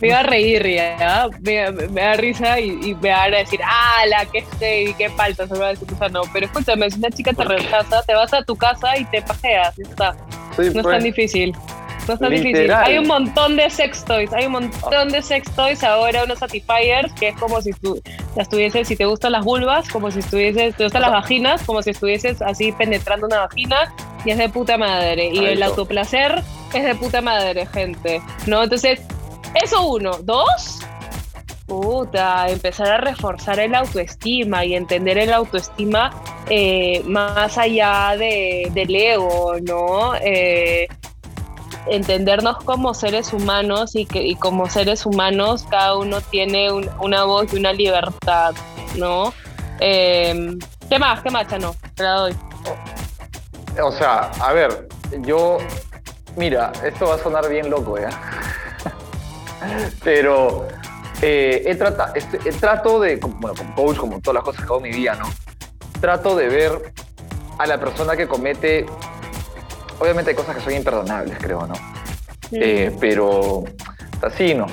me 0.00 0.08
iba 0.08 0.20
a 0.20 0.22
reír, 0.22 0.66
ya, 0.66 1.28
me, 1.40 1.70
me, 1.70 2.00
da 2.00 2.14
risa 2.14 2.60
y, 2.60 2.94
me 3.00 3.10
van 3.10 3.34
a 3.34 3.38
decir, 3.38 3.60
ah, 3.64 4.02
la 4.08 4.26
que 4.26 4.44
y 4.88 4.94
qué 4.94 5.10
falta, 5.10 5.46
se 5.46 5.52
me 5.54 5.60
va 5.60 5.66
a 5.66 5.70
decir, 5.70 5.88
o 5.92 5.98
sea, 5.98 6.08
no, 6.08 6.22
pero 6.32 6.46
escúchame, 6.46 6.90
si 6.90 6.98
una 6.98 7.10
chica 7.10 7.32
te 7.32 7.44
rechaza, 7.44 8.02
te 8.02 8.14
vas 8.14 8.32
a 8.32 8.42
tu 8.42 8.56
casa 8.56 8.96
y 8.96 9.04
te 9.06 9.22
pajeas, 9.22 9.76
ya 9.76 9.84
está. 9.88 10.16
no 10.56 10.64
es 10.64 10.72
tan 10.72 10.82
pues. 10.82 11.04
difícil. 11.04 11.56
No 12.06 12.14
es 12.14 12.20
tan 12.20 12.30
difícil. 12.30 12.72
Hay 12.72 12.96
un 12.96 13.06
montón 13.06 13.56
de 13.56 13.68
sex 13.68 14.02
toys, 14.04 14.32
hay 14.32 14.46
un 14.46 14.52
montón 14.52 15.10
de 15.10 15.20
sex 15.20 15.50
toys 15.52 15.84
ahora, 15.84 16.24
unos 16.24 16.38
satisfiers, 16.38 17.12
que 17.12 17.28
es 17.28 17.36
como 17.36 17.60
si 17.60 17.72
tú 17.72 18.00
estuvieses, 18.36 18.88
si 18.88 18.96
te 18.96 19.04
gustan 19.04 19.32
las 19.32 19.44
vulvas, 19.44 19.88
como 19.90 20.10
si 20.10 20.20
estuvieses, 20.20 20.74
te 20.74 20.84
gustan 20.84 21.02
las 21.02 21.10
vaginas, 21.10 21.62
como 21.64 21.82
si 21.82 21.90
estuvieses 21.90 22.40
así 22.40 22.72
penetrando 22.72 23.26
una 23.26 23.40
vagina, 23.40 23.92
y 24.24 24.30
es 24.30 24.38
de 24.38 24.48
puta 24.48 24.78
madre. 24.78 25.28
Y 25.28 25.44
el 25.44 25.62
autoplacer 25.62 26.42
es 26.72 26.84
de 26.84 26.94
puta 26.94 27.20
madre, 27.20 27.66
gente. 27.66 28.22
¿No? 28.46 28.62
Entonces, 28.62 29.00
eso 29.54 29.86
uno. 29.86 30.18
Dos, 30.22 30.80
puta, 31.66 32.48
empezar 32.48 32.88
a 32.88 32.98
reforzar 32.98 33.60
el 33.60 33.74
autoestima 33.74 34.64
y 34.64 34.74
entender 34.74 35.18
el 35.18 35.32
autoestima 35.32 36.10
eh, 36.48 37.02
más 37.04 37.58
allá 37.58 38.16
de, 38.18 38.70
del 38.72 38.94
ego, 38.94 39.54
¿no? 39.62 40.14
Eh, 40.16 40.88
entendernos 41.86 42.58
como 42.64 42.94
seres 42.94 43.32
humanos 43.32 43.94
y 43.94 44.06
que 44.06 44.34
como 44.36 44.68
seres 44.68 45.06
humanos 45.06 45.64
cada 45.70 45.96
uno 45.96 46.20
tiene 46.20 46.70
una 47.00 47.24
voz 47.24 47.52
y 47.52 47.56
una 47.56 47.72
libertad, 47.72 48.54
¿no? 48.96 49.32
Eh, 49.80 50.56
¿Qué 50.88 50.98
más? 50.98 51.22
¿Qué 51.22 51.30
más, 51.30 51.46
Chano? 51.48 51.74
Te 51.94 52.02
la 52.02 52.12
doy. 52.12 52.36
O 53.82 53.92
sea, 53.92 54.30
a 54.40 54.52
ver, 54.52 54.88
yo, 55.20 55.58
mira, 56.36 56.72
esto 56.84 57.06
va 57.06 57.14
a 57.14 57.18
sonar 57.18 57.48
bien 57.48 57.70
loco, 57.70 57.98
¿eh? 57.98 58.08
Pero 60.02 60.68
eh, 61.22 61.62
he, 61.66 61.74
trata, 61.74 62.12
este, 62.14 62.38
trato 62.52 63.00
de, 63.00 63.16
bueno, 63.16 63.54
como 63.56 63.74
coach, 63.74 63.96
como 63.96 64.20
todas 64.20 64.34
las 64.34 64.44
cosas 64.44 64.60
que 64.60 64.66
hago 64.66 64.76
en 64.78 64.82
mi 64.84 64.90
vida, 64.90 65.14
¿no? 65.14 65.26
Trato 66.00 66.36
de 66.36 66.48
ver 66.48 66.92
a 67.58 67.66
la 67.66 67.78
persona 67.78 68.16
que 68.16 68.28
comete, 68.28 68.86
obviamente 69.98 70.30
hay 70.30 70.36
cosas 70.36 70.56
que 70.56 70.62
son 70.62 70.74
imperdonables, 70.74 71.36
creo, 71.38 71.66
¿no? 71.66 71.74
Eh, 72.52 72.96
pero 73.00 73.64
así 74.22 74.54
no. 74.54 74.66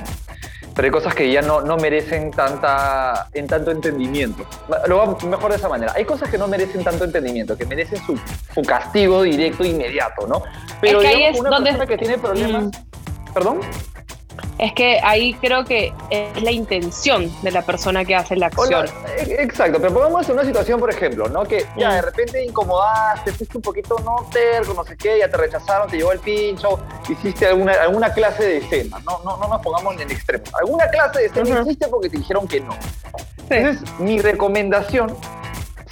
Pero 0.76 0.88
hay 0.88 0.92
cosas 0.92 1.16
que 1.16 1.32
ya 1.32 1.42
no, 1.42 1.62
no 1.62 1.78
merecen 1.78 2.32
tanta, 2.32 3.30
en 3.34 3.48
tanto 3.48 3.72
entendimiento. 3.72 4.46
Lo 4.88 5.02
hago 5.02 5.18
mejor 5.26 5.52
de 5.52 5.58
esa 5.58 5.70
manera. 5.70 5.94
Hay 5.96 6.04
cosas 6.04 6.30
que 6.30 6.38
no 6.38 6.50
merecen 6.50 6.84
tanto 6.84 7.06
entendimiento, 7.06 7.58
que 7.58 7.66
merecen 7.66 7.98
su, 8.06 8.20
su 8.54 8.62
castigo 8.62 9.24
directo 9.24 9.64
inmediato, 9.64 10.28
¿no? 10.28 10.44
Pero 10.82 11.02
es 11.02 11.40
una 11.40 11.50
donde... 11.50 11.72
persona 11.72 11.88
que 11.88 11.98
tiene 11.98 12.18
problemas... 12.18 12.64
Mm. 12.66 13.34
¿Perdón? 13.34 13.60
Es 14.58 14.74
que 14.74 15.00
ahí 15.04 15.34
creo 15.36 15.66
que 15.66 15.94
es 16.10 16.42
la 16.42 16.52
intención 16.52 17.32
de 17.42 17.52
la 17.52 17.62
persona 17.62 18.06
que 18.06 18.16
hace 18.16 18.36
la 18.36 18.48
acción. 18.48 18.86
E, 19.18 19.42
exacto, 19.42 19.80
pero 19.80 19.94
pongamos 19.94 20.28
una 20.30 20.46
situación, 20.46 20.80
por 20.80 20.90
ejemplo, 20.90 21.28
¿no? 21.28 21.44
Que 21.44 21.66
ya 21.78 21.96
de 21.96 22.02
repente 22.02 22.44
incomodaste, 22.44 23.32
fuiste 23.34 23.58
un 23.58 23.62
poquito 23.62 23.98
no 24.04 24.28
terco, 24.32 24.74
no 24.74 24.84
sé 24.84 24.96
qué, 24.96 25.20
ya 25.20 25.30
te 25.30 25.38
rechazaron, 25.38 25.90
te 25.90 25.98
llevó 25.98 26.12
el 26.12 26.20
pincho, 26.20 26.80
hiciste 27.10 27.48
alguna, 27.48 27.74
alguna 27.74 28.14
clase 28.14 28.44
de 28.44 28.58
escena, 28.58 29.00
no, 29.06 29.20
no, 29.24 29.38
no 29.38 29.48
nos 29.48 29.62
pongamos 29.62 30.00
en 30.00 30.12
extremo. 30.12 30.44
Alguna 30.60 30.88
clase 30.88 31.20
de 31.20 31.26
escena 31.26 31.62
hiciste 31.62 31.88
porque 31.88 32.10
te 32.10 32.18
dijeron 32.18 32.48
que 32.48 32.62
no. 32.62 32.76
Entonces, 33.50 34.00
mi 34.00 34.20
recomendación 34.20 35.16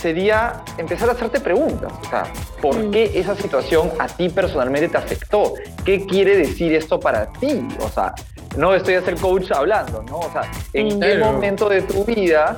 sería 0.03 0.61
empezar 0.77 1.07
a 1.09 1.13
hacerte 1.13 1.39
preguntas. 1.39 1.93
O 2.01 2.09
sea, 2.09 2.23
¿por 2.61 2.75
mm. 2.75 2.91
qué 2.91 3.11
esa 3.15 3.35
situación 3.35 3.89
a 3.99 4.07
ti 4.07 4.27
personalmente 4.27 4.89
te 4.89 4.97
afectó? 4.97 5.53
¿Qué 5.85 6.05
quiere 6.05 6.35
decir 6.35 6.73
esto 6.73 6.99
para 6.99 7.31
ti? 7.31 7.65
O 7.79 7.89
sea, 7.89 8.13
no 8.57 8.73
estoy 8.73 8.95
a 8.95 9.01
ser 9.01 9.15
coach 9.15 9.51
hablando, 9.51 10.03
¿no? 10.03 10.19
O 10.19 10.31
sea, 10.31 10.49
¿en 10.73 10.99
qué 10.99 11.17
momento 11.17 11.69
de 11.69 11.81
tu 11.81 12.05
vida 12.05 12.57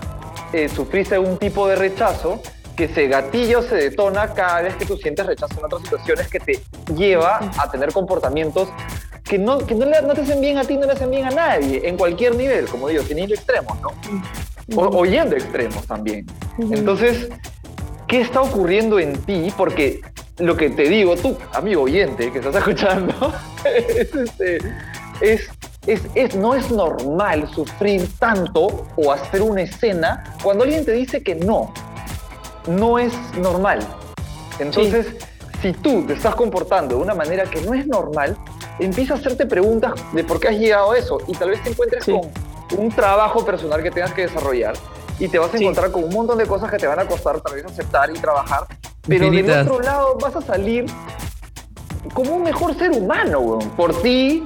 eh, 0.53 0.69
sufriste 0.69 1.17
un 1.17 1.37
tipo 1.37 1.67
de 1.67 1.75
rechazo 1.75 2.41
que 2.75 2.85
ese 2.85 3.07
gatillo 3.07 3.61
se 3.61 3.75
detona 3.75 4.33
cada 4.33 4.61
vez 4.61 4.75
que 4.75 4.85
tú 4.85 4.97
sientes 4.97 5.25
rechazo 5.25 5.59
en 5.59 5.65
otras 5.65 5.81
situaciones 5.83 6.27
que 6.27 6.39
te 6.39 6.59
lleva 6.95 7.39
a 7.57 7.71
tener 7.71 7.93
comportamientos 7.93 8.69
que 9.23 9.39
no, 9.39 9.57
que 9.57 9.73
no, 9.73 9.85
le, 9.85 10.01
no 10.03 10.13
te 10.13 10.21
hacen 10.21 10.39
bien 10.39 10.57
a 10.57 10.63
ti, 10.63 10.77
no 10.77 10.85
le 10.85 10.91
hacen 10.91 11.09
bien 11.09 11.25
a 11.25 11.31
nadie, 11.31 11.81
en 11.87 11.97
cualquier 11.97 12.35
nivel, 12.35 12.67
como 12.67 12.87
digo, 12.89 13.03
sin 13.03 13.17
ir 13.17 13.33
extremos, 13.33 13.77
¿no? 13.81 13.89
O, 14.75 14.97
oyendo 14.97 15.35
extremos 15.35 15.85
también. 15.87 16.27
Entonces, 16.59 17.29
¿qué 18.07 18.21
está 18.21 18.41
ocurriendo 18.41 18.99
en 18.99 19.17
ti? 19.23 19.51
Porque 19.57 20.01
lo 20.37 20.55
que 20.55 20.69
te 20.69 20.83
digo, 20.83 21.15
tú, 21.15 21.35
amigo 21.53 21.83
oyente 21.83 22.31
que 22.31 22.37
estás 22.37 22.55
escuchando, 22.55 23.33
es, 23.65 24.13
este, 24.13 24.59
es 25.21 25.49
es, 25.87 26.35
no 26.35 26.55
es 26.55 26.71
normal 26.71 27.49
sufrir 27.53 28.09
tanto 28.17 28.85
o 28.95 29.11
hacer 29.11 29.41
una 29.41 29.61
escena 29.61 30.23
cuando 30.41 30.63
alguien 30.63 30.85
te 30.85 30.91
dice 30.91 31.23
que 31.23 31.35
no. 31.35 31.73
No 32.67 32.97
es 32.97 33.13
normal. 33.37 33.79
Entonces, 34.59 35.07
si 35.61 35.73
tú 35.73 36.03
te 36.05 36.13
estás 36.13 36.35
comportando 36.35 36.95
de 36.95 37.01
una 37.01 37.13
manera 37.13 37.43
que 37.45 37.61
no 37.61 37.73
es 37.73 37.85
normal, 37.85 38.37
empieza 38.79 39.13
a 39.13 39.17
hacerte 39.17 39.45
preguntas 39.45 39.93
de 40.13 40.23
por 40.23 40.39
qué 40.39 40.47
has 40.47 40.57
llegado 40.57 40.91
a 40.91 40.97
eso. 40.97 41.19
Y 41.27 41.33
tal 41.33 41.49
vez 41.49 41.63
te 41.63 41.69
encuentres 41.69 42.05
con 42.05 42.31
un 42.79 42.89
trabajo 42.89 43.45
personal 43.45 43.83
que 43.83 43.91
tengas 43.91 44.13
que 44.13 44.23
desarrollar 44.23 44.75
y 45.19 45.27
te 45.27 45.39
vas 45.39 45.53
a 45.53 45.57
encontrar 45.57 45.91
con 45.91 46.03
un 46.03 46.13
montón 46.13 46.37
de 46.37 46.45
cosas 46.45 46.69
que 46.69 46.77
te 46.77 46.87
van 46.87 46.99
a 46.99 47.05
costar 47.05 47.39
tal 47.41 47.55
vez 47.55 47.65
aceptar 47.65 48.09
y 48.09 48.19
trabajar, 48.19 48.65
pero 49.07 49.29
del 49.29 49.49
otro 49.49 49.79
lado 49.79 50.17
vas 50.19 50.35
a 50.35 50.41
salir 50.41 50.85
como 52.13 52.35
un 52.35 52.43
mejor 52.43 52.77
ser 52.77 52.91
humano, 52.91 53.59
por 53.77 54.01
ti, 54.01 54.45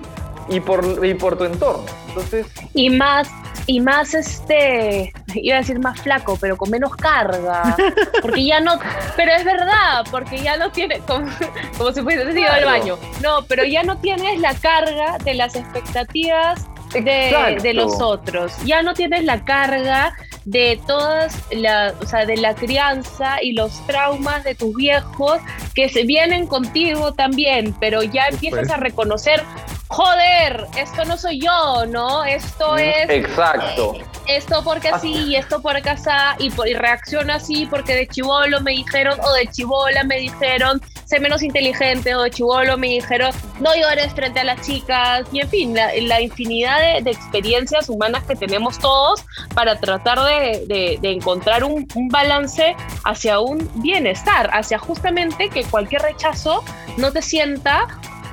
y 0.49 0.59
por, 0.59 1.05
y 1.05 1.13
por 1.13 1.37
tu 1.37 1.45
entorno. 1.45 1.85
Entonces... 2.07 2.47
Y 2.73 2.89
más, 2.89 3.29
y 3.67 3.79
más 3.79 4.13
este, 4.13 5.13
iba 5.35 5.55
a 5.55 5.59
decir 5.59 5.79
más 5.79 6.01
flaco, 6.01 6.37
pero 6.39 6.57
con 6.57 6.69
menos 6.69 6.95
carga, 6.95 7.75
porque 8.21 8.45
ya 8.45 8.59
no, 8.59 8.79
pero 9.15 9.31
es 9.31 9.43
verdad, 9.43 10.05
porque 10.11 10.39
ya 10.39 10.57
no 10.57 10.71
tiene, 10.71 10.99
como, 10.99 11.29
como 11.77 11.91
si 11.91 12.01
fuese 12.01 12.39
ido 12.39 12.51
al 12.51 12.65
baño, 12.65 12.97
no, 13.21 13.43
pero 13.47 13.63
ya 13.63 13.83
no 13.83 13.97
tienes 13.97 14.39
la 14.39 14.53
carga 14.55 15.17
de 15.23 15.35
las 15.35 15.55
expectativas 15.55 16.67
de, 16.93 17.57
de, 17.61 17.73
los 17.73 18.01
otros. 18.01 18.53
Ya 18.65 18.81
no 18.81 18.93
tienes 18.93 19.23
la 19.23 19.43
carga 19.43 20.15
de 20.45 20.79
todas 20.87 21.37
la, 21.51 21.93
o 22.01 22.05
sea, 22.05 22.25
de 22.25 22.37
la 22.37 22.55
crianza 22.55 23.41
y 23.41 23.53
los 23.53 23.85
traumas 23.85 24.43
de 24.43 24.55
tus 24.55 24.75
viejos 24.75 25.39
que 25.75 25.89
se 25.89 26.03
vienen 26.03 26.47
contigo 26.47 27.13
también, 27.13 27.75
pero 27.79 28.01
ya 28.03 28.27
empiezas 28.27 28.69
a 28.71 28.77
reconocer, 28.77 29.43
joder, 29.87 30.65
esto 30.77 31.05
no 31.05 31.17
soy 31.17 31.41
yo, 31.41 31.85
¿no? 31.87 32.23
Esto 32.23 32.77
es... 32.77 33.09
Exacto. 33.09 33.93
Eh, 33.95 34.05
esto 34.29 34.63
porque 34.63 34.89
así 34.89 35.11
y 35.11 35.35
esto 35.35 35.59
porque 35.61 35.89
así 35.89 36.09
y, 36.39 36.69
y 36.69 36.73
reacciona 36.73 37.35
así 37.35 37.65
porque 37.65 37.95
de 37.95 38.07
chivolo 38.07 38.61
me 38.61 38.71
dijeron 38.71 39.19
o 39.21 39.33
de 39.33 39.47
chivola 39.47 40.03
me 40.03 40.17
dijeron 40.17 40.79
sé 41.10 41.20
menos 41.20 41.41
inteligente 41.41 42.14
o 42.14 42.22
de 42.22 42.30
chivolo 42.30 42.78
me 42.78 42.88
dijeron 42.88 43.32
no 43.60 43.76
llores 43.76 44.14
frente 44.14 44.41
a 44.41 44.43
las 44.43 44.62
chicas 44.62 45.26
y 45.32 45.39
en 45.39 45.49
fin 45.49 45.74
la, 45.74 46.22
infinidad 46.22 47.01
de, 47.01 47.10
experiencias 47.10 47.89
humanas 47.89 48.24
que 48.26 48.36
tenemos 48.36 48.78
todos 48.78 49.26
para 49.55 49.80
tratar 49.80 50.20
de, 50.20 50.99
encontrar 51.01 51.64
un 51.64 51.88
balance 52.12 52.76
hacia 53.05 53.39
un 53.39 53.68
bienestar 53.82 54.51
hacia 54.53 54.78
justamente 54.78 55.49
que 55.49 55.64
cualquier 55.64 56.03
rechazo 56.03 56.64
no 56.97 57.12
te 57.12 57.24
sienta 57.24 57.88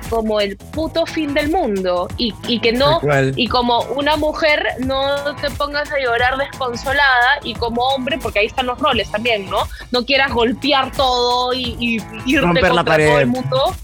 como 0.09 0.39
el 0.39 0.57
puto 0.57 1.05
fin 1.05 1.33
del 1.33 1.49
mundo 1.49 2.07
y, 2.17 2.33
y 2.47 2.59
que 2.59 2.71
no, 2.71 2.99
y 3.35 3.47
como 3.47 3.81
una 3.95 4.15
mujer 4.15 4.65
no 4.79 5.35
te 5.35 5.49
pongas 5.51 5.91
a 5.91 5.99
llorar 5.99 6.37
desconsolada 6.37 7.39
y 7.43 7.53
como 7.53 7.81
hombre, 7.87 8.17
porque 8.21 8.39
ahí 8.39 8.45
están 8.47 8.65
los 8.65 8.79
roles 8.79 9.09
también, 9.11 9.49
¿no? 9.49 9.59
No 9.91 10.05
quieras 10.05 10.31
golpear 10.31 10.91
todo 10.91 11.53
y, 11.53 11.75
y 11.79 11.95
irte 12.25 12.41
Romper 12.41 12.73
la 12.73 12.83
pared. 12.83 13.07
todo 13.07 13.19
el 13.19 13.27
mundo. 13.27 13.75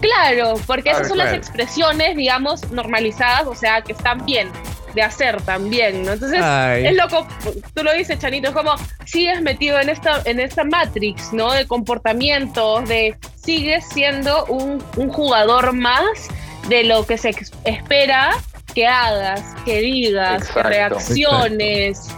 Claro, 0.00 0.54
porque 0.66 0.90
esas 0.90 1.08
son 1.08 1.18
las 1.18 1.34
expresiones, 1.34 2.16
digamos, 2.16 2.70
normalizadas, 2.70 3.46
o 3.46 3.54
sea, 3.54 3.82
que 3.82 3.92
están 3.92 4.24
bien 4.24 4.50
de 4.94 5.02
hacer 5.02 5.40
también, 5.42 6.04
¿no? 6.04 6.12
Entonces, 6.12 6.40
es 6.84 6.96
loco, 6.96 7.26
tú 7.74 7.82
lo 7.82 7.92
dices, 7.92 8.18
Chanito, 8.18 8.48
es 8.48 8.54
como 8.54 8.74
sigues 9.04 9.40
metido 9.42 9.78
en 9.78 9.88
esta, 9.88 10.22
en 10.24 10.40
esta 10.40 10.64
matrix, 10.64 11.32
¿no? 11.32 11.52
De 11.52 11.66
comportamientos, 11.66 12.88
de 12.88 13.16
sigues 13.50 13.84
siendo 13.84 14.44
un, 14.46 14.80
un 14.96 15.08
jugador 15.08 15.72
más 15.72 16.28
de 16.68 16.84
lo 16.84 17.04
que 17.04 17.18
se 17.18 17.34
espera 17.64 18.30
que 18.76 18.86
hagas, 18.86 19.42
que 19.64 19.80
digas, 19.80 20.48
que 20.50 20.62
reacciones. 20.62 22.08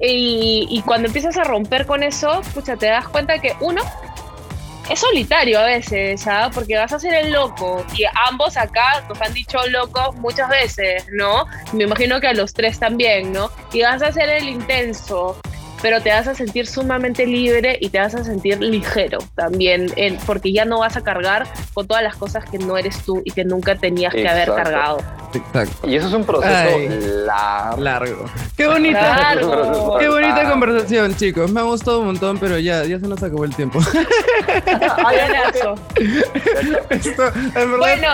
Y, 0.00 0.66
y, 0.70 0.80
cuando 0.80 1.08
empiezas 1.08 1.36
a 1.36 1.44
romper 1.44 1.84
con 1.84 2.02
eso, 2.02 2.40
pucha, 2.54 2.76
te 2.76 2.86
das 2.86 3.06
cuenta 3.08 3.38
que 3.38 3.52
uno, 3.60 3.82
es 4.88 5.00
solitario 5.00 5.60
a 5.60 5.64
veces, 5.64 6.22
¿sabes? 6.22 6.54
Porque 6.54 6.78
vas 6.78 6.94
a 6.94 6.98
ser 6.98 7.12
el 7.12 7.30
loco. 7.30 7.84
Y 7.94 8.04
ambos 8.30 8.56
acá 8.56 9.04
nos 9.06 9.20
han 9.20 9.34
dicho 9.34 9.58
locos 9.66 10.16
muchas 10.16 10.48
veces, 10.48 11.04
¿no? 11.12 11.44
Me 11.74 11.84
imagino 11.84 12.18
que 12.20 12.28
a 12.28 12.32
los 12.32 12.54
tres 12.54 12.78
también, 12.78 13.34
¿no? 13.34 13.50
Y 13.74 13.82
vas 13.82 14.00
a 14.00 14.10
ser 14.12 14.30
el 14.30 14.48
intenso 14.48 15.38
pero 15.82 16.00
te 16.00 16.10
vas 16.10 16.28
a 16.28 16.34
sentir 16.34 16.66
sumamente 16.66 17.26
libre 17.26 17.78
y 17.80 17.88
te 17.88 17.98
vas 17.98 18.14
a 18.14 18.24
sentir 18.24 18.60
ligero 18.60 19.18
también, 19.34 19.92
porque 20.26 20.52
ya 20.52 20.64
no 20.64 20.80
vas 20.80 20.96
a 20.96 21.02
cargar 21.02 21.46
con 21.74 21.86
todas 21.86 22.02
las 22.02 22.16
cosas 22.16 22.44
que 22.44 22.58
no 22.58 22.76
eres 22.76 23.02
tú 23.04 23.22
y 23.24 23.30
que 23.30 23.44
nunca 23.44 23.74
tenías 23.74 24.12
que 24.12 24.28
haber 24.28 24.48
cargado. 24.48 24.98
Exacto. 25.32 25.88
Y 25.88 25.96
eso 25.96 26.08
es 26.08 26.14
un 26.14 26.24
proceso 26.24 27.76
largo. 27.78 28.24
Qué 28.56 28.66
bonita, 28.66 29.36
qué 29.98 30.08
bonita 30.08 30.50
conversación, 30.50 31.16
chicos. 31.16 31.52
Me 31.52 31.60
ha 31.60 31.64
gustado 31.64 32.00
un 32.00 32.06
montón, 32.06 32.38
pero 32.38 32.58
ya, 32.58 32.84
ya 32.84 32.98
se 32.98 33.06
nos 33.06 33.22
acabó 33.22 33.44
el 33.44 33.54
tiempo. 33.54 33.80
Esto, 36.90 37.32
en 37.54 37.54
verdad, 37.54 37.78
bueno, 37.78 38.08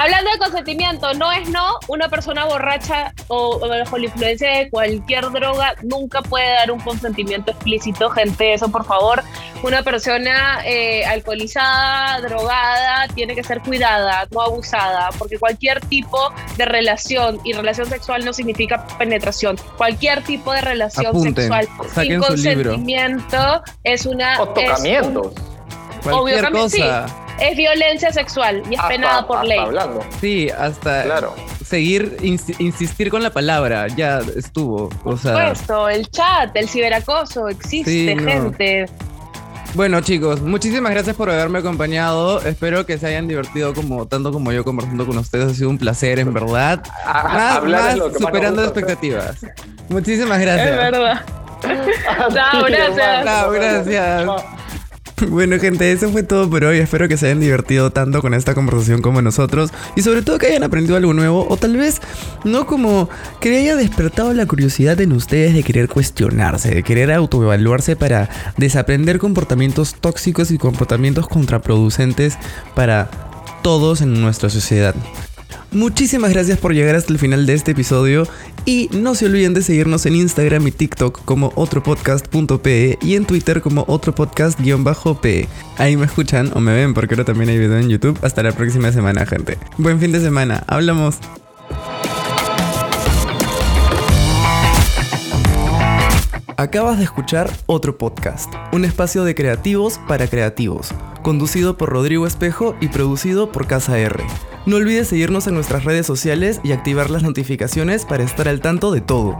Hablando 0.00 0.30
de 0.30 0.38
consentimiento, 0.38 1.12
no 1.12 1.30
es 1.30 1.50
no, 1.50 1.78
una 1.88 2.08
persona 2.08 2.46
borracha 2.46 3.12
o, 3.28 3.58
bajo 3.58 3.98
la 3.98 4.06
influencia 4.06 4.50
de 4.50 4.70
cualquier 4.70 5.30
droga 5.30 5.74
nunca 5.82 6.22
puede 6.22 6.48
dar 6.48 6.70
un 6.70 6.80
consentimiento 6.80 7.50
explícito, 7.50 8.08
gente, 8.08 8.54
eso 8.54 8.70
por 8.70 8.86
favor. 8.86 9.22
Una 9.62 9.82
persona 9.82 10.62
eh, 10.64 11.04
alcoholizada, 11.04 12.18
drogada, 12.22 13.08
tiene 13.14 13.34
que 13.34 13.44
ser 13.44 13.60
cuidada, 13.60 14.26
no 14.30 14.40
abusada, 14.40 15.10
porque 15.18 15.38
cualquier 15.38 15.80
tipo 15.80 16.32
de 16.56 16.64
relación, 16.64 17.38
y 17.44 17.52
relación 17.52 17.86
sexual 17.86 18.24
no 18.24 18.32
significa 18.32 18.86
penetración, 18.96 19.58
cualquier 19.76 20.24
tipo 20.24 20.50
de 20.54 20.62
relación 20.62 21.20
sexual 21.20 21.68
sin 21.94 22.18
consentimiento 22.20 23.62
es 23.84 24.06
una... 24.06 24.40
O 24.40 24.48
tocamientos. 24.48 25.34
Cualquier 26.02 26.50
cosa 26.50 27.06
es 27.40 27.56
violencia 27.56 28.12
sexual 28.12 28.62
y 28.70 28.74
es 28.74 28.82
penada 28.82 29.26
por 29.26 29.44
ley. 29.44 29.58
Hablando. 29.58 30.04
Sí, 30.20 30.48
hasta 30.50 31.04
seguir, 31.64 32.16
insistir 32.20 33.10
con 33.10 33.22
la 33.22 33.30
palabra, 33.30 33.86
ya 33.88 34.20
estuvo. 34.36 34.90
O 35.04 35.16
sea, 35.16 35.32
supuesto, 35.32 35.88
el 35.88 36.10
chat, 36.10 36.54
el 36.56 36.68
ciberacoso, 36.68 37.48
existe 37.48 38.16
gente. 38.18 38.86
Bueno 39.74 40.00
chicos, 40.00 40.40
muchísimas 40.40 40.90
gracias 40.90 41.14
por 41.14 41.30
haberme 41.30 41.60
acompañado. 41.60 42.40
Espero 42.44 42.84
que 42.86 42.98
se 42.98 43.06
hayan 43.06 43.28
divertido 43.28 43.72
como 43.72 44.06
tanto 44.06 44.32
como 44.32 44.50
yo 44.50 44.64
conversando 44.64 45.06
con 45.06 45.16
ustedes. 45.18 45.52
Ha 45.52 45.54
sido 45.54 45.70
un 45.70 45.78
placer, 45.78 46.18
en 46.18 46.34
verdad. 46.34 46.82
más, 47.06 47.62
más 47.62 47.98
superando 48.18 48.64
expectativas. 48.64 49.46
Muchísimas 49.88 50.40
gracias. 50.40 50.70
Es 50.70 50.76
verdad. 50.76 51.24
Chao, 52.34 52.64
gracias. 52.64 53.24
Chao, 53.24 53.50
gracias. 53.52 54.59
Bueno 55.28 55.58
gente, 55.58 55.92
eso 55.92 56.10
fue 56.10 56.22
todo 56.22 56.48
por 56.48 56.64
hoy. 56.64 56.78
Espero 56.78 57.08
que 57.08 57.16
se 57.16 57.26
hayan 57.26 57.40
divertido 57.40 57.90
tanto 57.90 58.20
con 58.20 58.34
esta 58.34 58.54
conversación 58.54 59.02
como 59.02 59.22
nosotros. 59.22 59.70
Y 59.96 60.02
sobre 60.02 60.22
todo 60.22 60.38
que 60.38 60.46
hayan 60.46 60.62
aprendido 60.62 60.96
algo 60.96 61.12
nuevo. 61.12 61.46
O 61.48 61.56
tal 61.56 61.76
vez 61.76 62.00
no 62.44 62.66
como 62.66 63.08
que 63.40 63.56
haya 63.56 63.76
despertado 63.76 64.32
la 64.32 64.46
curiosidad 64.46 65.00
en 65.00 65.12
ustedes 65.12 65.54
de 65.54 65.62
querer 65.62 65.88
cuestionarse, 65.88 66.74
de 66.74 66.82
querer 66.82 67.12
autoevaluarse 67.12 67.96
para 67.96 68.28
desaprender 68.56 69.18
comportamientos 69.18 69.94
tóxicos 69.94 70.50
y 70.50 70.58
comportamientos 70.58 71.28
contraproducentes 71.28 72.38
para 72.74 73.10
todos 73.62 74.00
en 74.00 74.20
nuestra 74.20 74.48
sociedad. 74.48 74.94
Muchísimas 75.72 76.32
gracias 76.32 76.58
por 76.58 76.74
llegar 76.74 76.96
hasta 76.96 77.12
el 77.12 77.18
final 77.18 77.46
de 77.46 77.54
este 77.54 77.72
episodio 77.72 78.26
y 78.64 78.88
no 78.92 79.14
se 79.14 79.26
olviden 79.26 79.54
de 79.54 79.62
seguirnos 79.62 80.04
en 80.06 80.16
Instagram 80.16 80.66
y 80.66 80.72
TikTok 80.72 81.24
como 81.24 81.52
otropodcast.pe 81.54 82.98
y 83.00 83.14
en 83.14 83.24
Twitter 83.24 83.60
como 83.60 83.84
otropodcast-pe. 83.86 85.48
Ahí 85.78 85.96
me 85.96 86.06
escuchan 86.06 86.50
o 86.54 86.60
me 86.60 86.74
ven 86.74 86.92
porque 86.92 87.14
ahora 87.14 87.24
también 87.24 87.50
hay 87.50 87.58
video 87.58 87.78
en 87.78 87.88
YouTube. 87.88 88.18
Hasta 88.22 88.42
la 88.42 88.52
próxima 88.52 88.90
semana, 88.90 89.24
gente. 89.26 89.58
Buen 89.78 90.00
fin 90.00 90.12
de 90.12 90.20
semana. 90.20 90.64
Hablamos. 90.66 91.18
Acabas 96.60 96.98
de 96.98 97.04
escuchar 97.04 97.50
otro 97.64 97.96
podcast, 97.96 98.52
un 98.74 98.84
espacio 98.84 99.24
de 99.24 99.34
creativos 99.34 99.98
para 100.06 100.28
creativos, 100.28 100.90
conducido 101.22 101.78
por 101.78 101.88
Rodrigo 101.88 102.26
Espejo 102.26 102.76
y 102.82 102.88
producido 102.88 103.50
por 103.50 103.66
Casa 103.66 103.98
R. 103.98 104.22
No 104.66 104.76
olvides 104.76 105.08
seguirnos 105.08 105.46
en 105.46 105.54
nuestras 105.54 105.84
redes 105.84 106.04
sociales 106.04 106.60
y 106.62 106.72
activar 106.72 107.08
las 107.08 107.22
notificaciones 107.22 108.04
para 108.04 108.24
estar 108.24 108.46
al 108.46 108.60
tanto 108.60 108.92
de 108.92 109.00
todo. 109.00 109.38